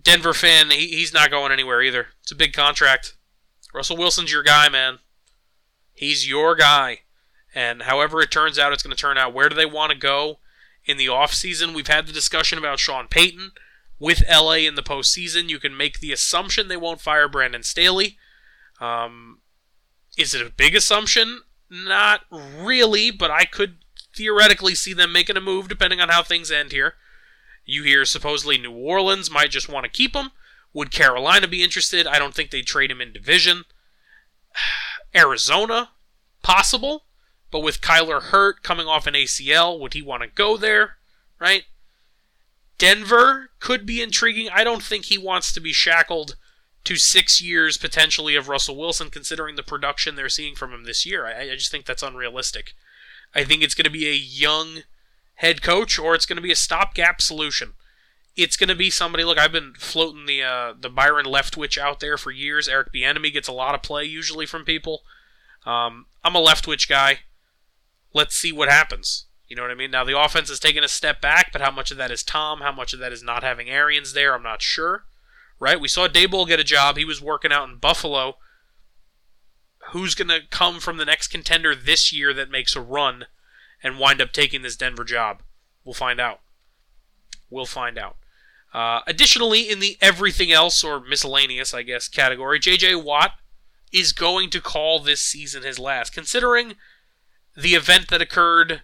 Denver 0.00 0.32
fan, 0.32 0.70
he, 0.70 0.88
he's 0.88 1.12
not 1.12 1.30
going 1.30 1.52
anywhere 1.52 1.82
either. 1.82 2.08
It's 2.22 2.32
a 2.32 2.36
big 2.36 2.52
contract. 2.52 3.16
Russell 3.74 3.96
Wilson's 3.96 4.32
your 4.32 4.42
guy, 4.42 4.68
man. 4.68 4.98
He's 5.92 6.28
your 6.28 6.54
guy. 6.54 7.00
And 7.54 7.82
however 7.82 8.20
it 8.20 8.30
turns 8.30 8.58
out, 8.58 8.72
it's 8.72 8.82
going 8.82 8.94
to 8.94 9.00
turn 9.00 9.18
out. 9.18 9.34
Where 9.34 9.48
do 9.48 9.56
they 9.56 9.66
want 9.66 9.92
to 9.92 9.98
go? 9.98 10.38
in 10.84 10.96
the 10.96 11.06
offseason. 11.06 11.74
We've 11.74 11.86
had 11.86 12.06
the 12.06 12.12
discussion 12.12 12.58
about 12.58 12.78
Sean 12.78 13.08
Payton 13.08 13.52
with 13.98 14.22
LA 14.28 14.54
in 14.54 14.74
the 14.74 14.82
postseason. 14.82 15.48
You 15.48 15.58
can 15.58 15.76
make 15.76 16.00
the 16.00 16.12
assumption 16.12 16.68
they 16.68 16.76
won't 16.76 17.00
fire 17.00 17.28
Brandon 17.28 17.62
Staley. 17.62 18.18
Um, 18.80 19.40
is 20.16 20.34
it 20.34 20.46
a 20.46 20.50
big 20.50 20.74
assumption? 20.74 21.42
Not 21.70 22.22
really, 22.30 23.10
but 23.10 23.30
I 23.30 23.44
could 23.44 23.76
theoretically 24.16 24.74
see 24.74 24.92
them 24.92 25.12
making 25.12 25.36
a 25.36 25.40
move 25.40 25.68
depending 25.68 26.00
on 26.00 26.08
how 26.08 26.22
things 26.22 26.50
end 26.50 26.72
here. 26.72 26.94
You 27.70 27.84
hear 27.84 28.04
supposedly 28.04 28.58
New 28.58 28.72
Orleans 28.72 29.30
might 29.30 29.52
just 29.52 29.68
want 29.68 29.84
to 29.84 29.90
keep 29.90 30.16
him. 30.16 30.32
Would 30.72 30.90
Carolina 30.90 31.46
be 31.46 31.62
interested? 31.62 32.04
I 32.04 32.18
don't 32.18 32.34
think 32.34 32.50
they'd 32.50 32.66
trade 32.66 32.90
him 32.90 33.00
in 33.00 33.12
division. 33.12 33.64
Arizona, 35.14 35.90
possible. 36.42 37.04
But 37.52 37.60
with 37.60 37.80
Kyler 37.80 38.22
hurt, 38.22 38.64
coming 38.64 38.88
off 38.88 39.06
an 39.06 39.14
ACL, 39.14 39.78
would 39.78 39.94
he 39.94 40.02
want 40.02 40.24
to 40.24 40.28
go 40.28 40.56
there? 40.56 40.96
Right? 41.38 41.64
Denver 42.78 43.50
could 43.60 43.86
be 43.86 44.02
intriguing. 44.02 44.48
I 44.52 44.64
don't 44.64 44.82
think 44.82 45.04
he 45.04 45.18
wants 45.18 45.52
to 45.52 45.60
be 45.60 45.72
shackled 45.72 46.36
to 46.82 46.96
six 46.96 47.40
years 47.40 47.76
potentially 47.76 48.34
of 48.34 48.48
Russell 48.48 48.76
Wilson, 48.76 49.10
considering 49.10 49.54
the 49.54 49.62
production 49.62 50.16
they're 50.16 50.28
seeing 50.28 50.56
from 50.56 50.72
him 50.72 50.82
this 50.82 51.06
year. 51.06 51.24
I, 51.24 51.52
I 51.52 51.54
just 51.54 51.70
think 51.70 51.86
that's 51.86 52.02
unrealistic. 52.02 52.72
I 53.32 53.44
think 53.44 53.62
it's 53.62 53.74
going 53.74 53.84
to 53.84 53.90
be 53.90 54.08
a 54.08 54.14
young 54.14 54.82
head 55.40 55.62
coach, 55.62 55.98
or 55.98 56.14
it's 56.14 56.26
going 56.26 56.36
to 56.36 56.42
be 56.42 56.52
a 56.52 56.56
stopgap 56.56 57.22
solution. 57.22 57.72
It's 58.36 58.58
going 58.58 58.68
to 58.68 58.74
be 58.74 58.90
somebody. 58.90 59.24
Look, 59.24 59.38
I've 59.38 59.52
been 59.52 59.72
floating 59.78 60.26
the 60.26 60.42
uh, 60.42 60.74
the 60.78 60.90
Byron 60.90 61.24
Leftwich 61.24 61.78
out 61.78 62.00
there 62.00 62.18
for 62.18 62.30
years. 62.30 62.68
Eric 62.68 62.92
Bieniemy 62.94 63.32
gets 63.32 63.48
a 63.48 63.52
lot 63.52 63.74
of 63.74 63.82
play 63.82 64.04
usually 64.04 64.46
from 64.46 64.64
people. 64.64 65.00
Um, 65.64 66.06
I'm 66.22 66.36
a 66.36 66.44
Leftwich 66.44 66.88
guy. 66.88 67.20
Let's 68.12 68.36
see 68.36 68.52
what 68.52 68.68
happens. 68.68 69.26
You 69.48 69.56
know 69.56 69.62
what 69.62 69.70
I 69.70 69.74
mean? 69.74 69.90
Now 69.90 70.04
the 70.04 70.18
offense 70.18 70.48
has 70.50 70.60
taken 70.60 70.84
a 70.84 70.88
step 70.88 71.20
back, 71.20 71.52
but 71.52 71.62
how 71.62 71.70
much 71.70 71.90
of 71.90 71.96
that 71.96 72.10
is 72.10 72.22
Tom? 72.22 72.60
How 72.60 72.72
much 72.72 72.92
of 72.92 73.00
that 73.00 73.12
is 73.12 73.22
not 73.22 73.42
having 73.42 73.68
Arians 73.70 74.12
there? 74.12 74.34
I'm 74.34 74.42
not 74.42 74.62
sure. 74.62 75.04
Right? 75.58 75.80
We 75.80 75.88
saw 75.88 76.06
Daboll 76.06 76.46
get 76.46 76.60
a 76.60 76.64
job. 76.64 76.96
He 76.96 77.04
was 77.04 77.20
working 77.20 77.52
out 77.52 77.68
in 77.68 77.76
Buffalo. 77.76 78.36
Who's 79.92 80.14
going 80.14 80.28
to 80.28 80.40
come 80.50 80.80
from 80.80 80.98
the 80.98 81.04
next 81.04 81.28
contender 81.28 81.74
this 81.74 82.12
year 82.12 82.32
that 82.34 82.50
makes 82.50 82.76
a 82.76 82.80
run 82.80 83.24
and 83.82 83.98
wind 83.98 84.20
up 84.20 84.32
taking 84.32 84.62
this 84.62 84.76
Denver 84.76 85.04
job? 85.04 85.42
We'll 85.84 85.94
find 85.94 86.20
out. 86.20 86.40
We'll 87.48 87.66
find 87.66 87.98
out. 87.98 88.16
Uh, 88.72 89.00
additionally, 89.06 89.68
in 89.68 89.80
the 89.80 89.96
everything 90.00 90.52
else 90.52 90.84
or 90.84 91.00
miscellaneous, 91.00 91.74
I 91.74 91.82
guess, 91.82 92.08
category, 92.08 92.60
J.J. 92.60 92.96
Watt 92.96 93.32
is 93.92 94.12
going 94.12 94.50
to 94.50 94.60
call 94.60 95.00
this 95.00 95.20
season 95.20 95.64
his 95.64 95.78
last, 95.78 96.12
considering 96.12 96.74
the 97.56 97.74
event 97.74 98.08
that 98.08 98.22
occurred 98.22 98.82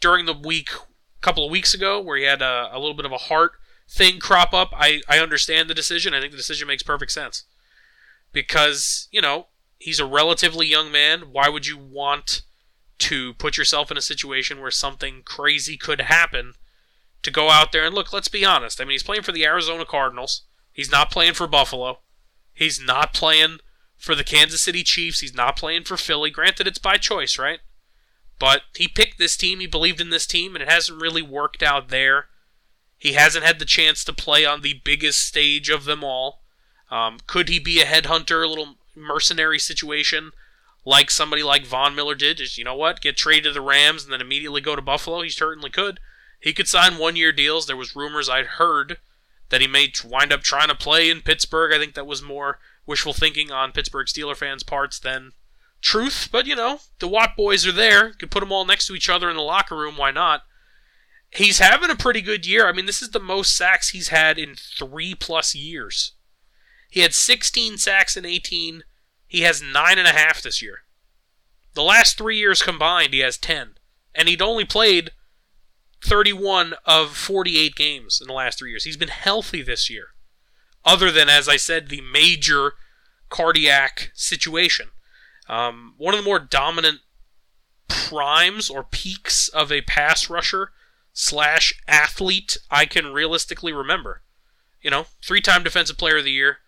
during 0.00 0.26
the 0.26 0.34
week, 0.34 0.70
a 0.72 1.20
couple 1.20 1.44
of 1.44 1.52
weeks 1.52 1.72
ago, 1.72 2.00
where 2.00 2.16
he 2.16 2.24
had 2.24 2.42
a, 2.42 2.68
a 2.72 2.78
little 2.78 2.94
bit 2.94 3.06
of 3.06 3.12
a 3.12 3.18
heart 3.18 3.52
thing 3.88 4.18
crop 4.18 4.52
up. 4.52 4.70
I, 4.72 5.02
I 5.08 5.18
understand 5.18 5.70
the 5.70 5.74
decision. 5.74 6.14
I 6.14 6.20
think 6.20 6.32
the 6.32 6.38
decision 6.38 6.66
makes 6.66 6.82
perfect 6.82 7.12
sense. 7.12 7.44
Because, 8.32 9.08
you 9.12 9.20
know, 9.20 9.46
he's 9.78 10.00
a 10.00 10.06
relatively 10.06 10.66
young 10.66 10.90
man. 10.90 11.26
Why 11.30 11.48
would 11.48 11.66
you 11.66 11.78
want 11.78 12.42
to 13.02 13.34
put 13.34 13.56
yourself 13.56 13.90
in 13.90 13.96
a 13.96 14.02
situation 14.02 14.60
where 14.60 14.70
something 14.70 15.22
crazy 15.24 15.76
could 15.76 16.02
happen 16.02 16.54
to 17.24 17.30
go 17.32 17.50
out 17.50 17.72
there 17.72 17.84
and 17.84 17.94
look, 17.94 18.12
let's 18.12 18.28
be 18.28 18.44
honest. 18.44 18.80
I 18.80 18.84
mean, 18.84 18.92
he's 18.92 19.02
playing 19.02 19.22
for 19.22 19.32
the 19.32 19.44
Arizona 19.44 19.84
Cardinals. 19.84 20.42
He's 20.72 20.90
not 20.90 21.10
playing 21.10 21.34
for 21.34 21.48
Buffalo. 21.48 21.98
He's 22.54 22.80
not 22.80 23.12
playing 23.12 23.58
for 23.96 24.14
the 24.14 24.22
Kansas 24.22 24.62
City 24.62 24.84
Chiefs. 24.84 25.18
He's 25.18 25.34
not 25.34 25.56
playing 25.56 25.84
for 25.84 25.96
Philly. 25.96 26.30
Granted, 26.30 26.68
it's 26.68 26.78
by 26.78 26.96
choice, 26.96 27.38
right? 27.38 27.58
But 28.38 28.62
he 28.76 28.86
picked 28.86 29.18
this 29.18 29.36
team, 29.36 29.58
he 29.58 29.66
believed 29.66 30.00
in 30.00 30.10
this 30.10 30.26
team, 30.26 30.54
and 30.54 30.62
it 30.62 30.70
hasn't 30.70 31.00
really 31.00 31.22
worked 31.22 31.62
out 31.62 31.88
there. 31.88 32.26
He 32.96 33.14
hasn't 33.14 33.44
had 33.44 33.58
the 33.58 33.64
chance 33.64 34.04
to 34.04 34.12
play 34.12 34.44
on 34.44 34.62
the 34.62 34.80
biggest 34.84 35.26
stage 35.26 35.68
of 35.68 35.84
them 35.84 36.04
all. 36.04 36.42
Um, 36.90 37.18
could 37.26 37.48
he 37.48 37.58
be 37.58 37.80
a 37.80 37.84
headhunter, 37.84 38.44
a 38.44 38.48
little 38.48 38.76
mercenary 38.94 39.58
situation, 39.58 40.32
like 40.84 41.10
somebody 41.10 41.42
like 41.42 41.66
Von 41.66 41.94
Miller 41.94 42.14
did? 42.14 42.38
Just, 42.38 42.58
you 42.58 42.64
know 42.64 42.74
what, 42.74 43.00
get 43.00 43.16
traded 43.16 43.44
to 43.44 43.52
the 43.52 43.60
Rams 43.60 44.04
and 44.04 44.12
then 44.12 44.20
immediately 44.20 44.60
go 44.60 44.76
to 44.76 44.82
Buffalo? 44.82 45.22
He 45.22 45.30
certainly 45.30 45.70
could. 45.70 46.00
He 46.40 46.52
could 46.52 46.68
sign 46.68 46.98
one 46.98 47.16
year 47.16 47.32
deals. 47.32 47.66
There 47.66 47.76
was 47.76 47.94
rumors 47.94 48.28
I'd 48.28 48.46
heard 48.46 48.98
that 49.50 49.60
he 49.60 49.66
may 49.66 49.92
wind 50.04 50.32
up 50.32 50.42
trying 50.42 50.68
to 50.68 50.74
play 50.74 51.08
in 51.08 51.20
Pittsburgh. 51.20 51.72
I 51.72 51.78
think 51.78 51.94
that 51.94 52.06
was 52.06 52.22
more 52.22 52.58
wishful 52.86 53.12
thinking 53.12 53.52
on 53.52 53.72
Pittsburgh 53.72 54.06
Steeler 54.06 54.36
fans' 54.36 54.62
parts 54.62 54.98
than 54.98 55.32
truth, 55.80 56.28
but 56.32 56.46
you 56.46 56.56
know, 56.56 56.80
the 56.98 57.08
Watt 57.08 57.36
boys 57.36 57.66
are 57.66 57.72
there. 57.72 58.12
Could 58.12 58.30
put 58.30 58.40
them 58.40 58.50
all 58.50 58.64
next 58.64 58.86
to 58.86 58.94
each 58.94 59.08
other 59.08 59.28
in 59.28 59.36
the 59.36 59.42
locker 59.42 59.76
room. 59.76 59.96
Why 59.96 60.10
not? 60.10 60.42
He's 61.30 61.58
having 61.58 61.90
a 61.90 61.96
pretty 61.96 62.20
good 62.20 62.46
year. 62.46 62.66
I 62.66 62.72
mean, 62.72 62.86
this 62.86 63.02
is 63.02 63.10
the 63.10 63.20
most 63.20 63.56
sacks 63.56 63.90
he's 63.90 64.08
had 64.08 64.38
in 64.38 64.54
three 64.54 65.14
plus 65.14 65.54
years. 65.54 66.12
He 66.90 67.00
had 67.00 67.14
16 67.14 67.78
sacks 67.78 68.16
in 68.16 68.26
18. 68.26 68.84
He 69.32 69.40
has 69.40 69.62
nine 69.62 69.98
and 69.98 70.06
a 70.06 70.12
half 70.12 70.42
this 70.42 70.60
year. 70.60 70.80
The 71.72 71.82
last 71.82 72.18
three 72.18 72.36
years 72.36 72.62
combined, 72.62 73.14
he 73.14 73.20
has 73.20 73.38
10. 73.38 73.76
And 74.14 74.28
he'd 74.28 74.42
only 74.42 74.66
played 74.66 75.12
31 76.04 76.74
of 76.84 77.16
48 77.16 77.74
games 77.74 78.20
in 78.20 78.26
the 78.26 78.34
last 78.34 78.58
three 78.58 78.68
years. 78.68 78.84
He's 78.84 78.98
been 78.98 79.08
healthy 79.08 79.62
this 79.62 79.88
year, 79.88 80.08
other 80.84 81.10
than, 81.10 81.30
as 81.30 81.48
I 81.48 81.56
said, 81.56 81.88
the 81.88 82.02
major 82.02 82.74
cardiac 83.30 84.10
situation. 84.12 84.88
Um, 85.48 85.94
one 85.96 86.12
of 86.12 86.20
the 86.20 86.28
more 86.28 86.38
dominant 86.38 87.00
primes 87.88 88.68
or 88.68 88.84
peaks 88.84 89.48
of 89.48 89.72
a 89.72 89.80
pass 89.80 90.28
rusher 90.28 90.72
slash 91.14 91.72
athlete 91.88 92.58
I 92.70 92.84
can 92.84 93.14
realistically 93.14 93.72
remember. 93.72 94.20
You 94.82 94.90
know, 94.90 95.06
three 95.24 95.40
time 95.40 95.62
Defensive 95.62 95.96
Player 95.96 96.18
of 96.18 96.24
the 96.24 96.32
Year, 96.32 96.58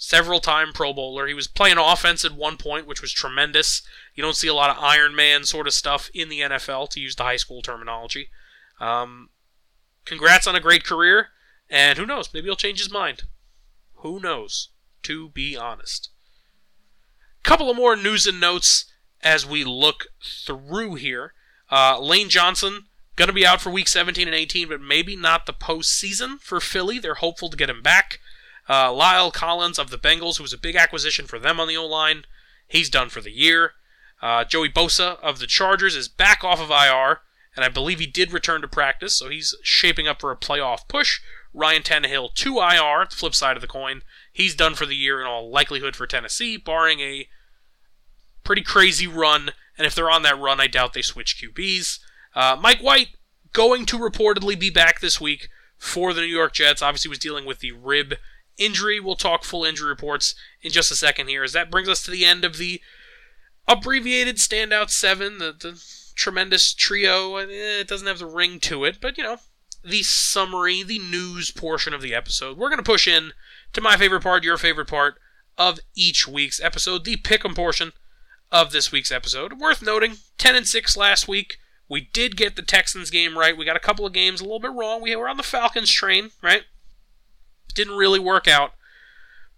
several 0.00 0.40
time 0.40 0.72
Pro 0.72 0.92
Bowler. 0.92 1.26
He 1.26 1.34
was 1.34 1.46
playing 1.46 1.78
offense 1.78 2.24
at 2.24 2.32
one 2.32 2.56
point, 2.56 2.86
which 2.86 3.02
was 3.02 3.12
tremendous. 3.12 3.82
You 4.14 4.22
don't 4.22 4.36
see 4.36 4.48
a 4.48 4.54
lot 4.54 4.70
of 4.70 4.82
Iron 4.82 5.14
Man 5.14 5.44
sort 5.44 5.66
of 5.66 5.72
stuff 5.72 6.10
in 6.12 6.28
the 6.28 6.40
NFL, 6.40 6.88
to 6.90 7.00
use 7.00 7.14
the 7.14 7.22
high 7.22 7.36
school 7.36 7.62
terminology. 7.62 8.30
Um, 8.80 9.30
congrats 10.04 10.46
on 10.46 10.56
a 10.56 10.60
great 10.60 10.84
career, 10.84 11.28
and 11.68 11.98
who 11.98 12.06
knows, 12.06 12.32
maybe 12.32 12.46
he'll 12.46 12.56
change 12.56 12.78
his 12.78 12.90
mind. 12.90 13.24
Who 13.96 14.18
knows, 14.18 14.70
to 15.02 15.28
be 15.28 15.56
honest 15.56 16.10
couple 17.42 17.70
of 17.70 17.76
more 17.76 17.96
news 17.96 18.26
and 18.26 18.40
notes 18.40 18.86
as 19.22 19.46
we 19.46 19.64
look 19.64 20.06
through 20.22 20.94
here. 20.94 21.32
Uh, 21.70 21.98
Lane 22.00 22.28
Johnson 22.28 22.84
going 23.16 23.28
to 23.28 23.34
be 23.34 23.46
out 23.46 23.60
for 23.60 23.70
week 23.70 23.88
17 23.88 24.26
and 24.26 24.34
18, 24.34 24.68
but 24.68 24.80
maybe 24.80 25.16
not 25.16 25.46
the 25.46 25.52
postseason 25.52 26.40
for 26.40 26.60
Philly. 26.60 26.98
They're 26.98 27.14
hopeful 27.14 27.50
to 27.50 27.56
get 27.56 27.70
him 27.70 27.82
back. 27.82 28.18
Uh, 28.70 28.88
La'el 28.88 29.32
Collins 29.32 29.80
of 29.80 29.90
the 29.90 29.98
Bengals, 29.98 30.36
who 30.36 30.44
was 30.44 30.52
a 30.52 30.58
big 30.58 30.76
acquisition 30.76 31.26
for 31.26 31.40
them 31.40 31.58
on 31.58 31.66
the 31.66 31.76
O 31.76 31.84
line, 31.84 32.22
he's 32.68 32.88
done 32.88 33.08
for 33.08 33.20
the 33.20 33.32
year. 33.32 33.72
Uh, 34.22 34.44
Joey 34.44 34.68
Bosa 34.68 35.18
of 35.20 35.40
the 35.40 35.48
Chargers 35.48 35.96
is 35.96 36.06
back 36.06 36.44
off 36.44 36.60
of 36.60 36.70
IR, 36.70 37.18
and 37.56 37.64
I 37.64 37.68
believe 37.68 37.98
he 37.98 38.06
did 38.06 38.32
return 38.32 38.60
to 38.60 38.68
practice, 38.68 39.14
so 39.14 39.28
he's 39.28 39.56
shaping 39.64 40.06
up 40.06 40.20
for 40.20 40.30
a 40.30 40.36
playoff 40.36 40.86
push. 40.86 41.18
Ryan 41.52 41.82
Tannehill 41.82 42.32
to 42.34 42.58
IR, 42.58 43.06
the 43.10 43.16
flip 43.16 43.34
side 43.34 43.56
of 43.56 43.60
the 43.60 43.66
coin. 43.66 44.02
He's 44.32 44.54
done 44.54 44.76
for 44.76 44.86
the 44.86 44.94
year 44.94 45.20
in 45.20 45.26
all 45.26 45.50
likelihood 45.50 45.96
for 45.96 46.06
Tennessee, 46.06 46.56
barring 46.56 47.00
a 47.00 47.26
pretty 48.44 48.62
crazy 48.62 49.08
run. 49.08 49.50
And 49.76 49.84
if 49.84 49.96
they're 49.96 50.08
on 50.08 50.22
that 50.22 50.38
run, 50.38 50.60
I 50.60 50.68
doubt 50.68 50.92
they 50.92 51.02
switch 51.02 51.42
QBs. 51.42 51.98
Uh, 52.36 52.56
Mike 52.60 52.78
White 52.78 53.08
going 53.52 53.84
to 53.86 53.98
reportedly 53.98 54.56
be 54.56 54.70
back 54.70 55.00
this 55.00 55.20
week 55.20 55.48
for 55.76 56.14
the 56.14 56.20
New 56.20 56.28
York 56.28 56.52
Jets. 56.52 56.82
Obviously, 56.82 57.08
was 57.08 57.18
dealing 57.18 57.46
with 57.46 57.58
the 57.58 57.72
rib 57.72 58.14
injury. 58.60 59.00
We'll 59.00 59.16
talk 59.16 59.42
full 59.42 59.64
injury 59.64 59.88
reports 59.88 60.36
in 60.62 60.70
just 60.70 60.92
a 60.92 60.96
second 60.96 61.28
here, 61.28 61.42
as 61.42 61.52
that 61.54 61.70
brings 61.70 61.88
us 61.88 62.04
to 62.04 62.10
the 62.10 62.24
end 62.24 62.44
of 62.44 62.58
the 62.58 62.80
abbreviated 63.66 64.36
standout 64.36 64.90
seven, 64.90 65.38
the, 65.38 65.52
the 65.52 65.82
tremendous 66.14 66.72
trio. 66.72 67.36
It 67.36 67.88
doesn't 67.88 68.06
have 68.06 68.18
the 68.18 68.26
ring 68.26 68.60
to 68.60 68.84
it, 68.84 68.98
but 69.00 69.16
you 69.16 69.24
know, 69.24 69.38
the 69.84 70.02
summary, 70.02 70.82
the 70.82 70.98
news 70.98 71.50
portion 71.50 71.94
of 71.94 72.02
the 72.02 72.14
episode. 72.14 72.56
We're 72.56 72.68
going 72.68 72.78
to 72.78 72.84
push 72.84 73.08
in 73.08 73.32
to 73.72 73.80
my 73.80 73.96
favorite 73.96 74.22
part, 74.22 74.44
your 74.44 74.58
favorite 74.58 74.88
part 74.88 75.14
of 75.56 75.80
each 75.94 76.28
week's 76.28 76.60
episode, 76.60 77.04
the 77.04 77.16
pick'em 77.16 77.56
portion 77.56 77.92
of 78.52 78.72
this 78.72 78.92
week's 78.92 79.12
episode. 79.12 79.58
Worth 79.58 79.82
noting, 79.82 80.16
10 80.38 80.56
and 80.56 80.66
6 80.66 80.96
last 80.96 81.28
week. 81.28 81.56
We 81.88 82.08
did 82.12 82.36
get 82.36 82.56
the 82.56 82.62
Texans 82.62 83.10
game 83.10 83.36
right. 83.36 83.56
We 83.56 83.64
got 83.64 83.76
a 83.76 83.80
couple 83.80 84.06
of 84.06 84.12
games 84.12 84.40
a 84.40 84.44
little 84.44 84.60
bit 84.60 84.72
wrong. 84.72 85.02
We 85.02 85.14
were 85.16 85.28
on 85.28 85.36
the 85.36 85.42
Falcons 85.42 85.90
train, 85.90 86.30
right? 86.42 86.62
Didn't 87.72 87.96
really 87.96 88.18
work 88.18 88.48
out. 88.48 88.72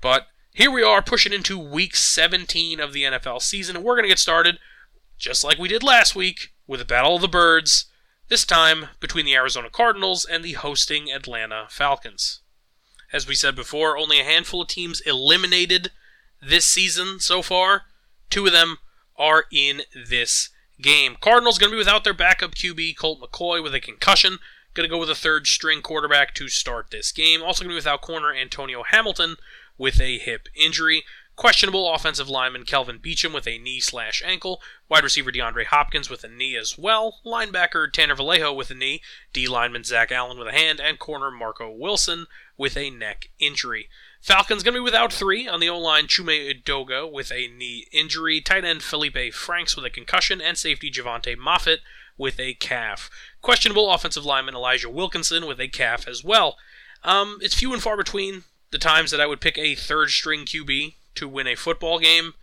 But 0.01 0.27
here 0.53 0.71
we 0.71 0.83
are 0.83 1.03
pushing 1.03 1.33
into 1.33 1.59
week 1.59 1.97
17 1.97 2.81
of 2.81 2.93
the 2.93 3.05
NFL 3.05 3.41
season, 3.43 3.77
and 3.77 3.85
we're 3.85 3.95
going 3.95 4.05
to 4.05 4.09
get 4.09 4.19
started 4.19 4.59
just 5.19 5.45
like 5.45 5.59
we 5.59 5.69
did 5.69 5.83
last 5.85 6.17
week 6.17 6.53
with 6.67 6.81
the 6.81 6.85
Battle 6.85 7.15
of 7.15 7.23
the 7.23 7.29
Birds, 7.29 7.87
this 8.29 8.45
time 8.45 8.89
between 8.99 9.25
the 9.25 9.37
Arizona 9.37 9.71
Cardinals 9.71 10.25
and 10.25 10.45
the 10.45 10.55
hosting 10.55 11.13
Atlanta 11.13 11.67
Falcons. 11.71 12.41
As 13.13 13.27
we 13.27 13.35
said 13.35 13.55
before, 13.55 13.97
only 13.97 14.19
a 14.19 14.25
handful 14.25 14.63
of 14.63 14.69
teams 14.69 15.01
eliminated 15.03 15.91
this 16.41 16.65
season 16.65 17.21
so 17.21 17.41
far. 17.41 17.83
Two 18.31 18.47
of 18.47 18.53
them 18.53 18.79
are 19.17 19.45
in 19.53 19.83
this 19.95 20.51
game. 20.81 21.17
Cardinals 21.21 21.59
going 21.59 21.71
to 21.71 21.75
be 21.75 21.79
without 21.79 22.05
their 22.05 22.15
backup 22.15 22.55
QB, 22.55 22.97
Colt 22.97 23.21
McCoy, 23.21 23.63
with 23.63 23.75
a 23.75 23.81
concussion. 23.81 24.39
Going 24.75 24.89
to 24.89 24.93
go 24.93 24.99
with 24.99 25.11
a 25.11 25.15
third 25.15 25.47
string 25.47 25.83
quarterback 25.83 26.35
to 26.35 26.49
start 26.49 26.91
this 26.91 27.13
game. 27.13 27.43
Also 27.43 27.63
going 27.63 27.71
to 27.71 27.75
be 27.75 27.77
without 27.77 28.01
corner 28.01 28.33
Antonio 28.33 28.83
Hamilton 28.83 29.37
with 29.77 30.01
a 30.01 30.19
hip 30.19 30.49
injury. 30.55 31.05
Questionable 31.35 31.93
offensive 31.93 32.29
lineman 32.29 32.65
Kelvin 32.65 32.99
Beachum 32.99 33.35
with 33.35 33.47
a 33.47 33.59
knee 33.59 33.81
slash 33.81 34.23
ankle. 34.25 34.61
Wide 34.89 35.05
receiver 35.05 35.33
DeAndre 35.33 35.67
Hopkins 35.67 36.09
with 36.11 36.25
a 36.25 36.29
knee 36.29 36.57
as 36.57 36.77
well. 36.79 37.21
Linebacker 37.25 37.91
Tanner 37.91 38.15
Vallejo 38.15 38.53
with 38.53 38.71
a 38.71 38.75
knee. 38.75 39.03
D 39.33 39.49
lineman 39.49 39.85
Zach 39.85 40.13
Allen 40.13 40.39
with 40.39 40.49
a 40.49 40.53
hand. 40.53 40.81
And 40.81 40.99
corner 40.99 41.31
Marco 41.31 41.71
Wilson 41.71 42.27
with 42.57 42.77
a 42.77 42.91
neck 42.91 43.31
injury. 43.39 43.89
Falcons 44.23 44.63
going 44.63 44.75
to 44.75 44.81
be 44.81 44.85
without 44.85 45.13
three 45.13 45.49
on 45.49 45.59
the 45.59 45.69
O 45.69 45.77
line. 45.77 46.07
Chuma 46.07 46.55
Edoga 46.55 47.11
with 47.11 47.33
a 47.33 47.49
knee 47.49 47.89
injury. 47.91 48.41
Tight 48.41 48.65
end 48.65 48.83
Felipe 48.83 49.35
Franks 49.35 49.75
with 49.75 49.85
a 49.85 49.91
concussion. 49.91 50.41
And 50.41 50.57
safety 50.57 50.93
Jovante 50.93 51.37
Moffatt 51.37 51.79
with 52.17 52.39
a 52.39 52.55
calf. 52.55 53.11
Questionable 53.41 53.91
offensive 53.91 54.25
lineman 54.25 54.55
Elijah 54.55 54.89
Wilkinson 54.89 55.45
with 55.45 55.61
a 55.61 55.67
calf 55.67 56.07
as 56.07 56.23
well. 56.23 56.57
Um, 57.03 57.39
it's 57.43 57.57
few 57.57 57.73
and 57.73 57.83
far 57.83 57.97
between 57.97 58.45
the 58.71 58.79
times 58.79 59.11
that 59.11 59.21
I 59.21 59.27
would 59.27 59.41
pick 59.41 59.59
a 59.59 59.75
third 59.75 60.11
string 60.11 60.45
QB 60.45 60.95
to 61.17 61.29
win 61.29 61.49
a 61.49 61.57
football 61.57 61.99
game. 61.99 62.35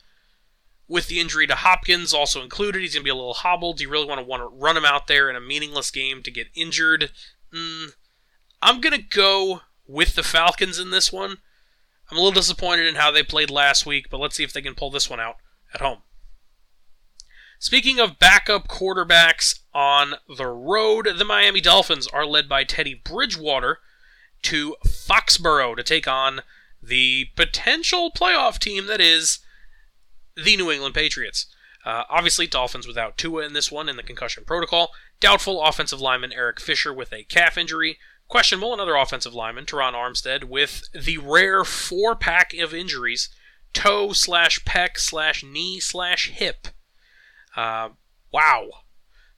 With 0.90 1.08
the 1.08 1.22
injury 1.22 1.48
to 1.48 1.56
Hopkins 1.56 2.14
also 2.14 2.42
included, 2.42 2.82
he's 2.82 2.96
going 2.96 3.04
to 3.04 3.06
be 3.06 3.12
a 3.12 3.16
little 3.16 3.36
hobbled. 3.36 3.78
Do 3.78 3.84
you 3.84 3.90
really 3.90 4.08
want 4.08 4.20
to 4.20 4.26
want 4.26 4.42
to 4.42 4.58
run 4.58 4.76
him 4.76 4.86
out 4.86 5.08
there 5.08 5.30
in 5.30 5.36
a 5.38 5.42
meaningless 5.42 5.92
game 5.92 6.24
to 6.24 6.32
get 6.32 6.48
injured? 6.56 7.12
Mm, 7.54 7.94
I'm 8.62 8.82
going 8.82 9.00
to 9.00 9.02
go 9.02 9.62
with 9.88 10.16
the 10.16 10.24
Falcons 10.24 10.78
in 10.78 10.90
this 10.90 11.14
one. 11.14 11.38
I'm 12.10 12.18
a 12.18 12.22
little 12.22 12.32
disappointed 12.32 12.88
in 12.88 12.95
how 12.95 13.12
they 13.12 13.24
played 13.24 13.51
last 13.51 13.86
week, 13.86 14.10
but 14.10 14.20
let's 14.20 14.36
see 14.36 14.43
if 14.43 14.53
they 14.53 14.62
can 14.62 14.76
pull 14.76 14.89
this 14.89 15.10
one 15.10 15.20
out 15.20 15.38
at 15.74 15.82
home. 15.82 15.99
Speaking 17.60 17.99
of 17.99 18.20
backup 18.20 18.68
quarterbacks 18.68 19.60
on 19.74 20.14
the 20.38 20.47
road, 20.47 21.10
the 21.18 21.26
Miami 21.26 21.60
Dolphins 21.62 22.07
are 22.07 22.26
led 22.26 22.47
by 22.47 22.64
Teddy 22.64 22.93
Bridgewater 22.93 23.80
to 24.43 24.76
Foxborough 24.86 25.76
to 25.76 25.84
take 25.84 26.07
on 26.07 26.41
the 26.82 27.26
potential 27.36 28.12
playoff 28.16 28.60
team 28.60 28.88
that 28.88 29.01
is 29.01 29.39
the 30.36 30.55
New 30.55 30.72
England 30.72 30.95
Patriots. 30.95 31.47
Uh, 31.86 32.03
obviously, 32.10 32.47
Dolphins 32.47 32.88
without 32.88 33.18
Tua 33.18 33.45
in 33.45 33.53
this 33.53 33.72
one 33.72 33.89
in 33.89 33.97
the 33.97 34.03
concussion 34.03 34.43
protocol. 34.45 34.91
Doubtful 35.20 35.62
offensive 35.62 35.99
lineman 35.99 36.32
Eric 36.32 36.60
Fisher 36.62 36.93
with 36.93 37.12
a 37.12 37.24
calf 37.24 37.57
injury. 37.57 37.97
Questionable 38.30 38.76
another 38.76 38.96
offensive 38.96 39.34
lineman, 39.34 39.66
Terron 39.66 39.94
Armstead, 39.94 40.44
with 40.44 40.84
the 40.94 41.18
rare 41.18 41.66
four 41.66 42.16
pack 42.16 42.54
of 42.54 42.76
injuries 42.76 43.30
toe 43.74 44.14
slash 44.14 44.64
pec 44.66 45.00
slash 45.00 45.44
knee 45.44 45.80
slash 45.80 46.30
hip. 46.30 46.68
Uh, 47.58 47.90
wow. 48.32 48.70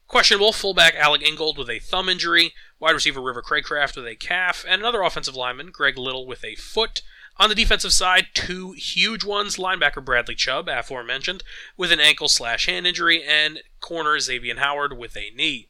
Questionable 0.09 0.51
fullback 0.51 0.93
Alec 0.95 1.21
Ingold 1.21 1.57
with 1.57 1.69
a 1.69 1.79
thumb 1.79 2.09
injury, 2.09 2.53
wide 2.81 2.91
receiver 2.91 3.21
River 3.21 3.41
Cracraft 3.41 3.95
with 3.95 4.05
a 4.05 4.15
calf, 4.15 4.65
and 4.67 4.81
another 4.81 5.01
offensive 5.03 5.37
lineman, 5.37 5.71
Greg 5.71 5.97
Little, 5.97 6.27
with 6.27 6.43
a 6.43 6.55
foot. 6.55 7.01
On 7.37 7.47
the 7.47 7.55
defensive 7.55 7.93
side, 7.93 8.27
two 8.33 8.73
huge 8.73 9.23
ones 9.23 9.55
linebacker 9.55 10.03
Bradley 10.03 10.35
Chubb, 10.35 10.67
aforementioned, 10.67 11.43
with 11.77 11.93
an 11.93 12.01
ankle 12.01 12.27
slash 12.27 12.65
hand 12.65 12.85
injury, 12.85 13.23
and 13.23 13.61
corner 13.79 14.19
Xavier 14.19 14.59
Howard 14.59 14.97
with 14.97 15.15
a 15.15 15.31
knee. 15.33 15.69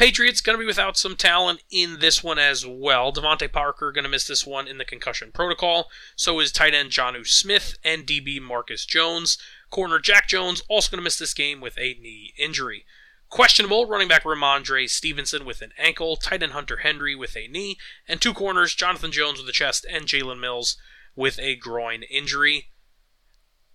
Patriots 0.00 0.40
going 0.40 0.56
to 0.56 0.62
be 0.62 0.66
without 0.66 0.96
some 0.96 1.14
talent 1.14 1.62
in 1.70 1.98
this 1.98 2.24
one 2.24 2.38
as 2.38 2.64
well. 2.66 3.12
DeVante 3.12 3.52
Parker 3.52 3.92
going 3.92 4.04
to 4.04 4.08
miss 4.08 4.26
this 4.26 4.46
one 4.46 4.66
in 4.66 4.78
the 4.78 4.84
concussion 4.86 5.30
protocol. 5.30 5.90
So 6.16 6.40
is 6.40 6.50
tight 6.50 6.72
end 6.72 6.88
Jonnu 6.88 7.26
Smith 7.26 7.76
and 7.84 8.06
DB 8.06 8.40
Marcus 8.40 8.86
Jones. 8.86 9.36
Corner 9.68 9.98
Jack 9.98 10.26
Jones 10.26 10.62
also 10.70 10.90
going 10.90 11.00
to 11.00 11.04
miss 11.04 11.18
this 11.18 11.34
game 11.34 11.60
with 11.60 11.76
a 11.76 11.98
knee 12.00 12.32
injury. 12.38 12.86
Questionable 13.28 13.84
running 13.84 14.08
back 14.08 14.24
Rhamondre 14.24 14.88
Stevenson 14.88 15.44
with 15.44 15.60
an 15.60 15.72
ankle, 15.76 16.16
tight 16.16 16.42
end 16.42 16.52
Hunter 16.52 16.78
Henry 16.78 17.14
with 17.14 17.36
a 17.36 17.46
knee, 17.46 17.76
and 18.08 18.22
two 18.22 18.32
corners 18.32 18.74
Jonathan 18.74 19.12
Jones 19.12 19.38
with 19.38 19.50
a 19.50 19.52
chest 19.52 19.84
and 19.92 20.06
Jalen 20.06 20.40
Mills 20.40 20.78
with 21.14 21.38
a 21.40 21.56
groin 21.56 22.04
injury. 22.04 22.70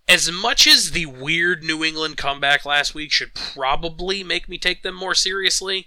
As 0.08 0.28
much 0.32 0.66
as 0.66 0.90
the 0.90 1.06
weird 1.06 1.62
New 1.62 1.84
England 1.84 2.16
comeback 2.16 2.64
last 2.64 2.96
week 2.96 3.12
should 3.12 3.32
probably 3.32 4.24
make 4.24 4.48
me 4.48 4.58
take 4.58 4.82
them 4.82 4.96
more 4.96 5.14
seriously, 5.14 5.86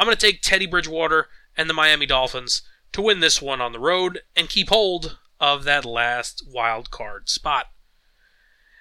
I'm 0.00 0.06
going 0.06 0.16
to 0.16 0.26
take 0.26 0.40
Teddy 0.40 0.64
Bridgewater 0.64 1.28
and 1.58 1.68
the 1.68 1.74
Miami 1.74 2.06
Dolphins 2.06 2.62
to 2.92 3.02
win 3.02 3.20
this 3.20 3.42
one 3.42 3.60
on 3.60 3.72
the 3.72 3.78
road 3.78 4.20
and 4.34 4.48
keep 4.48 4.70
hold 4.70 5.18
of 5.38 5.64
that 5.64 5.84
last 5.84 6.42
wild 6.50 6.90
card 6.90 7.28
spot. 7.28 7.66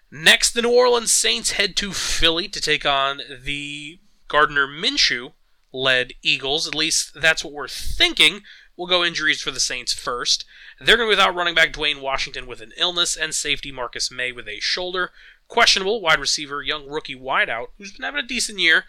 Next, 0.09 0.53
the 0.53 0.61
New 0.61 0.73
Orleans 0.73 1.13
Saints 1.13 1.51
head 1.51 1.75
to 1.75 1.91
Philly 1.91 2.47
to 2.47 2.61
take 2.61 2.85
on 2.85 3.19
the 3.43 3.99
Gardner 4.29 4.65
Minshew 4.65 5.33
led 5.73 6.13
Eagles. 6.21 6.69
At 6.69 6.73
least 6.73 7.11
that's 7.13 7.43
what 7.43 7.51
we're 7.51 7.67
thinking. 7.67 8.43
We'll 8.77 8.87
go 8.87 9.03
injuries 9.03 9.41
for 9.41 9.51
the 9.51 9.59
Saints 9.59 9.91
first. 9.91 10.45
They're 10.79 10.95
going 10.95 11.09
to 11.09 11.11
be 11.11 11.17
without 11.17 11.35
running 11.35 11.53
back 11.53 11.73
Dwayne 11.73 11.99
Washington 11.99 12.47
with 12.47 12.61
an 12.61 12.71
illness 12.77 13.17
and 13.17 13.35
safety 13.35 13.73
Marcus 13.73 14.09
Maye 14.09 14.31
with 14.31 14.47
a 14.47 14.61
shoulder. 14.61 15.11
Questionable 15.49 15.99
wide 15.99 16.21
receiver, 16.21 16.63
young 16.63 16.87
rookie 16.87 17.19
wideout, 17.19 17.67
who's 17.77 17.91
been 17.91 18.05
having 18.05 18.23
a 18.23 18.27
decent 18.27 18.59
year, 18.59 18.85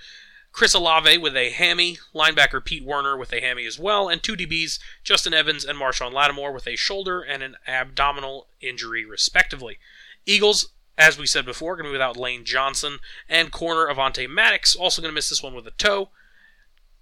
Chris 0.53 0.75
Olave 0.75 1.19
with 1.19 1.37
a 1.37 1.51
hammy, 1.51 1.99
linebacker 2.15 2.65
Pete 2.65 2.85
Werner 2.85 3.17
with 3.17 3.33
a 3.33 3.41
hammy 3.41 3.67
as 3.67 3.79
well, 3.79 4.09
and 4.09 4.23
two 4.23 4.37
DBs, 4.37 4.79
Justin 5.05 5.33
Evans 5.33 5.65
and 5.65 5.79
Marshon 5.79 6.13
Lattimore 6.13 6.53
with 6.53 6.67
a 6.67 6.77
shoulder 6.77 7.21
and 7.23 7.43
an 7.43 7.57
abdominal 7.67 8.49
injury, 8.61 9.05
respectively. 9.05 9.79
Eagles, 10.27 10.71
as 10.99 11.19
we 11.19 11.27
said 11.27 11.45
before, 11.45 11.77
going 11.77 11.85
to 11.85 11.91
be 11.91 11.93
without 11.93 12.17
Lane 12.17 12.45
Johnson, 12.45 12.99
and 13.29 13.53
corner 13.53 13.87
Avonte 13.87 14.29
Maddox, 14.29 14.75
also 14.75 15.01
going 15.01 15.13
to 15.13 15.15
miss 15.15 15.29
this 15.29 15.43
one 15.43 15.55
with 15.55 15.67
a 15.67 15.73
toe. 15.73 16.11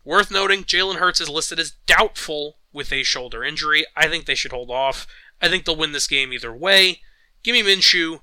Worth 0.04 0.30
noting, 0.30 0.64
Jalen 0.64 0.96
Hurts 0.96 1.20
is 1.20 1.28
listed 1.28 1.58
as 1.58 1.72
doubtful 1.86 2.58
with 2.72 2.92
a 2.92 3.02
shoulder 3.02 3.42
injury. 3.42 3.84
I 3.96 4.08
think 4.08 4.26
they 4.26 4.34
should 4.34 4.52
hold 4.52 4.70
off. 4.70 5.06
I 5.40 5.48
think 5.48 5.64
they'll 5.64 5.76
win 5.76 5.92
this 5.92 6.06
game 6.06 6.32
either 6.32 6.54
way. 6.54 7.00
Give 7.42 7.54
me 7.54 7.62
Minshew 7.62 8.20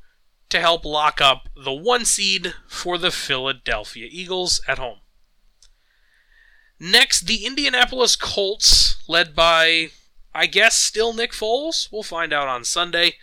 to 0.49 0.59
help 0.59 0.85
lock 0.85 1.19
up 1.19 1.49
the 1.55 1.73
one 1.73 2.05
seed 2.05 2.53
for 2.67 2.97
the 2.97 3.11
Philadelphia 3.11 4.07
Eagles 4.09 4.61
at 4.67 4.77
home. 4.77 4.99
Next, 6.79 7.21
the 7.21 7.45
Indianapolis 7.45 8.15
Colts, 8.15 8.97
led 9.07 9.33
by, 9.33 9.89
I 10.33 10.45
guess, 10.45 10.77
still 10.77 11.13
Nick 11.13 11.31
Foles. 11.31 11.91
We'll 11.91 12.03
find 12.03 12.33
out 12.33 12.47
on 12.47 12.65
Sunday. 12.65 13.15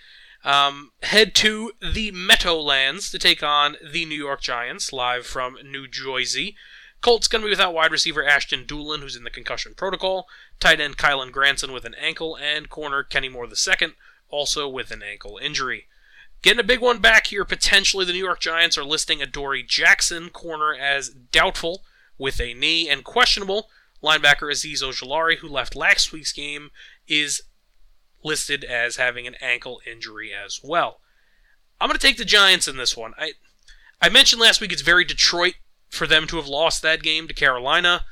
Um, 0.45 0.93
head 1.03 1.35
to 1.37 1.73
the 1.81 2.11
Meadowlands 2.11 3.11
to 3.11 3.19
take 3.19 3.43
on 3.43 3.77
the 3.93 4.05
New 4.05 4.17
York 4.17 4.41
Giants, 4.41 4.93
live 4.93 5.27
from 5.27 5.57
New 5.65 5.87
Jersey. 5.87 6.57
Colts 7.01 7.29
going 7.29 7.43
to 7.43 7.47
be 7.47 7.51
without 7.51 7.75
wide 7.75 7.93
receiver 7.93 8.25
Ashton 8.25 8.65
Dulin, 8.65 9.01
who's 9.01 9.17
in 9.17 9.25
the 9.25 9.31
concussion 9.31 9.75
protocol, 9.75 10.27
tight 10.59 10.81
end 10.81 10.97
Kylen 10.97 11.31
Granson 11.31 11.73
with 11.73 11.85
an 11.85 11.95
ankle, 11.95 12.37
and 12.37 12.71
corner 12.71 13.03
Kenny 13.03 13.29
Moore 13.29 13.47
II, 13.47 13.89
also 14.31 14.69
with 14.69 14.91
an 14.91 15.03
ankle 15.03 15.39
injury. 15.39 15.87
Getting 16.43 16.61
a 16.61 16.65
big 16.65 16.81
one 16.81 17.01
back 17.01 17.29
here, 17.29 17.45
potentially 17.45 18.05
the 18.05 18.13
New 18.13 18.25
York 18.25 18.41
Giants 18.41 18.79
are 18.79 18.85
listing 18.85 19.21
Adoree 19.21 19.63
Jackson, 19.63 20.31
corner, 20.31 20.75
as 20.75 21.11
doubtful 21.11 21.83
with 22.23 22.41
a 22.41 22.55
knee, 22.55 22.89
and 22.89 23.05
questionable 23.05 23.69
linebacker 24.03 24.51
Azeez 24.51 24.83
Ojulari, 24.83 25.39
who 25.39 25.49
left 25.49 25.77
last 25.77 26.13
week's 26.13 26.33
game, 26.33 26.71
is 27.07 27.43
listed 28.25 28.65
as 28.65 28.97
having 28.97 29.27
an 29.27 29.35
ankle 29.41 29.81
injury 29.85 30.31
as 30.33 30.61
well. 30.63 31.01
I'm 31.81 31.89
going 31.89 31.99
to 31.99 32.07
take 32.07 32.17
the 32.17 32.25
Giants 32.25 32.69
in 32.69 32.77
this 32.77 32.97
one. 32.97 33.13
I 33.19 33.33
I 34.01 34.09
mentioned 34.09 34.41
last 34.41 34.61
week 34.61 34.73
it's 34.73 34.83
very 34.83 35.05
Detroit 35.05 35.55
for 35.89 36.07
them 36.07 36.27
to 36.29 36.37
have 36.37 36.47
lost 36.47 36.83
that 36.83 37.03
game 37.03 37.29
to 37.29 37.35
Carolina. 37.35 38.05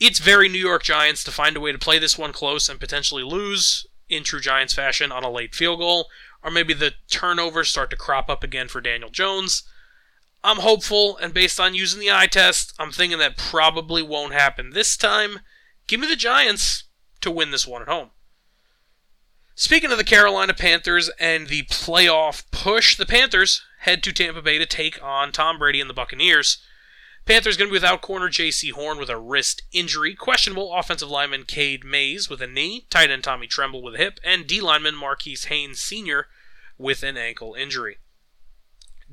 It's 0.00 0.18
very 0.18 0.48
New 0.48 0.58
York 0.58 0.82
Giants 0.82 1.22
to 1.24 1.30
find 1.30 1.56
a 1.56 1.60
way 1.60 1.72
to 1.72 1.78
play 1.78 1.98
this 1.98 2.16
one 2.16 2.32
close 2.32 2.68
and 2.68 2.80
potentially 2.80 3.22
lose 3.22 3.86
in 4.08 4.24
true 4.24 4.40
Giants 4.40 4.74
fashion 4.74 5.12
on 5.12 5.24
a 5.24 5.30
late 5.30 5.54
field 5.54 5.78
goal, 5.78 6.06
or 6.42 6.50
maybe 6.50 6.74
the 6.74 6.94
turnovers 7.10 7.68
start 7.68 7.90
to 7.90 7.96
crop 7.96 8.28
up 8.28 8.42
again 8.42 8.68
for 8.68 8.80
Daniel 8.80 9.10
Jones. 9.10 9.62
I'm 10.44 10.58
hopeful, 10.58 11.16
and 11.18 11.32
based 11.32 11.60
on 11.60 11.74
using 11.74 12.00
the 12.00 12.10
eye 12.10 12.26
test, 12.26 12.74
I'm 12.78 12.90
thinking 12.90 13.18
that 13.18 13.36
probably 13.36 14.02
won't 14.02 14.32
happen 14.32 14.70
this 14.70 14.96
time. 14.96 15.40
Give 15.86 16.00
me 16.00 16.08
the 16.08 16.16
Giants 16.16 16.84
to 17.20 17.30
win 17.30 17.50
this 17.50 17.66
one 17.66 17.82
at 17.82 17.88
home. 17.88 18.10
Speaking 19.54 19.92
of 19.92 19.98
the 19.98 20.04
Carolina 20.04 20.54
Panthers 20.54 21.10
and 21.20 21.46
the 21.46 21.62
playoff 21.64 22.50
push, 22.50 22.96
the 22.96 23.06
Panthers 23.06 23.62
head 23.80 24.02
to 24.02 24.12
Tampa 24.12 24.42
Bay 24.42 24.58
to 24.58 24.66
take 24.66 25.00
on 25.02 25.30
Tom 25.30 25.58
Brady 25.58 25.80
and 25.80 25.90
the 25.90 25.94
Buccaneers. 25.94 26.58
Panthers 27.24 27.56
going 27.56 27.68
to 27.68 27.72
be 27.72 27.76
without 27.76 28.02
corner 28.02 28.28
Jaycee 28.28 28.72
Horn 28.72 28.98
with 28.98 29.08
a 29.08 29.18
wrist 29.18 29.62
injury, 29.70 30.14
questionable 30.14 30.74
offensive 30.74 31.08
lineman 31.08 31.44
Cade 31.44 31.84
Mays 31.84 32.28
with 32.28 32.42
a 32.42 32.48
knee, 32.48 32.86
tight 32.90 33.10
end 33.10 33.22
Tommy 33.22 33.46
Tremble 33.46 33.82
with 33.82 33.94
a 33.94 33.98
hip, 33.98 34.18
and 34.24 34.46
D 34.46 34.60
lineman 34.60 34.96
Marquis 34.96 35.36
Haynes 35.46 35.78
Sr. 35.78 36.26
with 36.78 37.04
an 37.04 37.16
ankle 37.16 37.54
injury. 37.54 37.98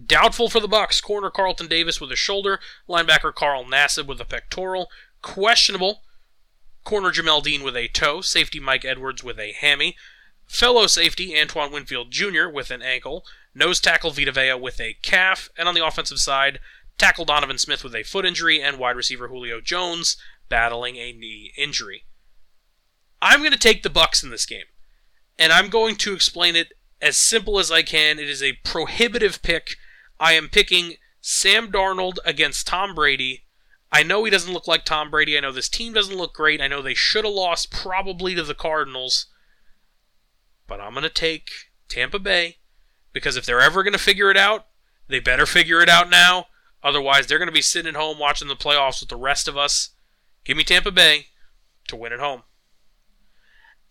Doubtful 0.06 0.50
for 0.50 0.60
the 0.60 0.68
Bucks, 0.68 1.02
corner 1.02 1.30
Carlton 1.30 1.68
Davis 1.68 2.00
with 2.00 2.12
a 2.12 2.16
shoulder, 2.16 2.60
linebacker 2.88 3.34
Carl 3.34 3.66
Nassib 3.66 4.08
with 4.08 4.22
a 4.22 4.26
pectoral. 4.26 4.89
Questionable, 5.22 6.04
corner 6.84 7.12
Jamel 7.12 7.43
Dean 7.43 7.64
with 7.64 7.76
a 7.76 7.89
toe, 7.89 8.22
safety 8.22 8.60
Mike 8.60 8.86
Edwards 8.86 9.24
with 9.24 9.39
a 9.39 9.52
hammy, 9.52 9.95
fellow 10.47 10.88
safety 10.88 11.39
Antoine 11.39 11.72
Winfield 11.72 12.12
Jr. 12.12 12.47
with 12.47 12.72
an 12.72 12.82
ankle, 12.82 13.26
nose 13.54 13.82
tackle 13.82 14.12
Vita 14.12 14.32
Vea 14.32 14.54
with 14.54 14.80
a 14.80 14.95
calf, 15.02 15.50
and 15.58 15.68
on 15.68 15.76
the 15.76 15.86
offensive 15.86 16.20
side, 16.20 16.60
tackle 16.97 17.26
Donovan 17.26 17.58
Smith 17.58 17.84
with 17.84 17.95
a 17.95 18.04
foot 18.04 18.26
injury, 18.26 18.62
and 18.62 18.80
wide 18.80 18.95
receiver 18.95 19.28
Julio 19.28 19.60
Jones 19.60 20.18
battling 20.47 20.95
a 20.95 21.12
knee 21.12 21.52
injury. 21.58 22.06
I'm 23.22 23.39
going 23.39 23.52
to 23.52 23.58
take 23.58 23.84
the 23.84 23.89
Bucks 23.89 24.24
in 24.24 24.30
this 24.30 24.45
game, 24.45 24.66
and 25.38 25.52
I'm 25.52 25.70
going 25.70 25.97
to 25.97 26.14
explain 26.14 26.56
it 26.56 26.72
as 27.02 27.18
simple 27.18 27.60
as 27.60 27.70
I 27.70 27.82
can. 27.82 28.18
It 28.18 28.30
is 28.30 28.41
a 28.41 28.58
prohibitive 28.64 29.41
pick 29.41 29.76
I 30.20 30.34
am 30.34 30.50
picking 30.50 30.96
Sam 31.22 31.72
Darnold 31.72 32.18
against 32.26 32.68
Tom 32.68 32.94
Brady. 32.94 33.44
I 33.92 34.04
know 34.04 34.24
he 34.24 34.32
doesn't 34.32 34.54
look 34.54 34.68
like 34.68 34.86
Tom 34.86 35.10
Brady. 35.10 35.38
I 35.38 35.42
know 35.42 35.52
this 35.52 35.70
team 35.70 35.94
doesn't 35.94 36.18
look 36.18 36.34
great. 36.34 36.62
I 36.62 36.68
know 36.68 36.82
they 36.82 36.94
should 36.94 37.26
have 37.26 37.34
lost 37.34 37.72
probably 37.72 38.36
to 38.36 38.44
the 38.44 38.54
Cardinals. 38.54 39.28
But 40.68 40.80
I'm 40.80 40.94
going 40.94 41.04
to 41.04 41.10
take 41.10 41.50
Tampa 41.88 42.20
Bay 42.20 42.58
because 43.14 43.36
if 43.36 43.46
they're 43.46 43.62
ever 43.62 43.82
going 43.82 43.94
to 43.94 44.00
figure 44.00 44.30
it 44.30 44.38
out, 44.38 44.68
they 45.08 45.20
better 45.20 45.46
figure 45.46 45.82
it 45.82 45.90
out 45.90 46.10
now. 46.10 46.46
Otherwise, 46.84 47.28
they're 47.28 47.40
going 47.40 47.50
to 47.50 47.54
be 47.54 47.62
sitting 47.62 47.90
at 47.90 48.00
home 48.00 48.20
watching 48.20 48.48
the 48.48 48.56
playoffs 48.56 49.02
with 49.02 49.10
the 49.10 49.16
rest 49.16 49.48
of 49.48 49.58
us. 49.58 49.90
Give 50.46 50.56
me 50.56 50.64
Tampa 50.64 50.92
Bay 50.92 51.28
to 51.88 51.96
win 51.96 52.14
at 52.14 52.20
home. 52.20 52.44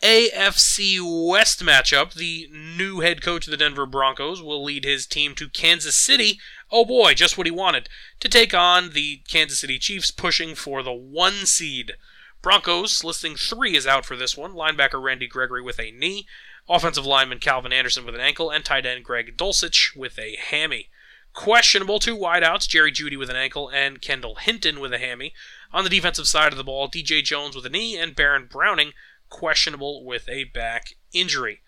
AFC 0.02 1.00
West 1.28 1.64
matchup, 1.64 2.14
the 2.14 2.48
new 2.52 3.00
head 3.00 3.20
coach 3.20 3.48
of 3.48 3.50
the 3.50 3.56
Denver 3.56 3.84
Broncos 3.84 4.40
will 4.40 4.62
lead 4.62 4.84
his 4.84 5.06
team 5.06 5.34
to 5.34 5.48
Kansas 5.48 5.96
City. 5.96 6.38
Oh 6.70 6.84
boy, 6.84 7.14
just 7.14 7.36
what 7.36 7.48
he 7.48 7.50
wanted. 7.50 7.88
To 8.20 8.28
take 8.28 8.54
on 8.54 8.90
the 8.90 9.22
Kansas 9.28 9.58
City 9.58 9.76
Chiefs, 9.76 10.12
pushing 10.12 10.54
for 10.54 10.84
the 10.84 10.92
one 10.92 11.46
seed. 11.46 11.94
Broncos, 12.42 13.02
listing 13.02 13.34
three 13.34 13.76
is 13.76 13.88
out 13.88 14.06
for 14.06 14.14
this 14.14 14.36
one. 14.36 14.52
Linebacker 14.52 15.02
Randy 15.02 15.26
Gregory 15.26 15.62
with 15.62 15.80
a 15.80 15.90
knee, 15.90 16.28
offensive 16.68 17.04
lineman 17.04 17.40
Calvin 17.40 17.72
Anderson 17.72 18.06
with 18.06 18.14
an 18.14 18.20
ankle, 18.20 18.50
and 18.50 18.64
tight 18.64 18.86
end 18.86 19.04
Greg 19.04 19.36
Dulcich 19.36 19.96
with 19.96 20.16
a 20.16 20.36
hammy. 20.36 20.90
Questionable 21.32 21.98
two 21.98 22.16
wideouts, 22.16 22.68
Jerry 22.68 22.92
Jeudy 22.92 23.16
with 23.16 23.30
an 23.30 23.36
ankle 23.36 23.68
and 23.68 24.00
Kendall 24.00 24.36
Hinton 24.36 24.78
with 24.78 24.92
a 24.92 24.98
hammy. 24.98 25.34
On 25.72 25.82
the 25.82 25.90
defensive 25.90 26.28
side 26.28 26.52
of 26.52 26.56
the 26.56 26.64
ball, 26.64 26.88
DJ 26.88 27.22
Jones 27.24 27.56
with 27.56 27.66
a 27.66 27.70
knee 27.70 27.96
and 27.96 28.14
Baron 28.14 28.46
Browning 28.46 28.92
questionable 29.28 30.04
with 30.04 30.28
a 30.28 30.44
back 30.44 30.94
injury. 31.12 31.60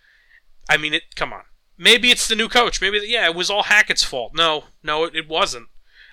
I 0.69 0.77
mean, 0.77 0.95
it. 0.95 1.15
Come 1.17 1.33
on. 1.33 1.43
Maybe 1.77 2.11
it's 2.11 2.29
the 2.29 2.35
new 2.35 2.49
coach. 2.49 2.81
Maybe, 2.81 3.01
yeah, 3.07 3.27
it 3.27 3.35
was 3.35 3.49
all 3.49 3.65
Hackett's 3.65 4.05
fault. 4.05 4.33
No, 4.35 4.65
no, 4.83 5.05
it, 5.05 5.27
wasn't. 5.27 5.69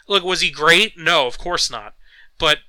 Look, 0.07 0.23
was 0.23 0.39
he 0.39 0.49
great? 0.49 0.97
No, 0.97 1.27
of 1.27 1.37
course 1.37 1.69
not. 1.69 1.93
But, 2.39 2.59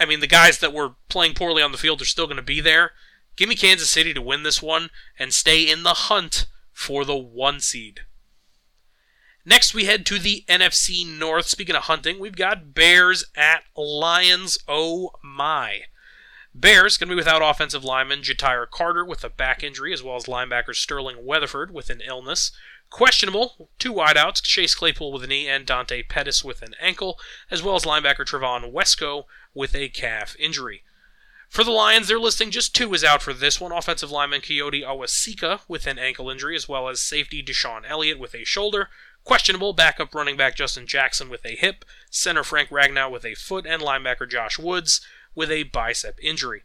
I 0.00 0.04
mean, 0.04 0.18
the 0.18 0.26
guys 0.26 0.58
that 0.58 0.72
were 0.72 0.96
playing 1.08 1.34
poorly 1.34 1.62
on 1.62 1.70
the 1.70 1.78
field 1.78 2.02
are 2.02 2.06
still 2.06 2.26
going 2.26 2.36
to 2.36 2.42
be 2.42 2.60
there. 2.60 2.90
Give 3.36 3.48
me 3.48 3.54
Kansas 3.54 3.88
City 3.88 4.12
to 4.12 4.20
win 4.20 4.42
this 4.42 4.60
one 4.60 4.90
and 5.16 5.32
stay 5.32 5.70
in 5.70 5.84
the 5.84 5.94
hunt 5.94 6.46
for 6.72 7.04
the 7.04 7.16
one 7.16 7.60
seed. 7.60 8.00
Next, 9.44 9.72
we 9.72 9.84
head 9.84 10.04
to 10.06 10.18
the 10.18 10.44
NFC 10.48 11.06
North. 11.06 11.46
Speaking 11.46 11.76
of 11.76 11.84
hunting, 11.84 12.18
we've 12.18 12.36
got 12.36 12.74
Bears 12.74 13.26
at 13.36 13.62
Lions. 13.76 14.58
Oh 14.66 15.10
my. 15.22 15.82
Bears 16.54 16.96
going 16.96 17.08
to 17.08 17.14
be 17.14 17.16
without 17.16 17.42
offensive 17.42 17.82
lineman 17.82 18.20
Ja'Tyre 18.20 18.70
Carter 18.70 19.04
with 19.04 19.24
a 19.24 19.28
back 19.28 19.64
injury, 19.64 19.92
as 19.92 20.04
well 20.04 20.14
as 20.14 20.26
linebacker 20.26 20.74
Sterling 20.74 21.24
Weatherford 21.24 21.74
with 21.74 21.90
an 21.90 22.00
illness. 22.06 22.52
Questionable, 22.90 23.70
two 23.80 23.92
wideouts, 23.92 24.40
Chase 24.40 24.76
Claypool 24.76 25.12
with 25.12 25.24
a 25.24 25.26
knee 25.26 25.48
and 25.48 25.66
Dante 25.66 26.04
Pettis 26.04 26.44
with 26.44 26.62
an 26.62 26.76
ankle, 26.80 27.18
as 27.50 27.60
well 27.60 27.74
as 27.74 27.84
linebacker 27.84 28.24
Trevon 28.24 28.72
Wesco 28.72 29.24
with 29.52 29.74
a 29.74 29.88
calf 29.88 30.36
injury. 30.38 30.84
For 31.48 31.64
the 31.64 31.72
Lions, 31.72 32.06
they're 32.06 32.20
listing 32.20 32.52
just 32.52 32.72
two 32.72 32.94
is 32.94 33.02
out 33.02 33.20
for 33.20 33.32
this 33.32 33.60
one. 33.60 33.72
Offensive 33.72 34.12
lineman 34.12 34.40
Kayode 34.40 34.84
Awosika 34.84 35.62
with 35.66 35.88
an 35.88 35.98
ankle 35.98 36.30
injury, 36.30 36.54
as 36.54 36.68
well 36.68 36.88
as 36.88 37.00
safety 37.00 37.42
DeShon 37.42 37.82
Elliott 37.88 38.20
with 38.20 38.34
a 38.34 38.44
shoulder. 38.44 38.90
Questionable 39.24 39.72
backup 39.72 40.14
running 40.14 40.36
back 40.36 40.54
Justin 40.54 40.86
Jackson 40.86 41.28
with 41.28 41.44
a 41.44 41.56
hip, 41.56 41.84
center 42.10 42.44
Frank 42.44 42.68
Ragnow 42.68 43.10
with 43.10 43.24
a 43.24 43.34
foot, 43.34 43.66
and 43.66 43.82
linebacker 43.82 44.28
Josh 44.30 44.58
Woods 44.58 45.00
with 45.34 45.50
a 45.50 45.64
bicep 45.64 46.18
injury. 46.22 46.62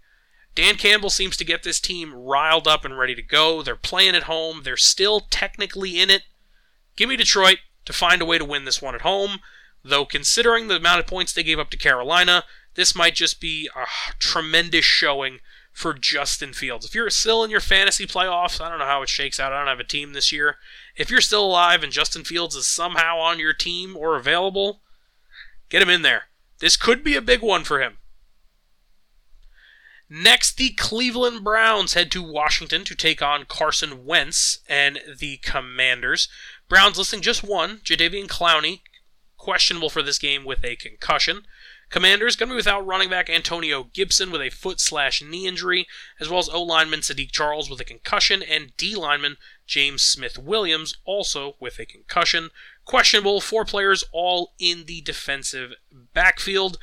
Dan 0.55 0.75
Campbell 0.75 1.09
seems 1.09 1.37
to 1.37 1.45
get 1.45 1.63
this 1.63 1.79
team 1.79 2.13
riled 2.13 2.67
up 2.67 2.83
and 2.83 2.97
ready 2.97 3.15
to 3.15 3.21
go. 3.21 3.61
They're 3.61 3.75
playing 3.75 4.15
at 4.15 4.23
home. 4.23 4.61
They're 4.63 4.77
still 4.77 5.21
technically 5.21 5.99
in 5.99 6.09
it. 6.09 6.23
Give 6.95 7.07
me 7.07 7.15
Detroit 7.15 7.59
to 7.85 7.93
find 7.93 8.21
a 8.21 8.25
way 8.25 8.37
to 8.37 8.45
win 8.45 8.65
this 8.65 8.81
one 8.81 8.95
at 8.95 9.01
home, 9.01 9.39
though 9.83 10.05
considering 10.05 10.67
the 10.67 10.75
amount 10.75 10.99
of 10.99 11.07
points 11.07 11.31
they 11.33 11.43
gave 11.43 11.59
up 11.59 11.69
to 11.69 11.77
Carolina, 11.77 12.43
this 12.75 12.95
might 12.95 13.15
just 13.15 13.39
be 13.39 13.69
a 13.75 13.85
tremendous 14.19 14.85
showing 14.85 15.39
for 15.71 15.93
Justin 15.93 16.51
Fields. 16.51 16.85
If 16.85 16.93
you're 16.93 17.09
still 17.09 17.43
in 17.43 17.51
your 17.51 17.61
fantasy 17.61 18.05
playoffs, 18.05 18.59
I 18.59 18.69
don't 18.69 18.79
know 18.79 18.85
how 18.85 19.01
it 19.01 19.09
shakes 19.09 19.39
out. 19.39 19.53
I 19.53 19.59
don't 19.59 19.67
have 19.67 19.79
a 19.79 19.85
team 19.85 20.11
this 20.11 20.31
year. 20.31 20.57
If 20.95 21.09
you're 21.09 21.21
still 21.21 21.45
alive 21.45 21.83
and 21.83 21.91
Justin 21.91 22.23
Fields 22.23 22.55
is 22.55 22.67
somehow 22.67 23.17
on 23.19 23.39
your 23.39 23.53
team 23.53 23.95
or 23.95 24.17
available, 24.17 24.81
get 25.69 25.81
him 25.81 25.89
in 25.89 26.01
there. 26.01 26.23
This 26.59 26.75
could 26.75 27.03
be 27.03 27.15
a 27.15 27.21
big 27.21 27.41
one 27.41 27.63
for 27.63 27.81
him. 27.81 27.98
Next, 30.09 30.57
the 30.57 30.71
Cleveland 30.71 31.43
Browns 31.43 31.93
head 31.93 32.11
to 32.11 32.23
Washington 32.23 32.83
to 32.85 32.95
take 32.95 33.21
on 33.21 33.45
Carson 33.45 34.05
Wentz 34.05 34.59
and 34.67 34.99
the 35.19 35.37
Commanders. 35.37 36.27
Browns 36.67 36.97
listing 36.97 37.21
just 37.21 37.43
one, 37.43 37.77
Jadeveon 37.83 38.27
Clowney, 38.27 38.81
questionable 39.37 39.89
for 39.89 40.01
this 40.01 40.17
game 40.17 40.45
with 40.45 40.65
a 40.65 40.75
concussion. 40.75 41.43
Commanders 41.89 42.35
going 42.35 42.49
to 42.49 42.53
be 42.53 42.57
without 42.57 42.85
running 42.85 43.09
back 43.09 43.29
Antonio 43.29 43.83
Gibson 43.93 44.31
with 44.31 44.41
a 44.41 44.49
foot 44.49 44.79
slash 44.79 45.23
knee 45.23 45.47
injury, 45.47 45.87
as 46.19 46.29
well 46.29 46.39
as 46.39 46.49
O 46.49 46.61
lineman 46.61 46.99
Saahdiq 46.99 47.31
Charles 47.31 47.69
with 47.69 47.79
a 47.79 47.85
concussion, 47.85 48.43
and 48.43 48.75
D 48.77 48.95
lineman 48.95 49.37
James 49.65 50.03
Smith 50.03 50.37
Williams 50.37 50.97
also 51.03 51.55
with 51.59 51.79
a 51.79 51.85
concussion. 51.85 52.49
Questionable, 52.85 53.41
four 53.41 53.65
players 53.65 54.03
all 54.11 54.53
in 54.59 54.85
the 54.85 55.01
defensive 55.01 55.73
backfield. 55.91 56.77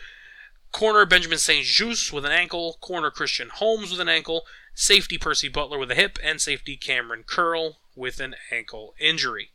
Corner 0.72 1.06
Benjamin 1.06 1.38
St. 1.38 1.64
Juste 1.64 2.12
with 2.12 2.24
an 2.24 2.32
ankle, 2.32 2.78
corner 2.80 3.10
Christian 3.10 3.48
Holmes 3.48 3.90
with 3.90 4.00
an 4.00 4.08
ankle, 4.08 4.42
safety 4.74 5.18
Percy 5.18 5.48
Butler 5.48 5.78
with 5.78 5.90
a 5.90 5.94
hip, 5.94 6.18
and 6.22 6.40
safety 6.40 6.76
Cameron 6.76 7.24
Curl 7.26 7.78
with 7.94 8.20
an 8.20 8.34
ankle 8.50 8.94
injury. 9.00 9.50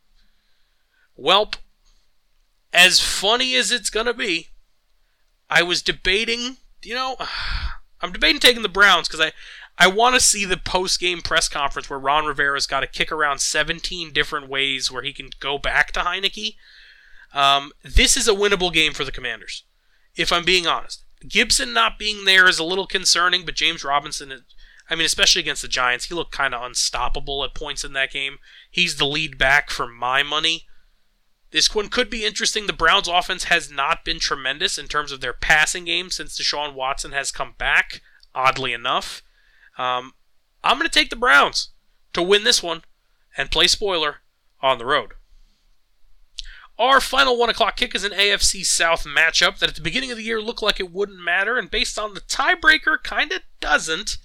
Welp, 1.18 1.54
as 2.72 3.00
funny 3.00 3.54
as 3.54 3.70
it's 3.70 3.90
going 3.90 4.06
to 4.06 4.14
be, 4.14 4.48
I 5.48 5.62
was 5.62 5.82
debating, 5.82 6.56
you 6.82 6.94
know, 6.94 7.16
I'm 8.00 8.12
debating 8.12 8.40
taking 8.40 8.62
the 8.62 8.68
Browns 8.68 9.06
because 9.06 9.20
I, 9.20 9.32
I 9.78 9.86
want 9.86 10.14
to 10.16 10.20
see 10.20 10.44
the 10.44 10.56
post 10.56 10.98
game 10.98 11.22
press 11.22 11.48
conference 11.48 11.88
where 11.88 11.98
Ron 11.98 12.24
Rivera's 12.24 12.66
got 12.66 12.80
to 12.80 12.86
kick 12.86 13.12
around 13.12 13.40
17 13.40 14.12
different 14.12 14.48
ways 14.48 14.90
where 14.90 15.02
he 15.02 15.12
can 15.12 15.30
go 15.38 15.56
back 15.56 15.92
to 15.92 16.00
Heinicke. 16.00 16.56
Um, 17.32 17.72
this 17.82 18.16
is 18.16 18.26
a 18.26 18.32
winnable 18.32 18.72
game 18.72 18.92
for 18.92 19.04
the 19.04 19.12
Commanders, 19.12 19.64
if 20.16 20.32
I'm 20.32 20.44
being 20.44 20.66
honest. 20.66 21.04
Gibson 21.28 21.72
not 21.72 21.98
being 21.98 22.24
there 22.24 22.48
is 22.48 22.58
a 22.58 22.64
little 22.64 22.86
concerning, 22.86 23.44
but 23.44 23.54
James 23.54 23.84
Robinson, 23.84 24.44
I 24.90 24.94
mean, 24.94 25.06
especially 25.06 25.40
against 25.40 25.62
the 25.62 25.68
Giants, 25.68 26.06
he 26.06 26.14
looked 26.14 26.32
kind 26.32 26.54
of 26.54 26.62
unstoppable 26.62 27.44
at 27.44 27.54
points 27.54 27.84
in 27.84 27.92
that 27.92 28.10
game. 28.10 28.38
He's 28.70 28.96
the 28.96 29.06
lead 29.06 29.38
back 29.38 29.70
for 29.70 29.86
my 29.86 30.22
money. 30.22 30.66
This 31.52 31.74
one 31.74 31.88
could 31.88 32.08
be 32.08 32.24
interesting. 32.24 32.66
The 32.66 32.72
Browns' 32.72 33.08
offense 33.08 33.44
has 33.44 33.70
not 33.70 34.04
been 34.04 34.18
tremendous 34.18 34.78
in 34.78 34.88
terms 34.88 35.12
of 35.12 35.20
their 35.20 35.34
passing 35.34 35.84
game 35.84 36.10
since 36.10 36.38
Deshaun 36.38 36.74
Watson 36.74 37.12
has 37.12 37.30
come 37.30 37.54
back, 37.58 38.00
oddly 38.34 38.72
enough. 38.72 39.22
Um, 39.78 40.12
I'm 40.64 40.78
going 40.78 40.88
to 40.88 40.98
take 40.98 41.10
the 41.10 41.16
Browns 41.16 41.70
to 42.14 42.22
win 42.22 42.44
this 42.44 42.62
one 42.62 42.82
and 43.36 43.50
play 43.50 43.66
spoiler 43.66 44.16
on 44.62 44.78
the 44.78 44.86
road. 44.86 45.12
Our 46.82 47.00
final 47.00 47.38
1 47.38 47.48
o'clock 47.48 47.76
kick 47.76 47.94
is 47.94 48.02
an 48.02 48.10
AFC 48.10 48.66
South 48.66 49.04
matchup 49.04 49.60
that 49.60 49.68
at 49.68 49.76
the 49.76 49.80
beginning 49.80 50.10
of 50.10 50.16
the 50.16 50.24
year 50.24 50.42
looked 50.42 50.64
like 50.64 50.80
it 50.80 50.90
wouldn't 50.90 51.22
matter, 51.22 51.56
and 51.56 51.70
based 51.70 51.96
on 51.96 52.14
the 52.14 52.20
tiebreaker, 52.20 53.00
kind 53.00 53.30
of 53.30 53.42
doesn't, 53.60 54.18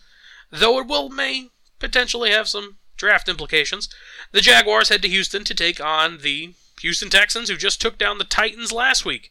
though 0.49 0.79
it 0.79 0.87
will 0.87 1.09
may 1.09 1.49
potentially 1.77 2.31
have 2.31 2.47
some 2.47 2.77
draft 2.95 3.29
implications. 3.29 3.89
The 4.31 4.41
Jaguars 4.41 4.89
head 4.89 5.03
to 5.03 5.07
Houston 5.07 5.43
to 5.43 5.53
take 5.53 5.79
on 5.79 6.17
the 6.23 6.55
Houston 6.81 7.11
Texans, 7.11 7.47
who 7.49 7.57
just 7.57 7.79
took 7.79 7.99
down 7.99 8.17
the 8.17 8.23
Titans 8.23 8.71
last 8.71 9.05
week. 9.05 9.29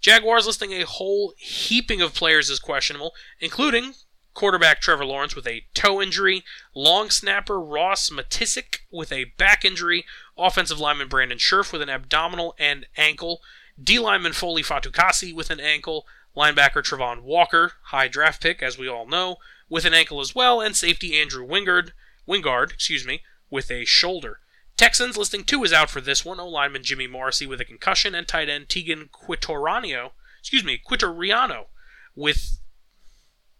Jaguars 0.00 0.46
listing 0.46 0.72
a 0.72 0.86
whole 0.86 1.34
heaping 1.38 2.00
of 2.00 2.14
players 2.14 2.50
as 2.50 2.60
questionable, 2.60 3.14
including 3.40 3.94
quarterback 4.32 4.80
Trevor 4.80 5.04
Lawrence 5.04 5.34
with 5.34 5.46
a 5.46 5.64
toe 5.74 6.00
injury, 6.00 6.44
long 6.72 7.10
snapper 7.10 7.60
Ross 7.60 8.10
Matiscik 8.10 8.78
with 8.92 9.10
a 9.10 9.24
back 9.36 9.64
injury, 9.64 10.04
offensive 10.40 10.80
lineman 10.80 11.08
Brandon 11.08 11.38
Scherff 11.38 11.72
with 11.72 11.82
an 11.82 11.90
abdominal 11.90 12.54
and 12.58 12.86
ankle, 12.96 13.40
D 13.82 13.98
lineman 13.98 14.32
Foley 14.32 14.62
Fatukasi 14.62 15.34
with 15.34 15.50
an 15.50 15.60
ankle, 15.60 16.06
linebacker 16.36 16.82
Travon 16.82 17.22
Walker, 17.22 17.72
high 17.84 18.08
draft 18.08 18.42
pick 18.42 18.62
as 18.62 18.78
we 18.78 18.88
all 18.88 19.06
know, 19.06 19.36
with 19.68 19.84
an 19.84 19.94
ankle 19.94 20.20
as 20.20 20.34
well, 20.34 20.60
and 20.60 20.76
safety 20.76 21.20
Andrew 21.20 21.46
Wingard, 21.46 21.90
Wingard, 22.26 22.72
excuse 22.72 23.06
me, 23.06 23.22
with 23.50 23.70
a 23.70 23.84
shoulder. 23.84 24.40
Texans 24.76 25.16
listing 25.16 25.44
two 25.44 25.62
is 25.62 25.72
out 25.72 25.90
for 25.90 26.00
this 26.00 26.24
one. 26.24 26.40
O 26.40 26.48
lineman 26.48 26.82
Jimmy 26.82 27.06
Morrissey 27.06 27.46
with 27.46 27.60
a 27.60 27.64
concussion, 27.64 28.14
and 28.14 28.26
tight 28.26 28.48
end 28.48 28.68
Teagan 28.68 29.10
Quitoriano, 29.10 30.12
excuse 30.38 30.64
me, 30.64 30.80
Quitoriano, 30.88 31.66
with 32.14 32.60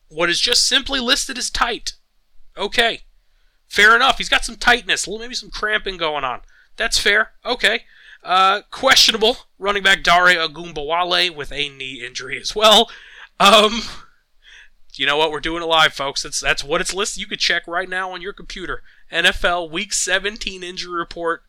what 0.09 0.31
is 0.31 0.41
just 0.41 0.67
simply 0.67 0.99
listed 0.99 1.37
as 1.37 1.51
tight. 1.51 1.95
Okay, 2.57 3.03
fair 3.69 3.95
enough. 3.95 4.19
He's 4.19 4.29
got 4.29 4.45
some 4.45 4.57
tightness, 4.57 5.07
maybe 5.07 5.35
some 5.35 5.51
cramping 5.51 5.97
going 5.97 6.25
on. 6.25 6.41
That's 6.81 6.99
fair. 6.99 7.33
Okay. 7.45 7.81
Uh, 8.25 8.63
questionable 8.71 9.37
running 9.59 9.83
back 9.83 10.03
Dare 10.03 10.29
Ogunbowale 10.29 11.37
with 11.37 11.53
a 11.53 11.69
knee 11.69 12.03
injury 12.03 12.41
as 12.41 12.57
well. 12.57 12.91
Um, 13.39 13.83
you 14.95 15.05
know 15.05 15.19
what? 15.19 15.31
We're 15.31 15.41
doing 15.41 15.63
it 15.63 15.67
live, 15.67 15.93
folks. 15.93 16.23
That's 16.23 16.41
that's 16.41 16.65
what 16.65 16.81
it's 16.81 16.95
listed. 16.95 17.21
You 17.21 17.27
could 17.27 17.39
check 17.39 17.67
right 17.67 17.87
now 17.87 18.13
on 18.13 18.23
your 18.23 18.33
computer. 18.33 18.83
NFL 19.13 19.71
Week 19.71 19.93
17 19.93 20.63
injury 20.63 20.99
report. 20.99 21.43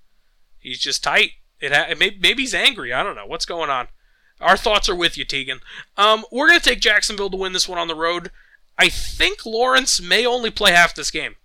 He's 0.60 0.80
just 0.80 1.02
tight. 1.02 1.32
It 1.62 1.72
ha- 1.72 1.94
maybe, 1.98 2.18
maybe 2.20 2.44
he's 2.44 2.54
angry. 2.54 2.92
I 2.92 3.02
don't 3.02 3.16
know 3.16 3.26
what's 3.26 3.46
going 3.46 3.70
on. 3.70 3.88
Our 4.42 4.58
thoughts 4.58 4.90
are 4.90 4.96
with 4.96 5.18
you, 5.18 5.26
Teagan. 5.26 5.62
Um, 5.96 6.26
we're 6.30 6.50
gonna 6.50 6.60
take 6.60 6.82
Jacksonville 6.82 7.30
to 7.30 7.38
win 7.38 7.54
this 7.54 7.70
one 7.70 7.80
on 7.80 7.88
the 7.88 7.96
road. 7.96 8.32
I 8.78 8.90
think 8.90 9.46
Lawrence 9.46 10.02
may 10.02 10.26
only 10.26 10.52
play 10.52 10.74
half 10.74 10.94
this 10.94 11.10
game. 11.10 11.36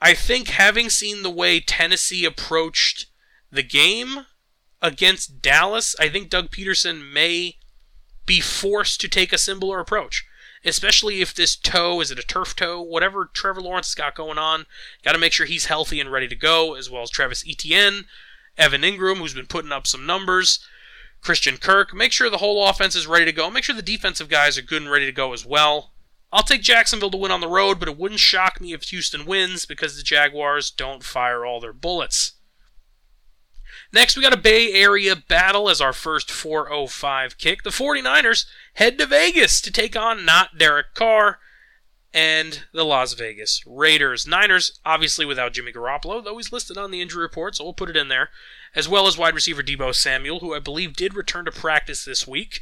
I 0.00 0.14
think 0.14 0.48
having 0.48 0.90
seen 0.90 1.22
the 1.22 1.30
way 1.30 1.60
Tennessee 1.60 2.24
approached 2.24 3.06
the 3.50 3.62
game 3.62 4.26
against 4.82 5.40
Dallas, 5.40 5.96
I 5.98 6.08
think 6.08 6.28
Doug 6.28 6.50
Pederson 6.50 7.12
may 7.12 7.56
be 8.26 8.40
forced 8.40 9.00
to 9.00 9.08
take 9.08 9.32
a 9.32 9.38
similar 9.38 9.78
approach 9.80 10.26
especially 10.66 11.20
if 11.20 11.32
this 11.32 11.56
toe 11.56 12.00
is 12.00 12.10
it 12.10 12.18
a 12.18 12.22
turf 12.22 12.56
toe, 12.56 12.82
whatever 12.82 13.30
Trevor 13.32 13.60
Lawrence 13.60 13.88
has 13.88 13.94
got 13.94 14.14
going 14.14 14.36
on. 14.36 14.66
Got 15.04 15.12
to 15.12 15.18
make 15.18 15.32
sure 15.32 15.46
he's 15.46 15.66
healthy 15.66 16.00
and 16.00 16.10
ready 16.10 16.28
to 16.28 16.34
go, 16.34 16.74
as 16.74 16.90
well 16.90 17.02
as 17.02 17.10
Travis 17.10 17.44
Etienne, 17.48 18.06
Evan 18.58 18.82
Engram, 18.82 19.18
who's 19.18 19.34
been 19.34 19.46
putting 19.46 19.72
up 19.72 19.86
some 19.86 20.04
numbers, 20.04 20.58
Christian 21.20 21.56
Kirk. 21.56 21.94
Make 21.94 22.12
sure 22.12 22.28
the 22.28 22.38
whole 22.38 22.68
offense 22.68 22.96
is 22.96 23.06
ready 23.06 23.24
to 23.24 23.32
go. 23.32 23.50
Make 23.50 23.64
sure 23.64 23.76
the 23.76 23.82
defensive 23.82 24.28
guys 24.28 24.58
are 24.58 24.62
good 24.62 24.82
and 24.82 24.90
ready 24.90 25.06
to 25.06 25.12
go 25.12 25.32
as 25.32 25.46
well. 25.46 25.92
I'll 26.32 26.42
take 26.42 26.62
Jacksonville 26.62 27.10
to 27.10 27.16
win 27.16 27.30
on 27.30 27.40
the 27.40 27.48
road, 27.48 27.78
but 27.78 27.88
it 27.88 27.96
wouldn't 27.96 28.20
shock 28.20 28.60
me 28.60 28.72
if 28.72 28.82
Houston 28.84 29.24
wins 29.24 29.64
because 29.64 29.96
the 29.96 30.02
Jaguars 30.02 30.70
don't 30.70 31.04
fire 31.04 31.44
all 31.44 31.60
their 31.60 31.72
bullets. 31.72 32.32
Next, 33.92 34.16
we 34.16 34.22
got 34.22 34.32
a 34.32 34.38
Bay 34.38 34.72
Area 34.72 35.14
battle 35.14 35.70
as 35.70 35.80
our 35.80 35.92
first 35.92 36.30
405 36.30 37.38
kick. 37.38 37.62
The 37.62 37.70
49ers 37.70 38.46
head 38.74 38.98
to 38.98 39.06
Vegas 39.06 39.60
to 39.60 39.70
take 39.70 39.96
on 39.96 40.24
not 40.24 40.58
Derek 40.58 40.94
Carr 40.94 41.38
and 42.12 42.64
the 42.72 42.84
Las 42.84 43.12
Vegas 43.12 43.62
Raiders. 43.66 44.26
Niners, 44.26 44.80
obviously 44.84 45.24
without 45.24 45.52
Jimmy 45.52 45.72
Garoppolo, 45.72 46.24
though 46.24 46.36
he's 46.36 46.52
listed 46.52 46.76
on 46.78 46.90
the 46.90 47.00
injury 47.00 47.22
report, 47.22 47.54
so 47.54 47.64
we'll 47.64 47.74
put 47.74 47.90
it 47.90 47.96
in 47.96 48.08
there, 48.08 48.30
as 48.74 48.88
well 48.88 49.06
as 49.06 49.18
wide 49.18 49.34
receiver 49.34 49.62
Deebo 49.62 49.94
Samuel, 49.94 50.40
who 50.40 50.54
I 50.54 50.58
believe 50.58 50.96
did 50.96 51.14
return 51.14 51.44
to 51.44 51.52
practice 51.52 52.04
this 52.04 52.26
week, 52.26 52.60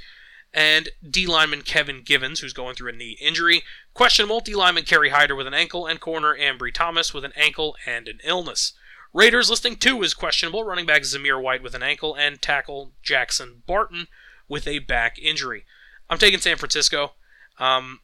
and 0.55 0.89
D 1.09 1.27
lineman 1.27 1.63
Kevin 1.63 2.03
Givens, 2.03 2.41
who's 2.41 2.53
going 2.53 2.77
through 2.77 2.91
a 2.91 2.97
knee 2.97 3.19
injury. 3.21 3.63
Questionable 3.93 4.41
D 4.41 4.55
lineman 4.55 4.85
Kerry 4.85 5.11
Hyder 5.11 5.35
with 5.35 5.47
an 5.47 5.55
ankle, 5.55 5.87
and 5.87 6.01
corner 6.01 6.35
Ambry 6.35 6.73
Thomas 6.73 7.13
with 7.13 7.25
an 7.25 7.33
ankle 7.37 7.77
and 7.85 8.09
an 8.09 8.21
illness. 8.25 8.73
Raiders 9.13 9.51
listing 9.51 9.77
two 9.77 10.03
is 10.03 10.15
questionable. 10.15 10.65
Running 10.65 10.87
back 10.87 11.03
Zamir 11.03 11.41
White 11.43 11.63
with 11.63 11.75
an 11.75 11.83
ankle 11.83 12.15
and 12.15 12.41
tackle 12.41 12.93
Jackson 13.03 13.63
Barton 13.67 14.07
with 14.49 14.67
a 14.67 14.79
back 14.79 15.19
injury. 15.19 15.65
I'm 16.09 16.19
taking 16.19 16.41
San 16.41 16.57
Francisco. 16.57 17.13
Um, 17.59 18.01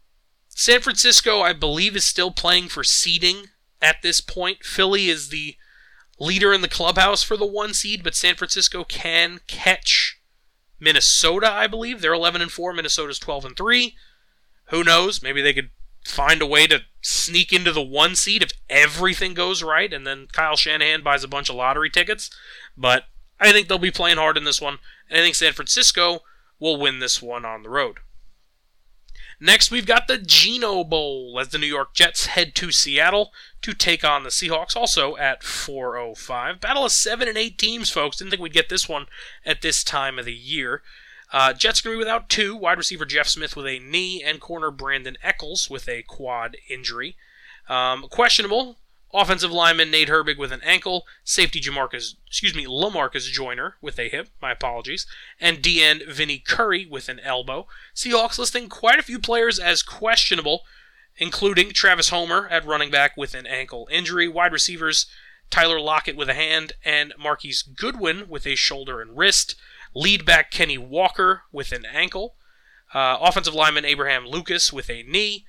San 0.49 0.81
Francisco, 0.81 1.41
I 1.41 1.53
believe, 1.53 1.97
is 1.97 2.05
still 2.05 2.31
playing 2.31 2.69
for 2.69 2.85
seeding 2.85 3.47
at 3.81 4.03
this 4.03 4.21
point. 4.21 4.65
Philly 4.65 5.09
is 5.09 5.29
the 5.29 5.57
leader 6.19 6.53
in 6.53 6.61
the 6.61 6.69
clubhouse 6.69 7.23
for 7.23 7.37
the 7.37 7.47
one 7.47 7.75
seed, 7.75 8.03
but 8.03 8.15
San 8.15 8.35
Francisco 8.37 8.85
can 8.85 9.41
catch 9.47 10.20
Minnesota, 10.81 11.51
I 11.51 11.67
believe. 11.67 12.01
They're 12.01 12.15
11 12.15 12.41
and 12.41 12.51
4. 12.51 12.73
Minnesota's 12.73 13.19
12 13.19 13.45
and 13.45 13.57
3. 13.57 13.95
Who 14.67 14.83
knows? 14.83 15.23
Maybe 15.23 15.43
they 15.43 15.53
could 15.53 15.71
find 16.05 16.41
a 16.41 16.47
way 16.47 16.67
to 16.67 16.81
sneak 17.03 17.53
into 17.53 17.73
the 17.73 17.83
one 17.83 18.17
seed 18.17 18.43
if 18.43 18.53
everything 18.69 19.35
goes 19.35 19.63
right, 19.63 19.93
and 19.93 20.07
then 20.07 20.29
Kyle 20.33 20.57
Shanahan 20.57 21.03
buys 21.03 21.23
a 21.23 21.29
bunch 21.29 21.49
of 21.49 21.57
lottery 21.57 21.91
tickets. 21.91 22.31
But 22.77 23.05
I 23.39 23.53
think 23.53 23.69
they'll 23.69 23.79
be 23.79 23.91
playing 23.91 24.17
hard 24.17 24.37
in 24.37 24.45
this 24.45 24.61
one, 24.61 24.79
and 25.09 25.19
I 25.19 25.23
think 25.23 25.35
San 25.35 25.53
Francisco 25.53 26.21
will 26.59 26.79
win 26.79 26.99
this 26.99 27.21
one 27.21 27.45
on 27.45 27.63
the 27.63 27.71
road. 27.71 27.99
Next, 29.43 29.71
we've 29.71 29.87
got 29.87 30.07
the 30.07 30.19
Geno 30.19 30.85
Bowl 30.85 31.39
as 31.41 31.49
the 31.49 31.57
New 31.57 31.67
York 31.67 31.95
Jets 31.95 32.27
head 32.27 32.55
to 32.57 32.71
Seattle 32.71 33.33
to 33.63 33.73
take 33.73 34.05
on 34.05 34.23
the 34.23 34.29
Seahawks, 34.29 34.77
also 34.77 35.17
at 35.17 35.43
4:05. 35.43 36.61
Battle 36.61 36.85
of 36.85 36.93
seven 36.93 37.27
and 37.27 37.39
eight 37.39 37.57
teams, 37.57 37.89
folks. 37.89 38.19
Didn't 38.19 38.31
think 38.31 38.43
we'd 38.43 38.53
get 38.53 38.69
this 38.69 38.87
one 38.87 39.07
at 39.47 39.63
this 39.63 39.83
time 39.83 40.19
of 40.19 40.27
the 40.27 40.35
year. 40.35 40.83
Uh, 41.33 41.55
Jets 41.55 41.81
going 41.81 41.95
to 41.95 41.97
be 41.97 41.99
without 41.99 42.29
two 42.29 42.55
wide 42.55 42.77
receiver 42.77 43.07
Jeff 43.07 43.29
Smith 43.29 43.57
with 43.57 43.67
a 43.67 43.79
knee 43.79 44.23
and 44.23 44.41
corner 44.41 44.71
Brandon 44.71 45.17
Echols 45.23 45.71
with 45.71 45.89
a 45.89 46.03
quad 46.03 46.57
injury. 46.69 47.17
Um, 47.69 48.09
questionable 48.11 48.77
offensive 49.13 49.51
lineman 49.51 49.91
Nate 49.91 50.09
Herbig 50.09 50.39
with 50.39 50.53
an 50.53 50.61
ankle, 50.63 51.05
safety 51.25 51.61
Jamarcus, 51.61 52.15
excuse 52.27 52.55
me, 52.55 52.67
Lamarcus 52.67 53.31
Joyner 53.31 53.77
with 53.81 53.99
a 53.99 54.09
hip, 54.09 54.29
my 54.41 54.53
apologies, 54.53 55.07
and 55.41 55.59
DN 55.59 56.07
Vinny 56.09 56.39
Curry 56.39 56.87
with 56.87 57.09
an 57.09 57.21
elbow. 57.21 57.67
Seahawks 57.95 58.39
listing 58.39 58.69
quite 58.69 58.99
a 58.99 59.05
few 59.05 59.19
players 59.19 59.59
as 59.59 59.83
questionable, 59.83 60.63
including 61.17 61.71
Travis 61.71 62.11
Homer 62.11 62.49
at 62.49 62.65
running 62.65 62.91
back 62.91 63.17
with 63.17 63.35
an 63.35 63.47
ankle 63.47 63.89
injury, 63.91 64.29
wide 64.29 64.53
receivers 64.53 65.07
Tyler 65.51 65.81
Lockett 65.81 66.17
with 66.17 66.29
a 66.29 66.35
hand, 66.35 66.75
and 66.85 67.13
Marquise 67.19 67.63
Goodwin 67.63 68.29
with 68.29 68.47
a 68.47 68.55
shoulder 68.55 69.01
and 69.01 69.19
wrist. 69.19 69.57
Lead 69.95 70.25
back 70.25 70.51
Kenny 70.51 70.79
Walker 70.79 71.43
with 71.53 71.73
an 71.73 71.85
ankle. 71.85 72.37
Uh, 72.95 73.19
offensive 73.21 73.55
lineman 73.55 73.85
Abraham 73.85 74.27
Lucas 74.27 74.73
with 74.73 74.89
a 74.89 75.03
knee. 75.03 75.45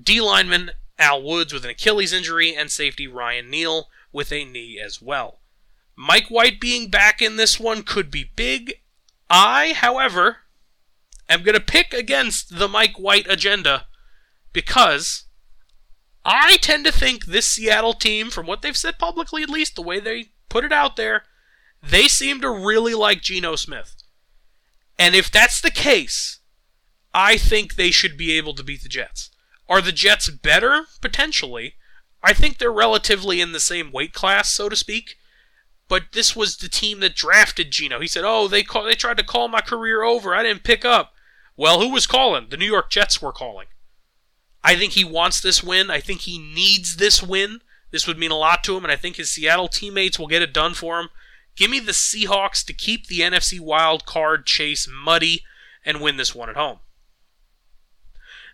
D 0.00 0.20
lineman 0.20 0.72
Al 0.98 1.22
Woods 1.22 1.52
with 1.52 1.64
an 1.64 1.70
Achilles 1.70 2.12
injury. 2.12 2.54
And 2.54 2.70
safety 2.70 3.06
Ryan 3.06 3.50
Neal 3.50 3.88
with 4.12 4.32
a 4.32 4.44
knee 4.44 4.80
as 4.82 5.00
well. 5.00 5.40
Mike 5.96 6.28
White 6.28 6.60
being 6.60 6.90
back 6.90 7.20
in 7.20 7.36
this 7.36 7.58
one 7.58 7.82
could 7.82 8.10
be 8.10 8.30
big. 8.36 8.74
I, 9.28 9.72
however, 9.74 10.38
am 11.28 11.42
going 11.42 11.54
to 11.54 11.60
pick 11.60 11.92
against 11.92 12.58
the 12.58 12.68
Mike 12.68 12.98
White 12.98 13.26
agenda 13.28 13.86
because 14.52 15.24
I 16.24 16.56
tend 16.58 16.84
to 16.84 16.92
think 16.92 17.24
this 17.26 17.46
Seattle 17.46 17.94
team, 17.94 18.30
from 18.30 18.46
what 18.46 18.62
they've 18.62 18.76
said 18.76 18.98
publicly 18.98 19.42
at 19.42 19.50
least, 19.50 19.74
the 19.74 19.82
way 19.82 20.00
they 20.00 20.26
put 20.48 20.64
it 20.64 20.72
out 20.72 20.96
there, 20.96 21.24
they 21.82 22.08
seem 22.08 22.40
to 22.40 22.50
really 22.50 22.94
like 22.94 23.22
Geno 23.22 23.56
Smith. 23.56 23.96
And 24.98 25.14
if 25.14 25.30
that's 25.30 25.60
the 25.60 25.70
case, 25.70 26.40
I 27.14 27.36
think 27.36 27.74
they 27.74 27.90
should 27.90 28.16
be 28.16 28.32
able 28.32 28.54
to 28.54 28.64
beat 28.64 28.82
the 28.82 28.88
Jets. 28.88 29.30
Are 29.68 29.80
the 29.80 29.92
Jets 29.92 30.30
better? 30.30 30.86
Potentially. 31.00 31.74
I 32.22 32.32
think 32.32 32.58
they're 32.58 32.72
relatively 32.72 33.40
in 33.40 33.52
the 33.52 33.60
same 33.60 33.92
weight 33.92 34.12
class, 34.12 34.50
so 34.50 34.68
to 34.68 34.76
speak. 34.76 35.16
But 35.88 36.12
this 36.12 36.34
was 36.34 36.56
the 36.56 36.68
team 36.68 37.00
that 37.00 37.14
drafted 37.14 37.70
Geno. 37.70 38.00
He 38.00 38.08
said, 38.08 38.24
"Oh, 38.24 38.48
they 38.48 38.62
call, 38.62 38.84
they 38.84 38.94
tried 38.94 39.18
to 39.18 39.24
call 39.24 39.48
my 39.48 39.60
career 39.60 40.02
over. 40.02 40.34
I 40.34 40.42
didn't 40.42 40.64
pick 40.64 40.84
up." 40.84 41.14
Well, 41.56 41.80
who 41.80 41.88
was 41.88 42.06
calling? 42.06 42.48
The 42.48 42.56
New 42.56 42.66
York 42.66 42.90
Jets 42.90 43.20
were 43.20 43.32
calling. 43.32 43.68
I 44.62 44.76
think 44.76 44.92
he 44.92 45.04
wants 45.04 45.40
this 45.40 45.62
win. 45.62 45.90
I 45.90 46.00
think 46.00 46.22
he 46.22 46.38
needs 46.38 46.96
this 46.96 47.22
win. 47.22 47.62
This 47.90 48.06
would 48.06 48.18
mean 48.18 48.30
a 48.30 48.36
lot 48.36 48.62
to 48.64 48.76
him, 48.76 48.84
and 48.84 48.92
I 48.92 48.96
think 48.96 49.16
his 49.16 49.30
Seattle 49.30 49.68
teammates 49.68 50.18
will 50.18 50.26
get 50.26 50.42
it 50.42 50.52
done 50.52 50.74
for 50.74 51.00
him. 51.00 51.08
Give 51.56 51.70
me 51.70 51.80
the 51.80 51.92
Seahawks 51.92 52.64
to 52.66 52.72
keep 52.72 53.06
the 53.06 53.20
NFC 53.20 53.58
wild 53.58 54.04
card 54.04 54.46
chase 54.46 54.86
muddy 54.88 55.44
and 55.84 56.00
win 56.00 56.16
this 56.16 56.34
one 56.34 56.50
at 56.50 56.56
home. 56.56 56.80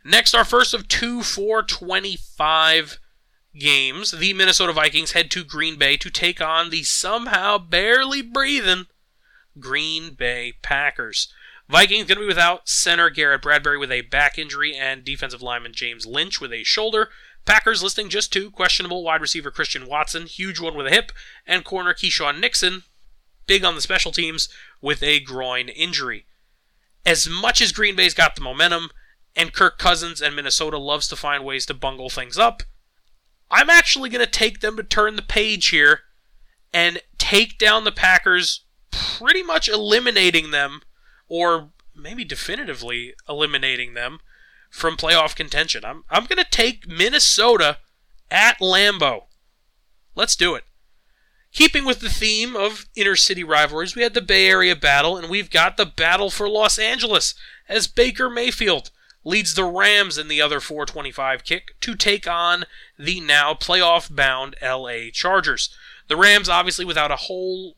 Next, 0.05 0.35
our 0.35 0.45
first 0.45 0.75
of 0.75 0.87
two 0.87 1.23
425 1.23 2.99
games. 3.59 4.11
The 4.11 4.33
Minnesota 4.33 4.73
Vikings 4.73 5.13
head 5.13 5.31
to 5.31 5.45
Green 5.45 5.77
Bay 5.77 5.97
to 5.97 6.11
take 6.11 6.41
on 6.41 6.71
the 6.71 6.83
somehow 6.83 7.59
barely 7.59 8.21
breathing 8.21 8.87
Green 9.59 10.15
Bay 10.15 10.55
Packers. 10.63 11.33
Vikings 11.69 12.07
going 12.07 12.17
to 12.17 12.25
be 12.25 12.27
without 12.27 12.69
center 12.69 13.09
Garrett 13.09 13.43
Bradbury 13.43 13.79
with 13.79 13.91
a 13.91 14.03
back 14.03 14.39
injury 14.39 14.77
and 14.77 15.05
defensive 15.05 15.41
lineman 15.41 15.73
James 15.73 16.05
Lynch 16.05 16.41
with 16.41 16.53
a 16.53 16.65
shoulder. 16.65 17.09
Packers 17.47 17.83
listing 17.83 18.11
just 18.11 18.33
two 18.33 18.51
questionable 18.51 19.03
wide 19.03 19.23
receiver 19.23 19.51
Christian 19.51 19.87
Watson, 19.87 20.27
huge 20.27 20.61
one 20.61 20.77
with 20.77 20.87
a 20.87 20.91
hip, 20.91 21.13
and 21.47 21.65
corner 21.65 21.95
Keisean 21.95 22.41
Nixon 22.41 22.83
big 23.47 23.65
on 23.65 23.75
the 23.75 23.81
special 23.81 24.13
teams 24.13 24.49
with 24.81 25.03
a 25.03 25.21
groin 25.21 25.69
injury. 25.69 26.27
As 27.07 27.29
much 27.29 27.61
as 27.61 27.73
Green 27.73 27.97
Bay's 27.97 28.15
got 28.15 28.35
the 28.35 28.41
momentum, 28.41 28.91
and 29.37 29.53
Kirk 29.53 29.79
Cousins 29.79 30.21
and 30.21 30.37
Minnesota 30.37 30.79
loves 30.79 31.09
to 31.09 31.17
find 31.17 31.45
ways 31.45 31.67
to 31.67 31.75
bungle 31.75 32.11
things 32.11 32.39
up, 32.39 32.63
I'm 33.51 33.71
actually 33.71 34.11
going 34.11 34.25
to 34.25 34.31
take 34.31 34.61
them 34.61 34.77
to 34.77 34.83
turn 34.83 35.17
the 35.17 35.23
page 35.23 35.69
here 35.69 36.01
and 36.73 37.01
take 37.19 37.59
down 37.59 37.85
the 37.85 37.93
Packers, 37.93 38.65
pretty 38.91 39.43
much 39.43 39.69
eliminating 39.69 40.51
them, 40.51 40.81
or 41.29 41.71
maybe 41.95 42.25
definitively 42.25 43.15
eliminating 43.29 43.95
them 43.95 44.19
from 44.71 44.97
playoff 44.97 45.37
contention. 45.37 45.85
I'm, 45.85 46.05
I'm 46.11 46.27
going 46.27 46.43
to 46.43 46.51
take 46.51 46.89
Minnesota 46.89 47.79
at 48.31 48.59
Lambeau. 48.59 49.25
Let's 50.17 50.37
do 50.37 50.55
it. 50.55 50.65
Keeping 51.53 51.85
with 51.85 52.01
the 52.01 52.09
theme 52.09 52.57
of 52.57 52.87
inner 52.97 53.15
city 53.15 53.45
rivalries, 53.45 53.95
we 53.95 54.03
had 54.03 54.15
the 54.15 54.21
Bay 54.21 54.49
Area 54.49 54.75
battle, 54.75 55.17
and 55.17 55.31
we've 55.31 55.51
got 55.51 55.77
the 55.77 55.87
battle 55.87 56.29
for 56.29 56.49
Los 56.49 56.81
Angeles 56.81 57.35
as 57.69 57.87
Baker 57.87 58.29
Mayfield 58.29 58.91
leads 59.25 59.55
the 59.55 59.65
Rams 59.65 60.19
in 60.19 60.29
the 60.29 60.41
other 60.41 60.61
425 60.61 61.45
kick 61.45 61.81
to 61.81 61.95
take 61.95 62.29
on 62.29 62.65
the 62.99 63.21
now 63.21 63.55
playoff 63.55 64.15
bound 64.15 64.55
LA 64.63 65.11
Chargers. 65.13 65.75
The 66.09 66.17
Rams, 66.17 66.49
obviously, 66.49 66.85
without 66.85 67.11
a 67.11 67.17
whole 67.17 67.77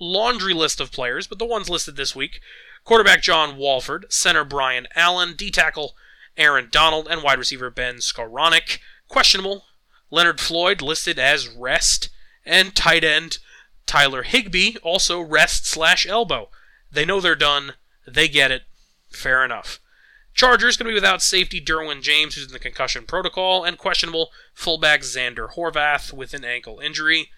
laundry 0.00 0.52
list 0.52 0.80
of 0.80 0.92
players, 0.92 1.26
but 1.26 1.38
the 1.38 1.46
ones 1.46 1.70
listed 1.70 1.96
this 1.96 2.16
week 2.16 2.40
quarterback 2.84 3.22
John 3.22 3.56
Wolford, 3.56 4.06
center 4.08 4.44
Brian 4.44 4.88
Allen, 4.94 5.34
D 5.36 5.50
tackle 5.50 5.94
Aaron 6.36 6.68
Donald, 6.70 7.06
and 7.08 7.22
wide 7.22 7.38
receiver 7.38 7.70
Ben 7.70 7.96
Skowronek. 7.96 8.78
Questionable. 9.08 9.64
Leonard 10.10 10.40
Floyd 10.40 10.82
listed 10.82 11.18
as 11.18 11.48
rest 11.48 12.10
and 12.44 12.74
tight 12.74 13.04
end 13.04 13.38
Tyler 13.86 14.22
Higbee 14.22 14.76
also 14.82 15.20
rest 15.20 15.66
slash 15.66 16.06
elbow. 16.06 16.50
They 16.90 17.04
know 17.04 17.20
they're 17.20 17.34
done. 17.34 17.74
They 18.06 18.28
get 18.28 18.50
it. 18.50 18.62
Fair 19.10 19.44
enough. 19.44 19.80
Chargers 20.34 20.76
going 20.76 20.86
to 20.86 20.90
be 20.90 20.94
without 20.94 21.22
safety 21.22 21.60
Derwin 21.60 22.02
James, 22.02 22.34
who's 22.34 22.46
in 22.46 22.52
the 22.52 22.58
concussion 22.58 23.04
protocol, 23.04 23.64
and 23.64 23.76
questionable 23.76 24.30
fullback 24.54 25.00
Zander 25.00 25.52
Horvath 25.52 26.12
with 26.12 26.32
an 26.32 26.44
ankle 26.44 26.80
injury. 26.80 27.30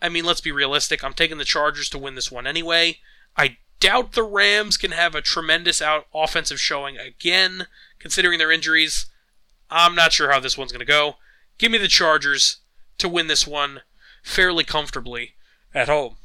I 0.00 0.08
mean, 0.08 0.24
let's 0.24 0.40
be 0.40 0.52
realistic. 0.52 1.02
I'm 1.02 1.14
taking 1.14 1.38
the 1.38 1.44
Chargers 1.44 1.88
to 1.90 1.98
win 1.98 2.14
this 2.14 2.30
one 2.30 2.46
anyway. 2.46 2.98
I 3.36 3.56
doubt 3.80 4.12
the 4.12 4.22
Rams 4.22 4.76
can 4.76 4.92
have 4.92 5.14
a 5.14 5.20
tremendous 5.20 5.82
out 5.82 6.06
offensive 6.14 6.60
showing 6.60 6.96
again, 6.96 7.66
considering 7.98 8.38
their 8.38 8.52
injuries. 8.52 9.06
I'm 9.70 9.94
not 9.94 10.12
sure 10.12 10.30
how 10.30 10.40
this 10.40 10.56
one's 10.56 10.72
going 10.72 10.80
to 10.80 10.86
go. 10.86 11.16
Give 11.58 11.72
me 11.72 11.78
the 11.78 11.88
Chargers 11.88 12.58
to 12.98 13.08
win 13.08 13.26
this 13.26 13.46
one 13.46 13.80
fairly 14.22 14.64
comfortably 14.64 15.34
at 15.74 15.88
home. 15.88 16.16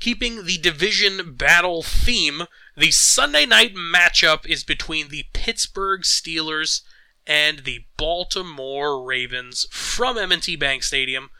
Keeping 0.00 0.44
the 0.44 0.58
division 0.58 1.34
battle 1.34 1.82
theme, 1.82 2.44
the 2.78 2.90
Sunday 2.92 3.44
night 3.44 3.74
matchup 3.74 4.46
is 4.46 4.62
between 4.62 5.08
the 5.08 5.24
Pittsburgh 5.32 6.02
Steelers 6.02 6.82
and 7.26 7.60
the 7.60 7.80
Baltimore 7.96 9.04
Ravens 9.04 9.66
from 9.70 10.16
M&T 10.16 10.54
Bank 10.54 10.84
Stadium. 10.84 11.30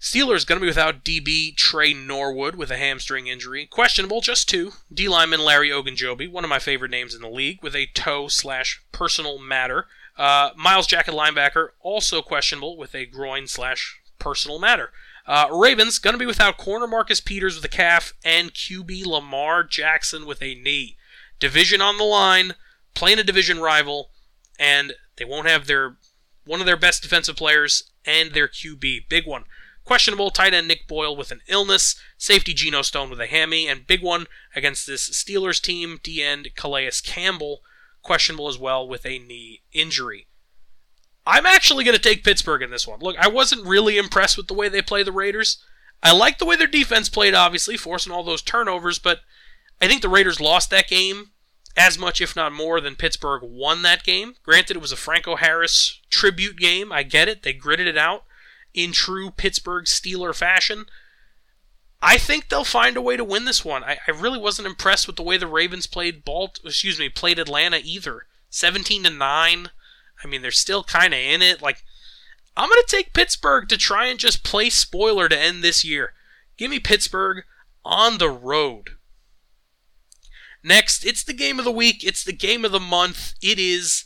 Steelers 0.00 0.44
going 0.44 0.58
to 0.58 0.64
be 0.64 0.66
without 0.66 1.04
DB 1.04 1.56
Tre 1.56 1.94
Norwood 1.94 2.56
with 2.56 2.72
a 2.72 2.76
hamstring 2.76 3.28
injury. 3.28 3.66
Questionable, 3.66 4.20
just 4.20 4.48
two. 4.48 4.72
D 4.92 5.08
lineman 5.08 5.44
Larry 5.44 5.70
Ogunjobi, 5.70 6.28
one 6.28 6.42
of 6.42 6.50
my 6.50 6.58
favorite 6.58 6.90
names 6.90 7.14
in 7.14 7.22
the 7.22 7.28
league, 7.28 7.62
with 7.62 7.76
a 7.76 7.86
toe 7.94 8.26
slash 8.26 8.82
personal 8.90 9.38
matter. 9.38 9.86
Uh, 10.18 10.50
Myles 10.56 10.88
Jack 10.88 11.06
linebacker, 11.06 11.68
also 11.80 12.20
questionable 12.20 12.76
with 12.76 12.96
a 12.96 13.06
groin 13.06 13.46
slash 13.46 14.00
personal 14.18 14.58
matter. 14.58 14.90
Uh, 15.26 15.46
Ravens 15.52 15.98
going 15.98 16.14
to 16.14 16.18
be 16.18 16.26
without 16.26 16.58
corner 16.58 16.86
Marcus 16.86 17.20
Peters 17.20 17.54
with 17.54 17.64
a 17.64 17.68
calf 17.68 18.12
and 18.24 18.52
QB 18.52 19.06
Lamar 19.06 19.62
Jackson 19.62 20.26
with 20.26 20.42
a 20.42 20.54
knee. 20.54 20.96
Division 21.38 21.80
on 21.80 21.96
the 21.96 22.04
line, 22.04 22.54
playing 22.94 23.18
a 23.18 23.24
division 23.24 23.60
rival, 23.60 24.10
and 24.58 24.94
they 25.16 25.24
won't 25.24 25.48
have 25.48 25.66
their 25.66 25.96
one 26.44 26.60
of 26.60 26.66
their 26.66 26.76
best 26.76 27.02
defensive 27.02 27.36
players 27.36 27.90
and 28.04 28.32
their 28.32 28.48
QB. 28.48 29.08
Big 29.08 29.26
one. 29.26 29.44
Questionable 29.84 30.30
tight 30.30 30.54
end 30.54 30.68
Nick 30.68 30.86
Boyle 30.86 31.16
with 31.16 31.30
an 31.30 31.40
illness, 31.48 31.96
safety 32.16 32.54
Geno 32.54 32.82
Stone 32.82 33.10
with 33.10 33.20
a 33.20 33.26
hammy, 33.26 33.66
and 33.66 33.86
big 33.86 34.02
one 34.02 34.26
against 34.54 34.86
this 34.86 35.08
Steelers 35.10 35.60
team, 35.60 35.98
D 36.02 36.22
end 36.22 36.50
Calais 36.56 36.90
Campbell, 37.04 37.62
questionable 38.02 38.48
as 38.48 38.58
well 38.58 38.86
with 38.86 39.04
a 39.06 39.18
knee 39.18 39.62
injury. 39.72 40.26
I'm 41.26 41.46
actually 41.46 41.84
going 41.84 41.96
to 41.96 42.02
take 42.02 42.24
Pittsburgh 42.24 42.62
in 42.62 42.70
this 42.70 42.86
one. 42.86 43.00
Look, 43.00 43.16
I 43.18 43.28
wasn't 43.28 43.66
really 43.66 43.96
impressed 43.96 44.36
with 44.36 44.48
the 44.48 44.54
way 44.54 44.68
they 44.68 44.82
play 44.82 45.02
the 45.02 45.12
Raiders. 45.12 45.58
I 46.02 46.12
like 46.12 46.38
the 46.38 46.44
way 46.44 46.56
their 46.56 46.66
defense 46.66 47.08
played, 47.08 47.34
obviously, 47.34 47.76
forcing 47.76 48.12
all 48.12 48.24
those 48.24 48.42
turnovers, 48.42 48.98
but 48.98 49.20
I 49.80 49.86
think 49.86 50.02
the 50.02 50.08
Raiders 50.08 50.40
lost 50.40 50.70
that 50.70 50.88
game 50.88 51.30
as 51.76 51.96
much, 51.96 52.20
if 52.20 52.34
not 52.34 52.52
more, 52.52 52.80
than 52.80 52.96
Pittsburgh 52.96 53.42
won 53.44 53.82
that 53.82 54.02
game. 54.02 54.34
Granted, 54.42 54.76
it 54.76 54.80
was 54.80 54.92
a 54.92 54.96
Franco 54.96 55.36
Harris 55.36 56.00
tribute 56.10 56.56
game. 56.56 56.92
I 56.92 57.04
get 57.04 57.28
it. 57.28 57.42
They 57.42 57.52
gritted 57.52 57.86
it 57.86 57.96
out 57.96 58.24
in 58.74 58.92
true 58.92 59.30
Pittsburgh 59.30 59.84
Steeler 59.84 60.34
fashion. 60.34 60.86
I 62.04 62.18
think 62.18 62.48
they'll 62.48 62.64
find 62.64 62.96
a 62.96 63.02
way 63.02 63.16
to 63.16 63.22
win 63.24 63.44
this 63.44 63.64
one. 63.64 63.84
I, 63.84 63.98
I 64.08 64.10
really 64.10 64.38
wasn't 64.38 64.66
impressed 64.66 65.06
with 65.06 65.14
the 65.14 65.22
way 65.22 65.36
the 65.36 65.46
Ravens 65.46 65.86
played 65.86 66.24
Balt, 66.24 66.58
excuse 66.64 66.98
me, 66.98 67.08
played 67.08 67.38
Atlanta 67.38 67.80
either. 67.82 68.26
17 68.50 69.04
to 69.04 69.10
9. 69.10 69.70
I 70.22 70.28
mean, 70.28 70.42
they're 70.42 70.50
still 70.50 70.84
kind 70.84 71.12
of 71.12 71.20
in 71.20 71.42
it. 71.42 71.62
Like, 71.62 71.82
I'm 72.56 72.68
going 72.68 72.82
to 72.86 72.96
take 72.96 73.14
Pittsburgh 73.14 73.68
to 73.68 73.76
try 73.76 74.06
and 74.06 74.18
just 74.18 74.44
play 74.44 74.70
spoiler 74.70 75.28
to 75.28 75.38
end 75.38 75.62
this 75.62 75.84
year. 75.84 76.12
Give 76.56 76.70
me 76.70 76.78
Pittsburgh 76.78 77.44
on 77.84 78.18
the 78.18 78.30
road. 78.30 78.90
Next, 80.62 81.04
it's 81.04 81.24
the 81.24 81.32
game 81.32 81.58
of 81.58 81.64
the 81.64 81.72
week. 81.72 82.04
It's 82.04 82.22
the 82.22 82.32
game 82.32 82.64
of 82.64 82.72
the 82.72 82.80
month. 82.80 83.34
It 83.42 83.58
is, 83.58 84.04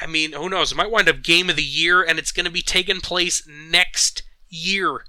I 0.00 0.06
mean, 0.06 0.32
who 0.32 0.48
knows? 0.48 0.70
It 0.70 0.76
might 0.76 0.90
wind 0.90 1.08
up 1.08 1.22
game 1.22 1.50
of 1.50 1.56
the 1.56 1.62
year, 1.62 2.02
and 2.02 2.18
it's 2.18 2.32
going 2.32 2.46
to 2.46 2.50
be 2.50 2.62
taking 2.62 3.00
place 3.00 3.42
next 3.48 4.22
year. 4.48 5.04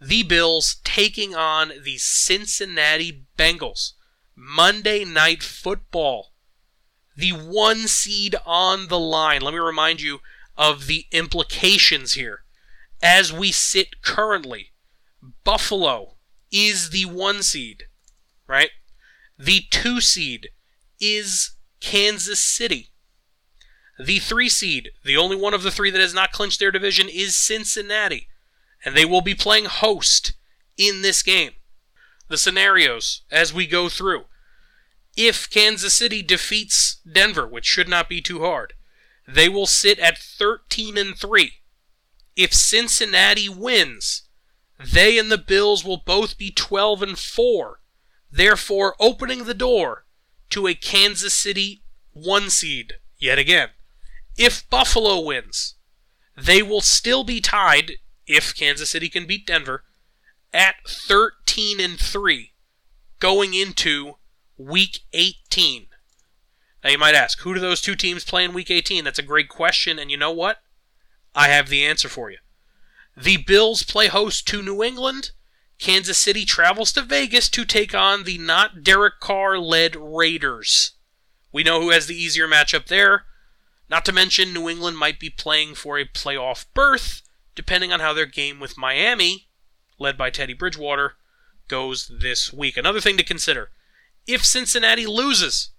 The 0.00 0.22
Bills 0.22 0.80
taking 0.82 1.34
on 1.34 1.72
the 1.84 1.98
Cincinnati 1.98 3.26
Bengals. 3.38 3.92
Monday 4.34 5.04
Night 5.04 5.42
Football. 5.42 6.32
The 7.20 7.32
one 7.32 7.86
seed 7.86 8.34
on 8.46 8.88
the 8.88 8.98
line. 8.98 9.42
Let 9.42 9.52
me 9.52 9.60
remind 9.60 10.00
you 10.00 10.20
of 10.56 10.86
the 10.86 11.04
implications 11.12 12.14
here. 12.14 12.44
As 13.02 13.30
we 13.30 13.52
sit 13.52 14.00
currently, 14.00 14.72
Buffalo 15.44 16.16
is 16.50 16.88
the 16.90 17.04
one 17.04 17.42
seed, 17.42 17.84
right? 18.46 18.70
The 19.38 19.64
two 19.70 20.00
seed 20.00 20.48
is 20.98 21.56
Kansas 21.80 22.40
City. 22.40 22.88
The 23.98 24.18
three 24.18 24.48
seed, 24.48 24.88
the 25.04 25.18
only 25.18 25.36
one 25.36 25.52
of 25.52 25.62
the 25.62 25.70
three 25.70 25.90
that 25.90 26.00
has 26.00 26.14
not 26.14 26.32
clinched 26.32 26.58
their 26.58 26.70
division, 26.70 27.06
is 27.10 27.36
Cincinnati. 27.36 28.28
And 28.82 28.96
they 28.96 29.04
will 29.04 29.20
be 29.20 29.34
playing 29.34 29.66
host 29.66 30.32
in 30.78 31.02
this 31.02 31.22
game. 31.22 31.52
The 32.28 32.38
scenarios 32.38 33.24
as 33.30 33.52
we 33.52 33.66
go 33.66 33.90
through. 33.90 34.24
If 35.22 35.50
Kansas 35.50 35.92
City 35.92 36.22
defeats 36.22 36.96
Denver, 37.04 37.46
which 37.46 37.66
should 37.66 37.90
not 37.90 38.08
be 38.08 38.22
too 38.22 38.40
hard, 38.40 38.72
they 39.28 39.50
will 39.50 39.66
sit 39.66 39.98
at 39.98 40.16
13 40.16 40.96
and 40.96 41.14
3. 41.14 41.52
If 42.36 42.54
Cincinnati 42.54 43.46
wins, 43.46 44.22
they 44.78 45.18
and 45.18 45.30
the 45.30 45.36
Bills 45.36 45.84
will 45.84 45.98
both 45.98 46.38
be 46.38 46.50
12 46.50 47.02
and 47.02 47.18
4 47.18 47.80
therefore 48.30 48.96
opening 48.98 49.44
the 49.44 49.52
door 49.52 50.06
to 50.48 50.66
a 50.66 50.72
Kansas 50.72 51.34
City 51.34 51.82
one 52.14 52.48
seed 52.48 52.94
yet 53.18 53.38
again. 53.38 53.68
If 54.38 54.70
Buffalo 54.70 55.20
wins, 55.20 55.74
they 56.34 56.62
will 56.62 56.80
still 56.80 57.24
be 57.24 57.42
tied 57.42 57.98
if 58.26 58.54
Kansas 58.54 58.88
City 58.88 59.10
can 59.10 59.26
beat 59.26 59.46
Denver 59.46 59.84
at 60.50 60.76
13 60.88 61.78
and 61.78 62.00
3 62.00 62.52
going 63.18 63.52
into 63.52 64.14
week 64.66 65.00
18. 65.12 65.86
Now 66.82 66.90
you 66.90 66.98
might 66.98 67.14
ask, 67.14 67.40
who 67.40 67.54
do 67.54 67.60
those 67.60 67.80
two 67.80 67.94
teams 67.94 68.24
play 68.24 68.44
in 68.44 68.52
week 68.52 68.70
18? 68.70 69.04
That's 69.04 69.18
a 69.18 69.22
great 69.22 69.48
question 69.48 69.98
and 69.98 70.10
you 70.10 70.16
know 70.16 70.32
what? 70.32 70.58
I 71.34 71.48
have 71.48 71.68
the 71.68 71.84
answer 71.84 72.08
for 72.08 72.30
you. 72.30 72.38
The 73.16 73.36
Bills 73.38 73.82
play 73.82 74.08
host 74.08 74.46
to 74.48 74.62
New 74.62 74.82
England 74.82 75.32
Kansas 75.80 76.18
City 76.18 76.44
travels 76.44 76.92
to 76.92 77.02
Vegas 77.02 77.48
to 77.48 77.64
take 77.64 77.94
on 77.94 78.24
the 78.24 78.36
not 78.36 78.82
Derek 78.82 79.18
Carr 79.18 79.58
led 79.58 79.96
Raiders. 79.96 80.92
We 81.52 81.62
know 81.62 81.80
who 81.80 81.90
has 81.90 82.06
the 82.06 82.14
easier 82.14 82.46
matchup 82.46 82.86
there. 82.86 83.24
Not 83.88 84.04
to 84.04 84.12
mention, 84.12 84.52
New 84.52 84.68
England 84.68 84.98
might 84.98 85.18
be 85.18 85.30
playing 85.30 85.74
for 85.74 85.98
a 85.98 86.04
playoff 86.04 86.66
berth, 86.74 87.22
depending 87.54 87.92
on 87.92 88.00
how 88.00 88.12
their 88.12 88.26
game 88.26 88.60
with 88.60 88.76
Miami, 88.76 89.48
led 89.98 90.18
by 90.18 90.28
Teddy 90.28 90.52
Bridgewater, 90.52 91.14
goes 91.66 92.12
this 92.14 92.52
week. 92.52 92.76
Another 92.76 93.00
thing 93.00 93.16
to 93.16 93.24
consider 93.24 93.70
if 94.32 94.44
Cincinnati 94.44 95.06
loses 95.06 95.70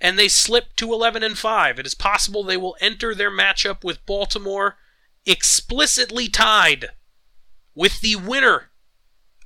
and 0.00 0.18
they 0.18 0.28
slip 0.28 0.76
to 0.76 0.92
11 0.92 1.22
and 1.22 1.38
5, 1.38 1.78
it 1.78 1.86
is 1.86 1.94
possible 1.94 2.42
they 2.42 2.56
will 2.56 2.76
enter 2.80 3.14
their 3.14 3.30
matchup 3.30 3.82
with 3.84 4.04
Baltimore 4.06 4.76
explicitly 5.26 6.28
tied 6.28 6.88
with 7.74 8.00
the 8.00 8.16
winner 8.16 8.70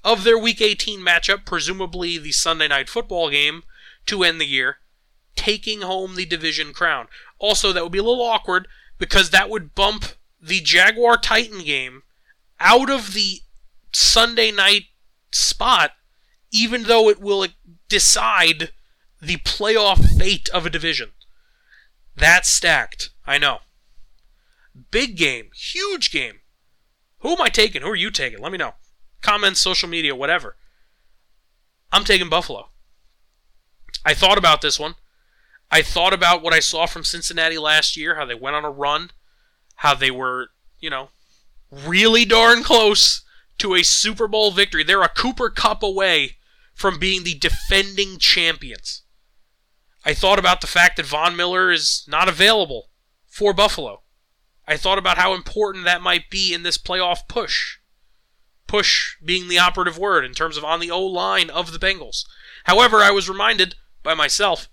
of 0.05 0.25
their 0.25 0.39
Week 0.39 0.61
18 0.61 1.01
matchup, 1.01 1.45
presumably 1.45 2.19
the 2.19 2.33
Sunday 2.33 2.69
night 2.69 2.89
football 2.89 3.31
game, 3.31 3.63
to 4.07 4.25
end 4.25 4.41
the 4.41 4.47
year, 4.47 4.79
taking 5.37 5.83
home 5.83 6.15
the 6.15 6.27
division 6.27 6.73
crown. 6.73 7.09
Also, 7.39 7.73
that 7.73 7.83
would 7.83 7.93
be 7.93 7.99
a 7.99 8.03
little 8.03 8.25
awkward 8.25 8.67
because 8.99 9.31
that 9.31 9.51
would 9.51 9.75
bump 9.75 10.07
the 10.41 10.61
Jaguar 10.61 11.17
Titan 11.17 11.61
game 11.63 12.03
out 12.61 12.91
of 12.91 13.15
the 13.15 13.41
Sunday 13.93 14.51
night 14.51 14.85
spot, 15.31 15.93
even 16.51 16.85
though 16.85 17.09
it 17.09 17.21
will 17.21 17.47
decide 17.89 18.73
the 19.21 19.37
playoff 19.39 20.17
fate 20.19 20.49
of 20.51 20.67
a 20.67 20.71
division. 20.71 21.11
That's 22.17 22.49
stacked. 22.49 23.11
I 23.27 23.39
know. 23.39 23.59
Big 24.91 25.17
game. 25.17 25.51
Huge 25.55 26.11
game. 26.11 26.41
Who 27.21 27.31
am 27.31 27.41
I 27.41 27.49
taking? 27.49 27.83
Who 27.83 27.89
are 27.89 27.97
you 27.97 28.11
taking? 28.11 28.41
Let 28.41 28.53
me 28.53 28.59
know 28.59 28.75
comments, 29.23 29.61
social 29.61 29.89
media, 29.89 30.15
whatever. 30.15 30.57
I'm 31.93 32.05
taking 32.05 32.29
Buffalo. 32.29 32.69
I 34.05 34.15
thought 34.15 34.39
about 34.39 34.63
this 34.63 34.79
one. 34.79 34.95
I 35.71 35.83
thought 35.83 36.13
about 36.13 36.43
what 36.43 36.55
I 36.55 36.61
saw 36.61 36.87
from 36.87 37.05
Cincinnati 37.05 37.59
last 37.59 37.97
year, 37.97 38.15
how 38.15 38.25
they 38.25 38.35
went 38.35 38.57
on 38.57 38.65
a 38.65 38.71
run, 38.71 39.11
how 39.77 39.95
they 39.95 40.11
were, 40.11 40.49
you 40.81 40.89
know, 40.89 41.11
really 41.71 42.25
darn 42.25 42.63
close 42.63 43.23
to 43.59 43.75
a 43.75 43.83
Super 43.83 44.29
Bowl 44.29 44.51
victory. 44.51 44.83
They're 44.83 45.03
a 45.03 45.09
Cooper 45.09 45.51
Kupp 45.51 45.83
away 45.83 46.37
from 46.79 46.99
being 46.99 47.25
the 47.25 47.35
defending 47.35 48.19
champions. 48.19 49.03
I 50.05 50.15
thought 50.15 50.39
about 50.39 50.61
the 50.61 50.69
fact 50.69 50.97
that 50.97 51.07
Von 51.07 51.37
Miller 51.37 51.71
is 51.73 52.05
not 52.09 52.29
available 52.29 52.89
for 53.27 53.53
Buffalo. 53.53 54.05
I 54.67 54.77
thought 54.77 54.97
about 54.97 55.19
how 55.19 55.35
important 55.35 55.85
that 55.85 56.01
might 56.01 56.31
be 56.31 56.55
in 56.55 56.63
this 56.63 56.79
playoff 56.79 57.29
push 57.29 57.79
push 58.69 59.17
being 59.25 59.49
the 59.49 59.59
operative 59.59 59.99
word 59.99 60.25
in 60.25 60.35
terms 60.35 60.57
of 60.57 60.63
on 60.63 60.79
the 60.79 60.91
O 60.91 61.01
line 61.01 61.51
of 61.51 61.73
the 61.73 61.79
Bengals. 61.79 62.25
However, 62.65 62.99
I 62.99 63.11
was 63.11 63.29
reminded 63.29 63.75
by 64.05 64.15
myself 64.15 64.69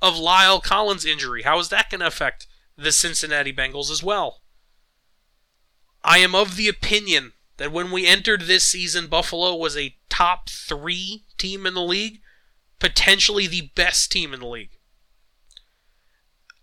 of 0.00 0.16
Lyle 0.16 0.60
Collins' 0.60 1.04
injury. 1.04 1.42
How 1.42 1.58
is 1.58 1.68
that 1.68 1.90
going 1.90 2.00
to 2.00 2.06
affect 2.06 2.46
the 2.78 2.92
Cincinnati 2.92 3.52
Bengals 3.52 3.90
as 3.90 4.02
well? 4.02 4.40
I 6.02 6.18
am 6.18 6.34
of 6.34 6.56
the 6.56 6.68
opinion 6.68 7.32
that 7.56 7.72
when 7.72 7.90
we 7.90 8.06
entered 8.06 8.42
this 8.42 8.64
season, 8.64 9.06
Buffalo 9.06 9.54
was 9.54 9.76
a 9.76 9.96
top 10.08 10.48
three 10.48 11.24
team 11.38 11.66
in 11.66 11.74
the 11.74 11.82
league, 11.82 12.20
potentially 12.78 13.46
the 13.46 13.70
best 13.74 14.10
team 14.10 14.32
in 14.32 14.40
the 14.40 14.46
league. 14.46 14.78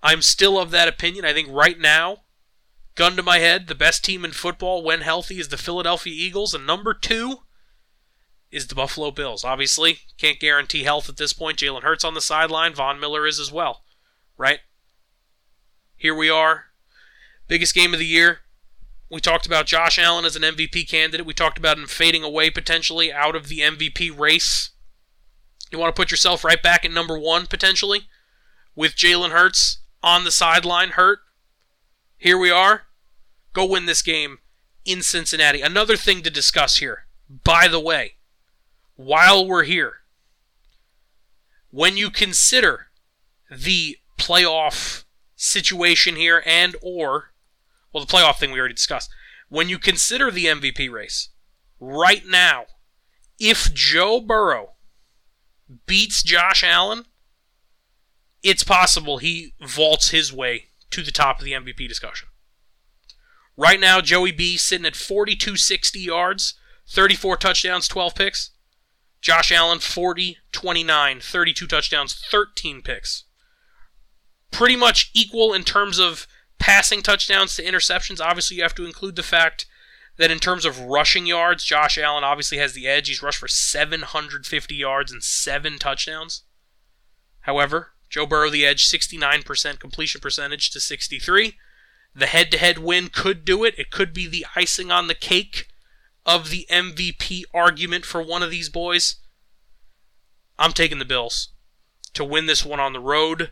I'm 0.02 0.22
still 0.22 0.60
of 0.60 0.72
that 0.72 0.88
opinion. 0.88 1.26
I 1.26 1.34
think 1.34 1.50
right 1.52 1.80
now, 1.80 2.20
Gun 3.00 3.16
to 3.16 3.24
my 3.24 3.40
head, 3.40 3.68
the 3.68 3.76
best 3.76 4.04
team 4.04 4.26
in 4.26 4.32
football 4.32 4.84
when 4.84 5.00
healthy 5.00 5.40
is 5.40 5.48
the 5.48 5.58
Philadelphia 5.58 6.14
Eagles, 6.14 6.54
and 6.54 6.68
number 6.68 6.94
two 6.94 7.44
is 8.52 8.68
the 8.68 8.76
Buffalo 8.76 9.10
Bills. 9.10 9.46
Obviously, 9.46 10.00
can't 10.18 10.38
guarantee 10.38 10.84
health 10.84 11.08
at 11.08 11.16
this 11.16 11.32
point. 11.32 11.60
Jalen 11.60 11.84
Hurts 11.84 12.04
on 12.04 12.14
the 12.14 12.20
sideline, 12.20 12.74
Von 12.74 13.00
Miller 13.00 13.26
is 13.26 13.40
as 13.40 13.54
well, 13.54 13.84
right? 14.38 14.60
Here 15.96 16.14
we 16.14 16.30
are. 16.30 16.66
Biggest 17.48 17.74
game 17.74 17.94
of 17.94 18.00
the 18.00 18.06
year. 18.06 18.40
We 19.10 19.20
talked 19.20 19.48
about 19.48 19.66
Josh 19.66 19.98
Allen 19.98 20.26
as 20.26 20.36
an 20.36 20.44
MVP 20.44 20.88
candidate. 20.88 21.26
We 21.26 21.34
talked 21.34 21.58
about 21.58 21.78
him 21.78 21.88
fading 21.88 22.24
away 22.24 22.52
potentially 22.52 23.12
out 23.12 23.36
of 23.36 23.48
the 23.48 23.60
MVP 23.60 24.18
race. 24.18 24.70
You 25.72 25.80
want 25.80 25.96
to 25.96 26.00
put 26.00 26.12
yourself 26.12 26.44
right 26.44 26.62
back 26.62 26.86
at 26.86 26.92
number 26.92 27.18
one 27.18 27.48
potentially 27.48 28.08
with 28.76 28.96
Jalen 28.96 29.32
Hurts 29.32 29.80
on 30.04 30.24
the 30.24 30.32
sideline 30.32 30.90
hurt. 30.90 31.20
Here 32.18 32.38
we 32.38 32.52
are. 32.52 32.84
Go 33.54 33.66
win 33.66 33.86
this 33.86 34.02
game 34.02 34.40
in 34.86 35.02
Cincinnati. 35.02 35.62
Another 35.62 35.98
thing 35.98 36.22
to 36.22 36.30
discuss 36.30 36.78
here, 36.78 37.06
by 37.44 37.68
the 37.68 37.80
way, 37.80 38.16
while 38.96 39.46
we're 39.46 39.64
here, 39.64 40.02
when 41.72 41.98
you 41.98 42.10
consider 42.10 42.88
the 43.50 43.98
playoff 44.18 45.04
situation 45.36 46.16
here 46.16 46.44
and 46.46 46.76
or 46.82 47.32
well 47.94 48.04
the 48.04 48.12
playoff 48.12 48.38
thing 48.38 48.52
we 48.52 48.60
already 48.60 48.74
discussed. 48.74 49.10
When 49.50 49.70
you 49.70 49.80
consider 49.80 50.30
the 50.32 50.46
MVP 50.46 50.92
race 50.92 51.30
right 51.80 52.26
now 52.26 52.66
if 53.40 53.74
Joe 53.74 54.20
Burrow 54.20 54.74
beats 55.86 56.24
Josh 56.24 56.64
Allen 56.64 57.06
it's 58.44 58.64
possible 58.64 59.18
he 59.18 59.54
vaults 59.62 60.10
his 60.10 60.32
way 60.34 60.70
to 60.92 61.04
the 61.04 61.12
top 61.12 61.40
of 61.40 61.46
the 61.46 61.54
MVP 61.54 61.88
discussion. 61.88 62.30
Right 63.58 63.80
now 63.80 64.02
Joey 64.02 64.32
B 64.32 64.58
sitting 64.58 64.86
at 64.86 64.96
4260 64.96 66.00
yards 66.00 66.56
34 66.90 67.38
touchdowns 67.38 67.88
12 67.88 68.16
picks. 68.16 68.52
Josh 69.22 69.52
Allen 69.52 69.80
40 69.80 70.38
29 70.52 71.20
32 71.20 71.68
touchdowns 71.68 72.14
13 72.14 72.82
picks. 72.82 73.26
Pretty 74.52 74.76
much 74.76 75.12
equal 75.14 75.54
in 75.54 75.64
terms 75.64 76.00
of 76.00 76.26
passing 76.60 77.02
touchdowns 77.02 77.56
to 77.56 77.64
interceptions. 77.64 78.20
Obviously, 78.22 78.58
you 78.58 78.64
have 78.64 78.76
to 78.76 78.86
include 78.86 79.16
the 79.16 79.24
fact 79.24 79.66
that 80.18 80.30
in 80.30 80.40
terms 80.40 80.66
of 80.66 80.82
rushing 80.82 81.26
yards, 81.26 81.64
Josh 81.64 81.98
Allen 81.98 82.24
obviously 82.24 82.58
has 82.58 82.74
the 82.74 82.88
edge. 82.88 83.08
He's 83.08 83.24
rushed 83.24 83.40
for 83.40 83.48
750 83.48 84.76
yards 84.76 85.12
and 85.12 85.24
seven 85.24 85.80
touchdowns. 85.80 86.44
However, 87.42 87.94
Joe 88.10 88.26
Burrow 88.26 88.50
the 88.50 88.66
edge, 88.66 88.88
69% 88.88 89.80
completion 89.80 90.20
percentage 90.20 90.72
to 90.72 90.80
63. 90.80 91.56
The 92.14 92.26
head-to-head 92.26 92.80
win 92.80 93.10
could 93.10 93.46
do 93.46 93.64
it. 93.64 93.76
It 93.78 93.92
could 93.92 94.14
be 94.14 94.28
the 94.28 94.46
icing 94.56 94.92
on 94.92 95.08
the 95.08 95.16
cake 95.16 95.68
of 96.26 96.50
the 96.50 96.66
MVP 96.70 97.44
argument 97.54 98.06
for 98.06 98.22
one 98.22 98.44
of 98.44 98.52
these 98.52 98.70
boys. 98.70 99.16
I'm 100.58 100.74
taking 100.74 101.00
the 101.00 101.06
Bills 101.06 101.50
to 102.14 102.26
win 102.26 102.46
this 102.46 102.66
one 102.66 102.80
on 102.80 102.94
the 102.94 103.00
road 103.00 103.52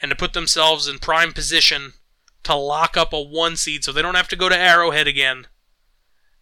and 0.00 0.10
to 0.10 0.16
put 0.16 0.32
themselves 0.32 0.86
in 0.86 0.98
prime 0.98 1.32
position 1.32 1.94
to 2.44 2.54
lock 2.54 2.96
up 2.96 3.12
a 3.12 3.20
one 3.20 3.56
seed 3.56 3.84
so 3.84 3.92
they 3.92 4.02
don't 4.02 4.14
have 4.14 4.28
to 4.28 4.36
go 4.36 4.48
to 4.48 4.56
Arrowhead 4.56 5.06
again 5.06 5.46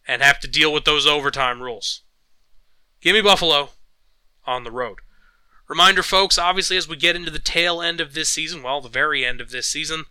and 0.07 0.21
have 0.21 0.39
to 0.39 0.47
deal 0.47 0.71
with 0.71 0.85
those 0.85 1.05
overtime 1.05 1.61
rules. 1.61 2.03
Give 3.01 3.13
me 3.13 3.21
Buffalo 3.21 3.69
on 4.45 4.63
the 4.63 4.71
road. 4.71 4.99
Reminder, 5.67 6.01
folks, 6.01 6.37
obviously, 6.37 6.77
as 6.77 6.87
we 6.87 6.95
get 6.95 7.15
into 7.15 7.31
the 7.31 7.39
tail 7.39 7.81
end 7.81 7.99
of 7.99 8.13
this 8.13 8.29
season, 8.29 8.63
well, 8.63 8.79
the 8.79 8.87
very 8.87 9.25
end 9.25 9.41
of 9.41 9.51
this 9.51 9.67
season, 9.67 10.05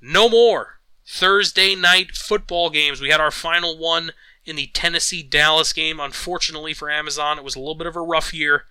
no 0.00 0.28
more 0.28 0.80
Thursday 1.06 1.74
night 1.74 2.12
football 2.12 2.70
games. 2.70 3.00
We 3.00 3.10
had 3.10 3.20
our 3.20 3.30
final 3.30 3.78
one 3.78 4.12
in 4.44 4.56
the 4.56 4.68
Tennessee 4.68 5.22
Dallas 5.22 5.72
game. 5.74 6.00
Unfortunately 6.00 6.72
for 6.72 6.90
Amazon, 6.90 7.38
it 7.38 7.44
was 7.44 7.54
a 7.54 7.58
little 7.58 7.74
bit 7.74 7.86
of 7.86 7.96
a 7.96 8.00
rough 8.00 8.32
year 8.32 8.64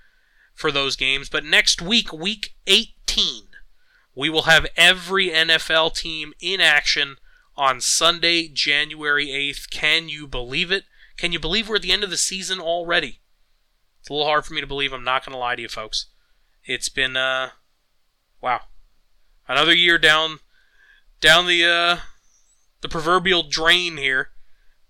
for 0.53 0.71
those 0.71 0.95
games. 0.95 1.29
But 1.29 1.45
next 1.45 1.81
week, 1.81 2.11
week 2.11 2.55
18, 2.65 3.46
we 4.17 4.31
will 4.31 4.43
have 4.43 4.65
every 4.75 5.29
NFL 5.29 5.93
team 5.93 6.33
in 6.41 6.59
action 6.59 7.17
on 7.55 7.79
Sunday, 7.79 8.47
January 8.47 9.27
8th. 9.27 9.69
Can 9.69 10.09
you 10.09 10.25
believe 10.25 10.71
it? 10.71 10.85
Can 11.17 11.31
you 11.31 11.39
believe 11.39 11.69
we're 11.69 11.75
at 11.75 11.83
the 11.83 11.91
end 11.91 12.03
of 12.03 12.09
the 12.09 12.17
season 12.17 12.59
already? 12.59 13.19
It's 13.99 14.09
a 14.09 14.13
little 14.13 14.27
hard 14.27 14.43
for 14.43 14.55
me 14.55 14.61
to 14.61 14.65
believe. 14.65 14.91
I'm 14.91 15.03
not 15.03 15.23
going 15.23 15.33
to 15.33 15.39
lie 15.39 15.55
to 15.55 15.61
you, 15.61 15.67
folks. 15.67 16.07
It's 16.65 16.89
been, 16.89 17.15
uh, 17.15 17.51
wow. 18.41 18.61
Another 19.47 19.75
year 19.75 19.99
down, 19.99 20.39
down 21.21 21.45
the, 21.45 21.63
uh, 21.63 21.97
the 22.81 22.89
proverbial 22.89 23.43
drain 23.47 23.97
here. 23.97 24.31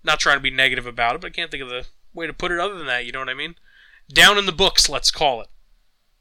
Not 0.02 0.20
trying 0.20 0.38
to 0.38 0.42
be 0.42 0.50
negative 0.50 0.86
about 0.86 1.16
it, 1.16 1.20
but 1.20 1.28
I 1.28 1.34
can't 1.34 1.50
think 1.50 1.62
of 1.62 1.68
the 1.68 1.86
way 2.14 2.26
to 2.26 2.32
put 2.32 2.50
it 2.50 2.58
other 2.58 2.78
than 2.78 2.86
that, 2.86 3.04
you 3.04 3.12
know 3.12 3.18
what 3.18 3.28
I 3.28 3.34
mean? 3.34 3.56
Down 4.10 4.38
in 4.38 4.46
the 4.46 4.52
books, 4.52 4.88
let's 4.88 5.10
call 5.10 5.42
it 5.42 5.48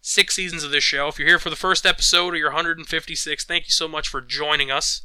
six 0.07 0.35
seasons 0.35 0.63
of 0.63 0.71
this 0.71 0.83
show. 0.83 1.09
If 1.09 1.19
you're 1.19 1.27
here 1.27 1.39
for 1.39 1.49
the 1.49 1.55
first 1.57 1.85
episode 1.85 2.33
or 2.33 2.37
you're 2.37 2.49
156, 2.49 3.45
thank 3.45 3.65
you 3.65 3.71
so 3.71 3.87
much 3.87 4.07
for 4.07 4.21
joining 4.21 4.71
us. 4.71 5.01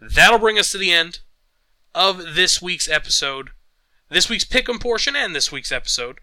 That'll 0.00 0.38
bring 0.38 0.58
us 0.58 0.72
to 0.72 0.78
the 0.78 0.92
end 0.92 1.20
of 1.94 2.34
this 2.34 2.62
week's 2.62 2.88
episode, 2.88 3.50
this 4.08 4.30
week's 4.30 4.46
pick'em 4.46 4.80
portion, 4.80 5.14
and 5.14 5.34
this 5.34 5.52
week's 5.52 5.70
episode 5.70 6.20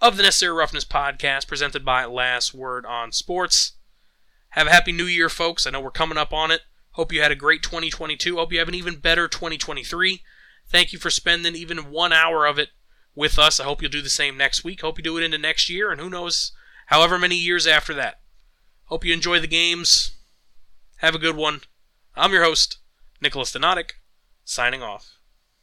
of 0.00 0.16
the 0.16 0.22
Necessary 0.22 0.52
Roughness 0.52 0.84
podcast 0.84 1.48
presented 1.48 1.84
by 1.84 2.04
Last 2.04 2.54
Word 2.54 2.86
on 2.86 3.10
Sports. 3.10 3.72
Have 4.50 4.68
a 4.68 4.72
happy 4.72 4.92
new 4.92 5.04
year, 5.04 5.28
folks. 5.28 5.66
I 5.66 5.70
know 5.70 5.80
we're 5.80 5.90
coming 5.90 6.18
up 6.18 6.32
on 6.32 6.52
it. 6.52 6.62
Hope 6.92 7.12
you 7.12 7.20
had 7.20 7.32
a 7.32 7.36
great 7.36 7.62
2022. 7.64 8.36
Hope 8.36 8.52
you 8.52 8.60
have 8.60 8.68
an 8.68 8.74
even 8.74 8.96
better 8.96 9.26
2023. 9.26 10.22
Thank 10.68 10.92
you 10.92 11.00
for 11.00 11.10
spending 11.10 11.56
even 11.56 11.90
one 11.90 12.12
hour 12.12 12.46
of 12.46 12.60
it 12.60 12.68
with 13.16 13.40
us. 13.40 13.58
I 13.58 13.64
hope 13.64 13.82
you'll 13.82 13.90
do 13.90 14.02
the 14.02 14.08
same 14.08 14.36
next 14.36 14.62
week. 14.62 14.82
Hope 14.82 14.98
you 14.98 15.04
do 15.04 15.18
it 15.18 15.24
into 15.24 15.38
next 15.38 15.68
year, 15.68 15.90
and 15.90 16.00
who 16.00 16.08
knows 16.08 16.52
however 16.90 17.18
many 17.18 17.36
years 17.36 17.66
after 17.68 17.94
that. 17.94 18.20
Hope 18.86 19.04
you 19.04 19.14
enjoy 19.14 19.38
the 19.38 19.46
games. 19.46 20.16
Have 20.96 21.14
a 21.14 21.18
good 21.18 21.36
one. 21.36 21.60
I'm 22.16 22.32
your 22.32 22.42
host, 22.42 22.78
Nicholas 23.20 23.52
Donadic, 23.52 23.92
signing 24.44 24.82
off. 24.82 25.19